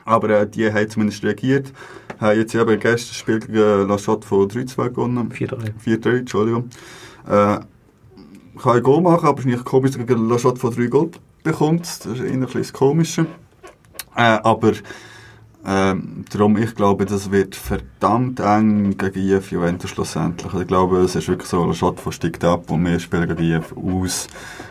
Aber 0.05 0.31
äh, 0.31 0.49
die 0.49 0.72
haben 0.72 0.89
zumindest 0.89 1.22
reagiert. 1.24 1.72
Haben 2.20 2.39
jetzt 2.39 2.55
eben 2.55 2.81
gestern 2.81 3.09
das 3.09 3.16
Spiel 3.16 3.41
gegen 3.41 3.89
La 3.89 3.97
Chotte 3.97 4.27
von 4.27 4.49
3-2 4.49 4.89
gewonnen. 4.91 5.31
4-3. 5.31 5.72
4-3, 5.85 6.18
Entschuldigung. 6.18 6.70
Äh, 7.27 7.59
kann 8.59 8.77
ein 8.77 8.83
Goal 8.83 9.03
machen, 9.03 9.27
aber 9.27 9.39
es 9.41 9.45
ist 9.45 9.53
nicht 9.53 9.64
komisch, 9.64 9.93
dass 9.93 10.07
gegen 10.07 10.29
La 10.29 10.37
Chotte 10.37 10.61
von 10.61 10.74
3 10.74 10.87
Goal 10.87 11.11
bekommt. 11.43 11.83
Das 11.83 12.07
ist 12.07 12.20
ein 12.20 12.41
bisschen 12.41 12.62
das 12.62 12.72
Komische. 12.72 13.27
Äh, 14.16 14.39
aber 14.43 14.72
ähm, 15.69 16.25
darum, 16.31 16.57
ich 16.57 16.77
glaube, 16.77 17.07
das 17.07 17.33
wird 17.33 17.57
verdammt 17.57 18.39
eng 18.39 18.97
gegen 18.97 19.19
IF 19.19 19.51
Juventus 19.51 19.91
schlussendlich. 19.91 20.55
Ich 20.55 20.67
glaube, 20.69 20.99
es 20.99 21.17
ist 21.17 21.27
wirklich 21.27 21.49
so, 21.49 21.64
ein 21.64 21.75
Schott 21.75 21.99
von 21.99 22.12
steigt 22.12 22.45
ab 22.45 22.71
und 22.71 22.85
wir 22.85 23.01
spielen 23.01 23.27
gegen 23.27 23.57
IF 23.57 23.75
aus, 23.77 24.29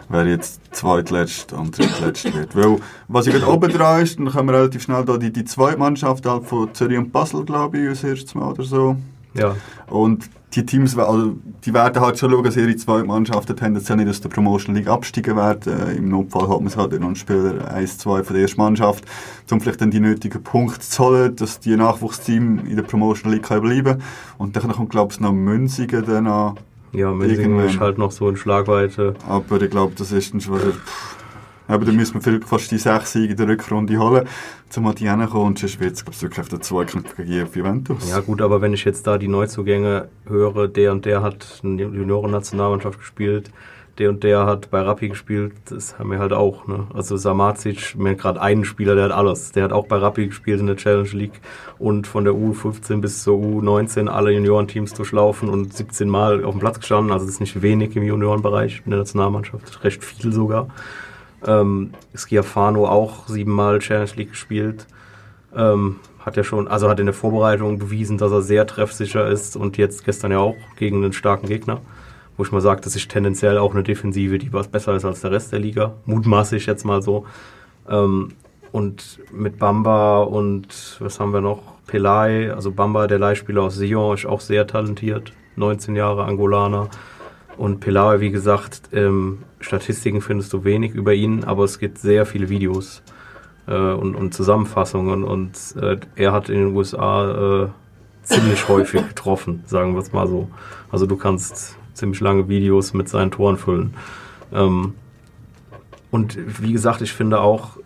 wer 0.08 0.26
jetzt 0.26 0.62
zweitletzt 0.74 1.52
und 1.52 1.78
drittletzt 1.78 2.34
wird. 2.34 2.56
Weil, 2.56 2.78
was 3.10 3.26
jetzt 3.26 3.46
oben 3.46 3.72
dran 3.72 4.04
ist, 4.04 4.18
dann 4.18 4.32
können 4.32 4.48
wir 4.48 4.56
relativ 4.56 4.84
schnell 4.84 5.04
da 5.04 5.18
die, 5.18 5.34
die 5.34 5.44
zweite 5.44 5.78
Mannschaft 5.78 6.26
halt 6.26 6.46
von 6.46 6.74
Zürich 6.74 6.98
und 6.98 7.12
Basel, 7.12 7.44
glaube 7.44 7.78
ich, 7.78 7.90
als 7.90 8.04
erstes 8.06 8.34
Mal 8.34 8.52
oder 8.52 8.64
so. 8.64 8.96
Ja, 9.34 9.54
Und 9.90 10.30
die 10.56 10.66
Teams, 10.66 10.98
also, 10.98 11.36
die 11.66 11.74
werden 11.74 12.02
halt 12.02 12.18
schon 12.18 12.32
schauen, 12.32 12.44
dass 12.44 12.56
ihre 12.56 12.76
zwei 12.76 13.04
Mannschaften 13.04 13.56
tendenziell 13.56 13.98
nicht 13.98 14.10
aus 14.10 14.22
der 14.22 14.30
Promotion 14.30 14.76
League 14.76 14.88
absteigen 14.88 15.36
werden. 15.36 15.90
Äh, 15.90 15.98
Im 15.98 16.10
Notfall 16.10 16.48
hat 16.48 16.60
man 16.60 16.68
es 16.68 16.78
halt 16.78 16.94
einen 16.94 17.16
Spieler 17.16 17.70
1, 17.72 17.98
2 17.98 18.24
von 18.24 18.34
der 18.34 18.44
ersten 18.44 18.62
Mannschaft, 18.62 19.04
um 19.52 19.60
vielleicht 19.60 19.82
dann 19.82 19.92
die 19.92 20.00
nötigen 20.00 20.42
Punkte 20.42 20.80
zu 20.80 21.04
holen, 21.04 21.36
dass 21.36 21.60
die 21.60 21.76
Nachwuchsteam 21.76 22.66
in 22.66 22.76
der 22.76 22.84
Promotion 22.84 23.32
League 23.32 23.44
können 23.44 23.62
bleiben 23.62 24.02
Und 24.38 24.56
dann 24.56 24.72
kommt, 24.72 24.92
glaube 24.92 25.12
ich, 25.12 25.20
noch 25.20 25.34
Münzigen 25.34 26.06
dann 26.06 26.28
an. 26.28 26.56
ja 26.94 27.12
Irgendwann. 27.12 27.66
ist 27.66 27.80
halt 27.80 27.98
noch 27.98 28.12
so 28.12 28.30
in 28.30 28.38
Schlagweite. 28.38 29.16
Aber 29.28 29.62
ich 29.62 29.70
glaube, 29.70 29.94
das 29.98 30.12
ist 30.12 30.34
dann 30.34 30.42
schon 30.42 30.60
Aber 31.68 31.86
dann 31.86 31.96
müssen 31.96 32.16
wir 32.16 32.22
vielleicht 32.22 32.46
fast 32.46 32.72
die 32.72 32.78
sechs 32.78 33.14
Siege 33.14 33.32
in 33.32 33.38
der 33.38 33.48
Rückrunde 33.48 33.98
holen, 33.98 34.28
um 34.76 34.96
die 34.96 35.10
hinzukommen. 35.10 35.48
Und 35.48 35.60
sonst 35.60 35.80
wird 35.80 35.94
es, 35.94 36.22
wirklich 36.22 36.48
den 36.48 36.62
Zweikampf 36.62 37.16
gegen 37.16 37.48
Juventus. 37.54 38.10
Ja 38.10 38.20
gut, 38.20 38.42
aber 38.42 38.62
wenn 38.62 38.74
ich 38.74 38.86
jetzt 38.86 39.08
da 39.08 39.18
die 39.18 39.28
Neuzugänge 39.28 40.10
höre, 40.28 40.68
der 40.68 40.92
und 40.92 41.06
der 41.06 41.22
hat 41.22 41.62
eine 41.64 41.84
Junioren-Nationalmannschaft 41.84 43.00
gespielt, 43.00 43.52
der 43.98 44.10
und 44.10 44.24
der 44.24 44.46
hat 44.46 44.70
bei 44.72 44.82
Rappi 44.82 45.10
gespielt, 45.10 45.54
das 45.70 45.98
haben 45.98 46.12
wir 46.12 46.20
halt 46.20 46.34
auch. 46.34 46.68
Ne? 46.68 46.88
Also 46.94 47.16
Samacic, 47.16 47.96
mir 47.96 48.16
gerade 48.16 48.42
einen 48.42 48.66
Spieler, 48.66 48.96
der 48.96 49.06
hat 49.06 49.12
alles. 49.12 49.54
Der 49.54 49.64
hat 49.64 49.72
auch 49.72 49.88
bei 49.88 49.98
Rappi 49.98 50.28
gespielt 50.28 50.60
in 50.60 50.68
der 50.68 50.76
Challenge 50.76 51.10
League 51.10 51.40
und 51.80 52.06
von 52.06 52.26
der 52.26 52.34
U15 52.34 53.00
bis 53.00 53.24
zur 53.24 53.40
U19 53.40 54.08
alle 54.08 54.32
Juniorenteams 54.32 54.94
durchlaufen 54.94 55.48
und 55.50 55.74
17 55.74 56.10
Mal 56.10 56.44
auf 56.44 56.52
dem 56.52 56.60
Platz 56.60 56.80
gestanden. 56.80 57.14
Also 57.14 57.26
das 57.26 57.36
ist 57.36 57.40
nicht 57.40 57.62
wenig 57.62 57.96
im 57.96 58.04
Juniorenbereich 58.04 58.82
in 58.84 58.92
der 58.92 59.00
Nationalmannschaft, 59.00 59.84
recht 59.84 60.04
viel 60.04 60.34
sogar. 60.34 60.68
Ähm, 61.48 61.92
Schiafano 62.16 62.88
auch 62.88 63.28
siebenmal 63.28 63.80
Challenge 63.80 64.12
League 64.16 64.32
gespielt. 64.32 64.88
Ähm, 65.56 65.98
hat 66.20 66.38
ja 66.38 66.44
schon, 66.44 66.68
also 66.68 66.90
hat 66.90 67.00
in 67.00 67.06
der 67.06 67.14
Vorbereitung 67.14 67.78
bewiesen, 67.78 68.18
dass 68.18 68.32
er 68.32 68.42
sehr 68.42 68.66
treffsicher 68.66 69.28
ist 69.28 69.56
und 69.56 69.78
jetzt 69.78 70.06
gestern 70.06 70.32
ja 70.32 70.40
auch 70.40 70.56
gegen 70.76 71.04
einen 71.04 71.14
starken 71.14 71.48
Gegner. 71.48 71.82
Wo 72.36 72.44
ich 72.44 72.52
mal 72.52 72.62
sage, 72.62 72.82
das 72.82 72.96
ist 72.96 73.10
tendenziell 73.10 73.58
auch 73.58 73.74
eine 73.74 73.84
Defensive, 73.84 74.38
die 74.40 74.52
was 74.52 74.68
besser 74.68 74.96
ist 74.96 75.06
als 75.06 75.22
der 75.22 75.32
Rest 75.32 75.52
der 75.52 75.60
Liga. 75.60 75.94
Mutmaße 76.06 76.58
ich 76.58 76.66
jetzt 76.66 76.84
mal 76.84 77.02
so. 77.02 77.26
Ähm, 77.88 78.32
und 78.72 79.20
mit 79.32 79.58
Bamba 79.58 80.24
und 80.24 80.98
was 81.00 81.20
haben 81.20 81.32
wir 81.32 81.40
noch? 81.42 81.62
Pelay, 81.88 82.50
also 82.50 82.72
Bamba, 82.72 83.08
der 83.08 83.20
Leihspieler 83.20 83.62
aus 83.62 83.76
Sion, 83.76 84.16
ist 84.16 84.26
auch 84.26 84.42
sehr 84.42 84.68
talentiert. 84.68 85.32
19 85.56 85.96
Jahre 85.96 86.26
Angolaner. 86.26 86.90
Und 87.58 87.80
Pelay, 87.80 88.20
wie 88.20 88.32
gesagt, 88.32 88.82
ähm, 88.92 89.44
Statistiken 89.60 90.22
findest 90.22 90.52
du 90.54 90.64
wenig 90.64 90.94
über 90.94 91.14
ihn, 91.14 91.44
aber 91.44 91.64
es 91.64 91.80
gibt 91.80 91.98
sehr 92.00 92.26
viele 92.26 92.50
Videos 92.50 93.02
äh, 93.68 93.74
und, 93.76 94.16
und 94.16 94.34
Zusammenfassungen. 94.34 95.24
Und 95.24 95.58
äh, 95.82 95.98
er 96.16 96.34
hat 96.34 96.50
in 96.50 96.56
den 96.56 96.76
USA 96.76 97.64
äh, 97.64 97.68
ziemlich 98.24 98.68
häufig 98.68 99.08
getroffen, 99.08 99.64
sagen 99.66 99.94
wir 99.94 100.02
es 100.02 100.12
mal 100.12 100.28
so. 100.28 100.50
Also 100.92 101.06
du 101.06 101.16
kannst 101.16 101.78
ziemlich 101.94 102.20
lange 102.20 102.50
Videos 102.50 102.94
mit 102.94 103.08
seinen 103.08 103.32
Toren 103.32 103.58
füllen. 103.58 103.94
Ähm, 104.54 104.94
und 106.12 106.38
wie 106.62 106.74
gesagt, 106.74 107.02
ich 107.02 107.14
finde 107.14 107.40
auch, 107.40 107.78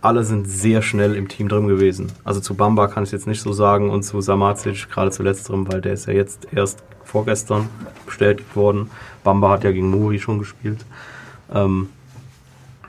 alle 0.00 0.24
sind 0.24 0.48
sehr 0.48 0.82
schnell 0.82 1.14
im 1.14 1.28
Team 1.28 1.48
drin 1.48 1.68
gewesen. 1.68 2.12
Also 2.24 2.40
zu 2.40 2.54
Bamba 2.54 2.86
kann 2.88 3.04
ich 3.04 3.12
jetzt 3.12 3.26
nicht 3.26 3.40
so 3.40 3.52
sagen 3.52 3.90
und 3.90 4.02
zu 4.02 4.20
Samacic, 4.20 4.88
gerade 4.90 5.10
zu 5.10 5.22
letzterem, 5.22 5.70
weil 5.70 5.80
der 5.80 5.92
ist 5.92 6.06
ja 6.06 6.12
jetzt 6.12 6.48
erst 6.52 6.82
vorgestern 7.04 7.68
bestätigt 8.06 8.54
worden. 8.54 8.90
Bamba 9.24 9.50
hat 9.50 9.64
ja 9.64 9.72
gegen 9.72 9.90
Muri 9.90 10.18
schon 10.18 10.38
gespielt. 10.38 10.84
Ähm, 11.52 11.88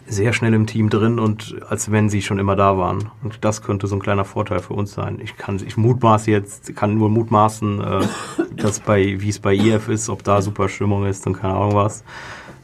sehr 0.10 0.34
schnell 0.34 0.54
im 0.54 0.66
Team 0.66 0.90
drin 0.90 1.20
und 1.20 1.56
als 1.70 1.92
wenn 1.92 2.10
sie 2.10 2.22
schon 2.22 2.40
immer 2.40 2.56
da 2.56 2.78
waren. 2.78 3.12
Und 3.24 3.46
das 3.46 3.62
könnte 3.62 3.88
so 3.88 3.96
ein 3.96 4.02
kleiner 4.02 4.26
Vorteil 4.26 4.60
für 4.60 4.74
uns 4.74 4.94
sein. 4.94 5.20
Ich 5.22 5.38
kann, 5.38 5.62
ich 5.66 5.78
mutmaße 5.78 6.32
jetzt, 6.32 6.76
kann 6.76 6.96
nur 6.96 7.10
mutmaßen, 7.10 7.82
äh, 7.82 8.08
dass 8.56 8.80
bei, 8.80 9.22
wie 9.22 9.30
es 9.30 9.40
bei 9.40 9.54
IF 9.54 9.88
ist, 9.88 10.10
ob 10.10 10.24
da 10.24 10.42
super 10.42 10.68
Stimmung 10.68 11.06
ist 11.06 11.26
und 11.28 11.34
keine 11.34 11.54
Ahnung 11.54 11.76
was. 11.76 12.04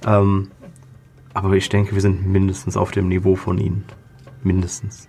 Ähm, 0.06 0.50
aber 1.34 1.54
ich 1.54 1.70
denke, 1.70 1.94
wir 1.94 2.02
sind 2.02 2.26
mindestens 2.26 2.78
auf 2.78 2.92
dem 2.92 3.08
Niveau 3.10 3.36
von 3.36 3.58
ihnen. 3.58 3.84
Mindestens. 4.46 5.08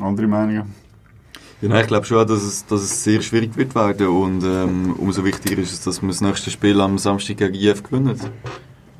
Andere 0.00 0.28
Meinungen? 0.28 0.72
Ja, 1.60 1.68
nein, 1.68 1.82
ich 1.82 1.88
glaube 1.88 2.06
schon, 2.06 2.26
dass 2.26 2.42
es, 2.42 2.64
dass 2.66 2.82
es 2.82 3.02
sehr 3.04 3.20
schwierig 3.20 3.56
wird 3.56 3.74
werden 3.74 4.06
und 4.06 4.44
ähm, 4.44 4.94
umso 4.96 5.24
wichtiger 5.24 5.60
ist 5.60 5.72
es, 5.72 5.82
dass 5.82 6.00
wir 6.00 6.08
das 6.08 6.20
nächste 6.20 6.50
Spiel 6.50 6.80
am 6.80 6.96
Samstag 6.98 7.38
gegen 7.38 7.54
IF 7.54 7.82
gewinnen. 7.82 8.18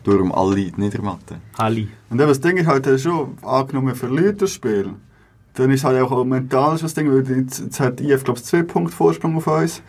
Darum 0.03 0.33
alle 0.33 0.61
in 0.61 0.75
die 0.75 0.81
Niedermatte. 0.81 1.41
Ali. 1.57 1.89
Und 2.11 2.19
eben 2.19 2.29
das 2.29 2.41
Ding 2.41 2.57
ist 2.57 2.67
halt 2.67 3.01
schon, 3.01 3.39
angenommen, 3.43 3.89
wir 3.89 3.95
verlieren 3.95 4.37
das 4.37 4.51
Spiel, 4.51 4.91
dann 5.55 5.71
ist 5.71 5.85
halt 5.85 6.03
auch 6.03 6.25
mental 6.25 6.77
das 6.79 6.93
Ding, 6.93 7.09
weil 7.11 7.27
jetzt, 7.39 7.61
jetzt 7.61 7.79
hat 7.79 8.01
IF, 8.01 8.25
glaube 8.25 8.41
ich, 8.41 8.45
zwei 8.45 8.63
Punkte 8.63 8.95
Vorsprung 8.95 9.37
auf 9.37 9.47
uns, 9.47 9.83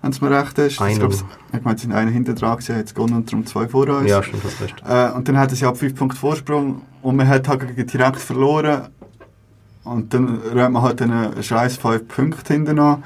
wenn 0.00 0.10
es 0.10 0.20
mir 0.22 0.30
recht 0.30 0.58
ist. 0.58 0.80
Einen. 0.80 1.12
Ich 1.52 1.62
meine, 1.62 1.76
es 1.76 1.82
sind 1.82 1.92
einen 1.92 2.12
hinter 2.12 2.32
dran 2.34 2.56
gewesen, 2.56 2.76
jetzt 2.78 2.94
gewonnen 2.94 3.14
und 3.14 3.30
darum 3.30 3.44
zwei 3.44 3.68
vor 3.68 3.86
uns. 3.88 4.10
Ja, 4.10 4.22
stimmt, 4.22 4.44
das 4.44 4.60
recht. 4.60 4.82
Äh, 4.88 5.10
und 5.14 5.28
dann 5.28 5.36
hat 5.36 5.52
es 5.52 5.60
ja 5.60 5.74
fünf 5.74 5.94
Punkte 5.94 6.18
Vorsprung 6.18 6.82
und 7.08 7.16
man 7.16 7.26
hat 7.26 7.48
halt 7.48 7.62
direkt 7.90 8.18
verloren. 8.18 8.88
Und 9.82 10.12
dann 10.12 10.42
räumt 10.42 10.74
man 10.74 10.82
halt 10.82 11.00
einen 11.00 11.42
scheiß 11.42 11.78
fünf 11.78 12.06
Punkte 12.06 12.52
hinten 12.52 12.78
an. 12.78 13.02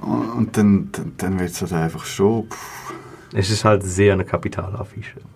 Und, 0.00 0.56
dann, 0.56 0.88
dann, 0.90 1.12
dann 1.16 1.38
wird 1.38 1.50
es 1.50 1.60
halt 1.60 1.72
einfach 1.72 2.04
schon. 2.04 2.48
Pff. 2.50 2.92
Es 3.32 3.48
ist 3.50 3.64
halt 3.64 3.84
sehr 3.84 4.14
eine 4.14 4.24
Kapitalaffiche. 4.24 5.20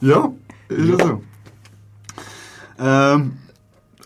Ja, 0.00 0.30
ist 0.68 0.86
ja 0.86 0.98
so. 0.98 1.22
Ähm, 2.78 3.38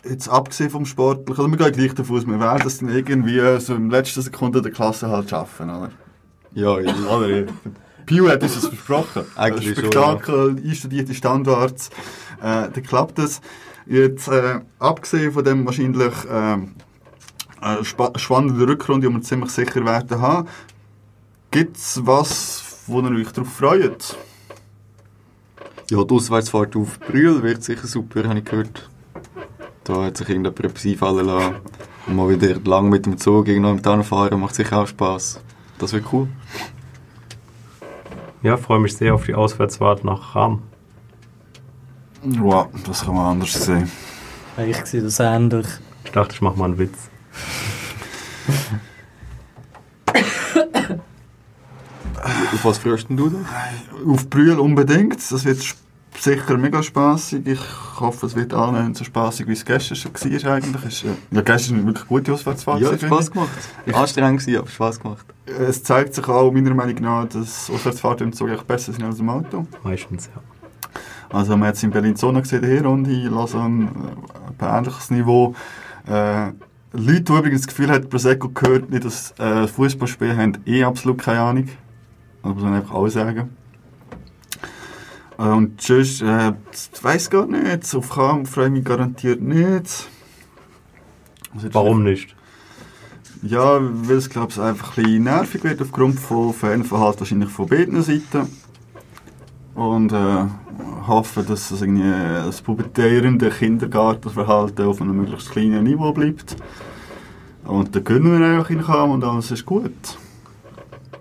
jetzt 0.05 0.28
abgesehen 0.28 0.70
vom 0.70 0.86
Sportlichen, 0.86 1.44
also 1.44 1.51
wir 1.51 1.57
gehen 1.59 1.72
gleich 1.72 1.94
davon 1.94 2.18
aus, 2.18 2.26
wir 2.26 2.38
werden 2.38 2.61
das 2.62 2.78
dann 2.78 2.88
irgendwie 2.90 3.59
so 3.59 3.74
in 3.74 3.90
letzten 3.90 4.22
Sekunde 4.22 4.62
der 4.62 4.70
Klasse 4.70 5.09
halt 5.09 5.28
schaffen, 5.28 5.68
oder? 5.68 5.90
Ja, 6.55 6.78
ja. 6.78 6.94
Oder? 6.94 7.53
Pio 8.09 8.27
hat 8.29 8.43
uns 8.43 8.55
das 8.55 8.67
versprochen. 8.67 9.27
Eigentlich 9.37 9.75
schon, 9.75 9.77
Spektakel, 9.77 10.57
einstudierte 10.65 11.15
Standards, 11.15 11.91
äh, 12.41 12.69
dann 12.73 12.83
klappt 12.83 13.19
das. 13.19 13.41
Jetzt, 13.87 14.29
äh, 14.29 14.61
abgesehen 14.79 15.33
von 15.33 15.45
dem 15.45 15.67
wahrscheinlich 15.67 16.13
ähm, 16.31 16.75
äh, 17.63 17.85
spa 17.85 18.13
spannenden 18.17 18.67
Rückrunde, 18.67 19.09
die 19.09 19.15
wir 19.15 19.23
ziemlich 19.23 19.51
sicher 19.51 19.85
werden 19.85 20.21
haben, 20.21 20.49
gibt 21.51 21.77
es 21.77 22.01
was, 22.05 22.83
wo 22.87 23.01
ihr 23.01 23.11
euch 23.11 23.33
darauf 23.33 23.53
freut? 23.53 24.17
Ja, 25.91 26.03
die 26.03 26.15
Auswärtsfahrt 26.15 26.77
auf 26.77 26.99
Brühl 27.01 27.43
wird 27.43 27.63
sicher 27.63 27.87
super, 27.87 28.25
habe 28.27 28.39
ich 28.39 28.45
gehört. 28.45 28.89
Da 29.85 30.05
hat 30.05 30.17
sich 30.17 30.29
irgendjemand 30.29 30.65
etwas 30.65 30.87
einfallen 30.87 31.27
lassen. 31.27 31.57
Und 32.07 32.17
mal 32.17 32.29
wieder 32.29 32.59
lang 32.65 32.89
mit 32.89 33.05
dem 33.05 33.19
Zug 33.19 33.49
irgendwo 33.49 33.71
im 33.71 33.83
Tann 33.83 34.03
fahren, 34.03 34.41
macht 34.41 34.55
sicher 34.55 34.79
auch 34.79 34.87
Spass. 34.87 35.41
Das 35.79 35.93
wird 35.93 36.07
cool. 36.13 36.29
Ja, 38.43 38.57
freue 38.57 38.78
mich 38.78 38.97
sehr 38.97 39.14
auf 39.14 39.26
die 39.26 39.34
Auswärtsfahrt 39.34 40.05
nach 40.05 40.36
Ram. 40.36 40.62
Wow, 42.22 42.68
das 42.86 43.05
kann 43.05 43.14
man 43.14 43.26
anders 43.26 43.53
sehen. 43.53 43.91
Ich 44.66 44.76
sehe 44.86 45.03
das 45.03 45.20
ähnlich. 45.20 45.66
Ich 46.05 46.12
dachte, 46.12 46.34
ich 46.34 46.41
mache 46.41 46.59
mal 46.59 46.66
einen 46.66 46.78
Witz. 46.78 47.11
Auf 52.55 52.64
was 52.64 52.78
freust 52.78 53.07
du 53.11 53.28
da? 53.28 53.39
Auf 54.07 54.28
Brühl 54.28 54.59
unbedingt. 54.59 55.16
Das 55.30 55.45
wird 55.45 55.62
sicher 56.23 56.57
mega 56.57 56.83
spaßig. 56.83 57.47
Ich 57.47 57.61
hoffe, 58.01 58.27
es 58.27 58.37
wird 58.37 58.53
annähernd 58.55 58.97
so 58.97 59.05
spaßig, 59.05 59.47
wie 59.47 59.53
es 59.53 59.64
gestern 59.64 59.97
schon 59.97 60.12
war. 60.12 60.53
Eigentlich. 60.53 60.85
Ist, 60.85 61.05
äh, 61.05 61.09
ja, 61.31 61.43
gestern 61.43 61.79
war 61.79 61.87
wirklich 61.87 62.07
gute 62.07 62.33
Auswärtsfahrt. 62.33 62.81
Ja, 62.81 62.93
hat 62.93 63.01
Spass 63.01 63.31
gemacht. 63.31 63.51
Anstrengend 63.93 64.41
gewesen, 64.41 64.59
aber 64.61 64.69
Spass 64.69 65.01
gemacht. 65.01 65.27
ich. 65.47 65.53
Es 65.53 65.83
zeigt 65.83 66.14
sich 66.14 66.29
auch 66.29 66.51
meiner 66.53 66.75
Meinung 66.75 67.03
nach, 67.03 67.29
dass 67.29 67.71
Auswärtsfahrten 67.71 68.29
im 68.29 68.33
Zug 68.33 68.51
echt 68.51 68.66
besser 68.66 68.93
sind 68.93 69.05
als 69.05 69.21
im 69.21 69.29
Auto. 69.29 69.66
Meistens, 69.83 70.29
ja. 70.35 70.43
Also 71.31 71.57
man 71.57 71.69
hat 71.69 71.75
es 71.75 71.83
in 71.83 71.91
Berlin 71.91 72.16
so 72.16 72.33
noch 72.33 72.43
gesehen, 72.43 72.62
die 72.62 72.69
Hinrunde, 72.69 73.11
Lausanne, 73.29 73.91
äh, 74.61 74.64
ein 74.64 74.79
ähnliches 74.79 75.11
Niveau. 75.11 75.55
Äh, 76.07 76.53
Leute, 76.93 77.21
die 77.21 77.33
übrigens 77.33 77.61
das 77.62 77.69
Gefühl 77.69 77.91
haben, 77.91 78.09
Prosecco 78.09 78.49
gehört 78.49 78.91
nicht 78.91 79.05
das 79.05 79.39
äh, 79.39 79.66
Fußballspiel, 79.69 80.37
haben 80.37 80.59
eh 80.64 80.85
absolut 80.85 81.19
keine 81.19 81.41
Ahnung. 81.41 81.69
Das 82.43 82.55
muss 82.55 82.62
man 82.62 82.75
einfach 82.75 82.95
auch 82.95 83.09
sagen. 83.09 83.51
Äh, 85.39 85.43
und 85.43 85.80
sonst, 85.80 86.22
äh, 86.22 86.53
ich 86.72 87.05
weiss 87.05 87.30
gar 87.30 87.47
nicht, 87.47 87.95
auf 87.95 88.11
Kam 88.11 88.47
freue 88.47 88.66
ich 88.66 88.72
mich 88.72 88.84
garantiert 88.84 89.41
nicht. 89.41 90.09
Warum 91.72 92.03
nicht? 92.03 92.34
Ja, 93.43 93.78
weil 93.80 94.16
es 94.16 94.28
glaube 94.28 94.51
ich 94.51 94.61
einfach 94.61 94.97
ein 94.99 95.05
bisschen 95.05 95.24
nervig 95.24 95.62
wird 95.64 95.80
aufgrund 95.80 96.18
von 96.18 96.53
Fanverhalten 96.53 97.20
wahrscheinlich 97.20 97.51
von 97.51 97.68
beiden 97.68 98.03
Seiten. 98.03 98.49
Und 99.74 100.12
äh, 100.12 100.47
hoffe, 101.07 101.43
dass 101.43 101.70
es 101.70 101.80
irgendwie 101.80 102.11
das 102.11 102.61
pubertierende 102.61 103.51
Kindergartenverhalten 103.51 104.86
auf 104.86 105.01
einem 105.01 105.16
möglichst 105.16 105.51
kleinen 105.51 105.84
Niveau 105.84 106.12
bleibt. 106.12 106.57
Und 107.64 107.95
dann 107.95 108.05
können 108.05 108.41
wir 108.41 108.47
einfach 108.47 108.70
in 108.70 108.82
Kam 108.82 109.11
und 109.11 109.22
alles 109.22 109.53
ist 109.53 109.64
gut. 109.64 109.93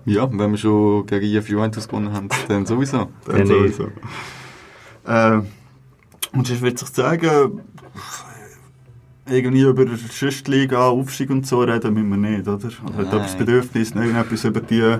Ja, 0.08 0.28
wenn 0.30 0.50
wir 0.50 0.58
schon 0.58 1.06
gegen 1.06 1.26
IF 1.26 1.48
Juventus 1.48 1.86
gewonnen 1.88 2.12
haben, 2.12 2.28
dann 2.48 2.66
sowieso. 2.66 3.08
Dann 3.26 3.46
sowieso. 3.46 3.84
Äh, 5.06 5.40
und 6.32 6.46
sonst 6.46 6.60
würde 6.60 6.76
ich 6.80 6.88
sagen, 6.88 7.60
irgendwie 9.30 9.62
über 9.62 9.84
die 9.84 9.96
Schüchtliga, 9.96 10.88
Aufstieg 10.88 11.30
und 11.30 11.46
so 11.46 11.60
reden 11.60 11.94
müssen 11.94 12.10
wir 12.10 12.30
nicht, 12.30 12.48
oder? 12.48 12.68
Also 12.68 12.98
hat 12.98 13.12
das 13.12 13.36
Bedürfnis, 13.36 13.92
irgendetwas 13.92 14.44
über 14.44 14.60
die 14.60 14.98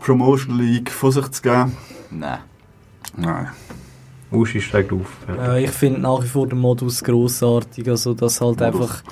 Promotion 0.00 0.58
League 0.58 0.90
von 0.90 1.12
sich 1.12 1.28
zu 1.28 1.42
geben? 1.42 1.76
Nein. 2.10 2.38
Nein. 3.16 3.48
Uschi 4.30 4.60
steigt 4.60 4.92
auf. 4.92 5.16
Ja. 5.26 5.34
Ja, 5.36 5.56
ich 5.56 5.70
finde 5.70 6.00
nach 6.00 6.22
wie 6.22 6.28
vor 6.28 6.46
den 6.46 6.58
Modus 6.58 7.02
grossartig, 7.02 7.88
also 7.88 8.14
dass 8.14 8.40
halt 8.40 8.60
Modus. 8.60 8.80
einfach 8.80 9.02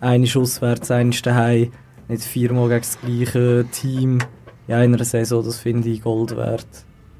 eine 0.00 0.28
auswärts, 0.36 0.90
eine 0.90 1.10
daheim, 1.10 1.72
nicht 2.08 2.24
viermal 2.24 2.68
gegen 2.68 2.80
das 2.80 2.98
gleiche 3.00 3.66
Team 3.72 4.18
in 4.68 4.94
einer 4.94 5.04
Saison, 5.04 5.44
das 5.44 5.58
finde 5.58 5.88
ich 5.88 6.02
Gold 6.02 6.36
wert. 6.36 6.66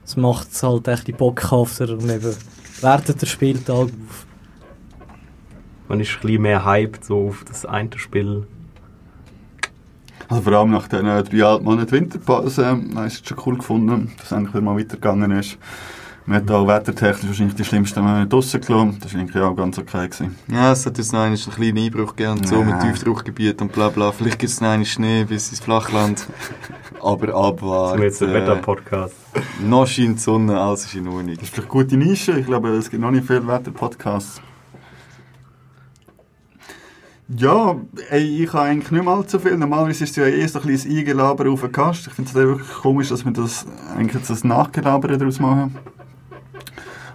Das 0.03 0.17
macht 0.17 0.53
es 0.53 0.63
halt 0.63 0.87
echt 0.89 1.07
die 1.07 1.13
bockhafter 1.13 1.91
und 1.91 2.09
eben 2.09 2.35
wertet 2.81 3.21
der 3.21 3.27
Spieltag 3.27 3.75
auf. 3.75 4.27
Man 5.89 6.01
ist 6.01 6.11
ein 6.17 6.21
bisschen 6.21 6.43
mehr 6.43 6.65
hyped 6.65 7.05
so 7.05 7.29
auf 7.29 7.45
das 7.49 7.65
eine 7.65 7.99
Spiel. 7.99 8.47
Also 10.29 10.43
vor 10.43 10.53
allem 10.53 10.71
nach 10.71 10.89
den 10.89 11.07
äh, 11.07 11.23
drei 11.23 11.59
Monaten 11.59 11.91
Winterpause 11.91 12.63
ähm, 12.63 12.93
habe 12.95 13.07
ich 13.07 13.15
es 13.15 13.27
schon 13.27 13.39
cool 13.47 13.57
gefunden, 13.57 14.13
dass 14.19 14.27
es 14.27 14.33
endlich 14.33 14.55
wieder 14.55 14.63
mal 14.63 14.79
weitergegangen 14.79 15.31
ist. 15.31 15.57
Man 16.27 16.43
hat 16.43 16.51
auch 16.51 16.67
wettertechnisch 16.69 17.29
wahrscheinlich 17.29 17.55
die 17.55 17.65
schlimmsten 17.65 18.03
Monate 18.03 18.27
draussen 18.27 18.61
gelassen. 18.61 18.99
Das 19.01 19.15
war 19.15 19.21
eigentlich 19.23 19.43
auch 19.43 19.57
ganz 19.57 19.79
okay. 19.79 20.09
Gewesen. 20.09 20.37
Ja, 20.49 20.73
es 20.73 20.85
hat 20.85 20.99
jetzt 20.99 21.15
noch 21.15 21.21
einen 21.21 21.37
kleinen 21.37 21.79
Einbruch 21.79 22.15
gegeben, 22.15 22.47
so 22.47 22.63
mit 22.63 22.77
Nein. 22.77 22.93
Tiefdruckgebiet 22.93 23.63
und 23.63 23.73
bla 23.73 23.89
bla. 23.89 24.13
Vielleicht 24.13 24.39
gibt 24.39 24.53
es 24.53 24.61
noch 24.61 24.69
einen 24.69 24.85
Schnee 24.85 25.25
bis 25.25 25.49
ins 25.49 25.61
Flachland. 25.61 26.27
Aber 27.03 27.27
Das 27.29 27.37
abwarten. 27.37 27.91
sind 27.91 28.01
wir 28.01 28.07
jetzt 28.09 28.21
der 28.21 28.35
Wetter-Podcast. 28.35 29.15
Noch 29.63 29.87
scheint 29.87 30.17
die 30.19 30.23
Sonne, 30.23 30.59
alles 30.61 30.85
ist 30.85 30.95
in 30.95 31.07
Ordnung. 31.09 31.35
Das 31.35 31.45
ist 31.45 31.51
vielleicht 31.55 31.71
eine 31.71 31.83
gute 31.85 31.97
Nische. 31.97 32.39
Ich 32.39 32.47
glaube, 32.47 32.69
es 32.71 32.91
gibt 32.91 33.03
noch 33.03 33.11
nicht 33.11 33.27
viele 33.27 33.47
Wetter-Podcasts. 33.47 34.41
Ja, 37.37 37.77
ey, 38.09 38.45
ich 38.45 38.53
habe 38.55 38.65
eigentlich 38.65 38.91
nicht 38.91 39.05
mal 39.05 39.27
zu 39.27 39.39
viel. 39.39 39.57
Normalerweise 39.59 40.05
ist 40.05 40.11
es 40.11 40.17
ja 40.17 40.25
eh 40.25 40.47
so 40.47 40.61
ein 40.61 40.67
bisschen 40.67 40.93
ein 40.93 40.99
Eingelaber 40.99 41.51
auf 41.51 41.61
den 41.61 41.73
Gast. 41.73 42.07
Ich 42.07 42.13
finde 42.15 42.31
es 42.31 42.35
wirklich 42.35 42.69
komisch, 42.79 43.11
dass 43.11 43.25
wir 43.25 43.33
das 43.33 43.67
eigentlich 43.95 44.15
jetzt 44.15 44.31
das 44.31 44.45
Nachgelaber 44.45 45.09
daraus 45.09 45.39
machen. 45.39 45.77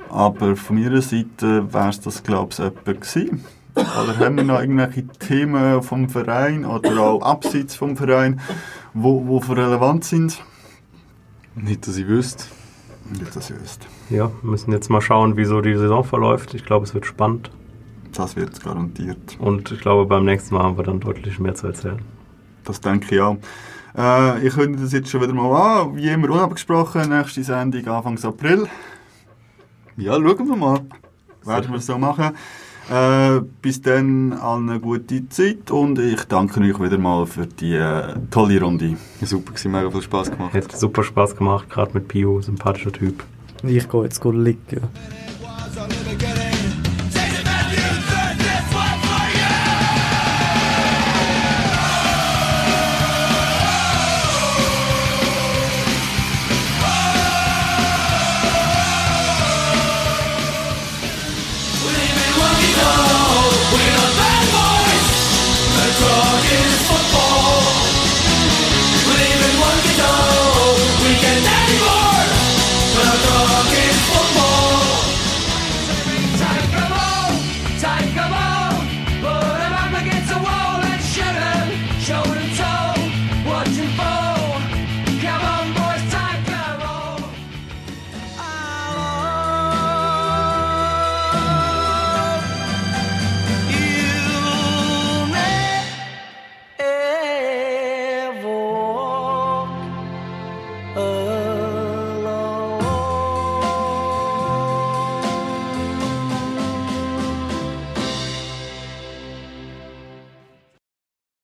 Aber 0.09 0.55
von 0.55 0.79
meiner 0.79 1.01
Seite 1.01 1.73
wäre 1.73 1.89
es 1.89 1.99
das, 1.99 2.21
glaube 2.21 2.49
ich, 2.51 2.59
etwa 2.59 2.91
gewesen. 2.93 3.43
Oder 3.75 4.19
haben 4.19 4.37
wir 4.37 4.43
noch 4.43 4.59
irgendwelche 4.59 5.07
Themen 5.07 5.81
vom 5.81 6.09
Verein 6.09 6.65
oder 6.65 6.99
auch 6.99 7.21
abseits 7.21 7.75
vom 7.75 7.97
Verein, 7.97 8.39
wo, 8.93 9.25
wo 9.27 9.39
für 9.39 9.57
relevant 9.57 10.03
sind? 10.05 10.43
Nicht, 11.55 11.87
dass 11.87 11.97
ich 11.97 12.07
wüsste. 12.07 12.45
Nicht, 13.09 13.35
dass 13.35 13.49
ihr 13.49 13.59
wisst. 13.61 13.87
Ja, 14.09 14.31
wir 14.41 14.51
müssen 14.51 14.71
jetzt 14.71 14.89
mal 14.89 15.01
schauen, 15.01 15.37
wie 15.37 15.45
so 15.45 15.61
die 15.61 15.75
Saison 15.75 16.03
verläuft. 16.03 16.53
Ich 16.53 16.65
glaube, 16.65 16.85
es 16.85 16.93
wird 16.93 17.05
spannend. 17.05 17.51
Das 18.13 18.35
wird 18.35 18.63
garantiert. 18.63 19.37
Und 19.39 19.71
ich 19.71 19.79
glaube, 19.79 20.05
beim 20.05 20.25
nächsten 20.25 20.55
Mal 20.55 20.63
haben 20.63 20.77
wir 20.77 20.83
dann 20.83 20.99
deutlich 20.99 21.39
mehr 21.39 21.55
zu 21.55 21.67
erzählen. 21.67 22.01
Das 22.63 22.79
denke 22.79 23.15
ich 23.15 23.21
auch. 23.21 23.37
Äh, 23.97 24.47
ich 24.47 24.53
kündige 24.53 24.83
das 24.83 24.93
jetzt 24.93 25.09
schon 25.09 25.21
wieder 25.21 25.33
mal 25.33 25.81
an. 25.81 25.95
Wie 25.95 26.07
immer 26.07 26.29
unabgesprochen, 26.29 27.09
nächste 27.09 27.43
Sendung 27.43 27.87
Anfang 27.87 28.23
April. 28.23 28.67
Ja, 29.97 30.13
schauen 30.13 30.47
wir 30.47 30.55
mal. 30.55 30.81
Werden 31.43 31.71
wir 31.71 31.79
so 31.79 31.97
machen. 31.97 32.31
Äh, 32.89 33.41
bis 33.61 33.81
dann 33.81 34.33
allen 34.33 34.69
eine 34.69 34.79
gute 34.79 35.29
Zeit 35.29 35.71
und 35.71 35.99
ich 35.99 36.23
danke 36.25 36.59
euch 36.59 36.79
wieder 36.81 36.97
mal 36.97 37.25
für 37.25 37.47
die 37.47 37.75
äh, 37.75 38.13
tolle 38.29 38.59
Runde. 38.61 38.97
Super, 39.21 39.53
gewesen, 39.53 39.71
mega 39.71 39.89
viel 39.89 40.01
Spass 40.01 40.29
gemacht. 40.29 40.53
Hat 40.53 40.77
super 40.77 41.03
Spaß 41.03 41.35
gemacht, 41.35 41.69
gerade 41.69 41.93
mit 41.93 42.09
Pio, 42.09 42.41
sympathischer 42.41 42.91
Typ. 42.91 43.23
Und 43.61 43.69
ich 43.69 43.87
gehe 43.87 44.03
jetzt 44.03 44.23
liegen. 44.25 44.81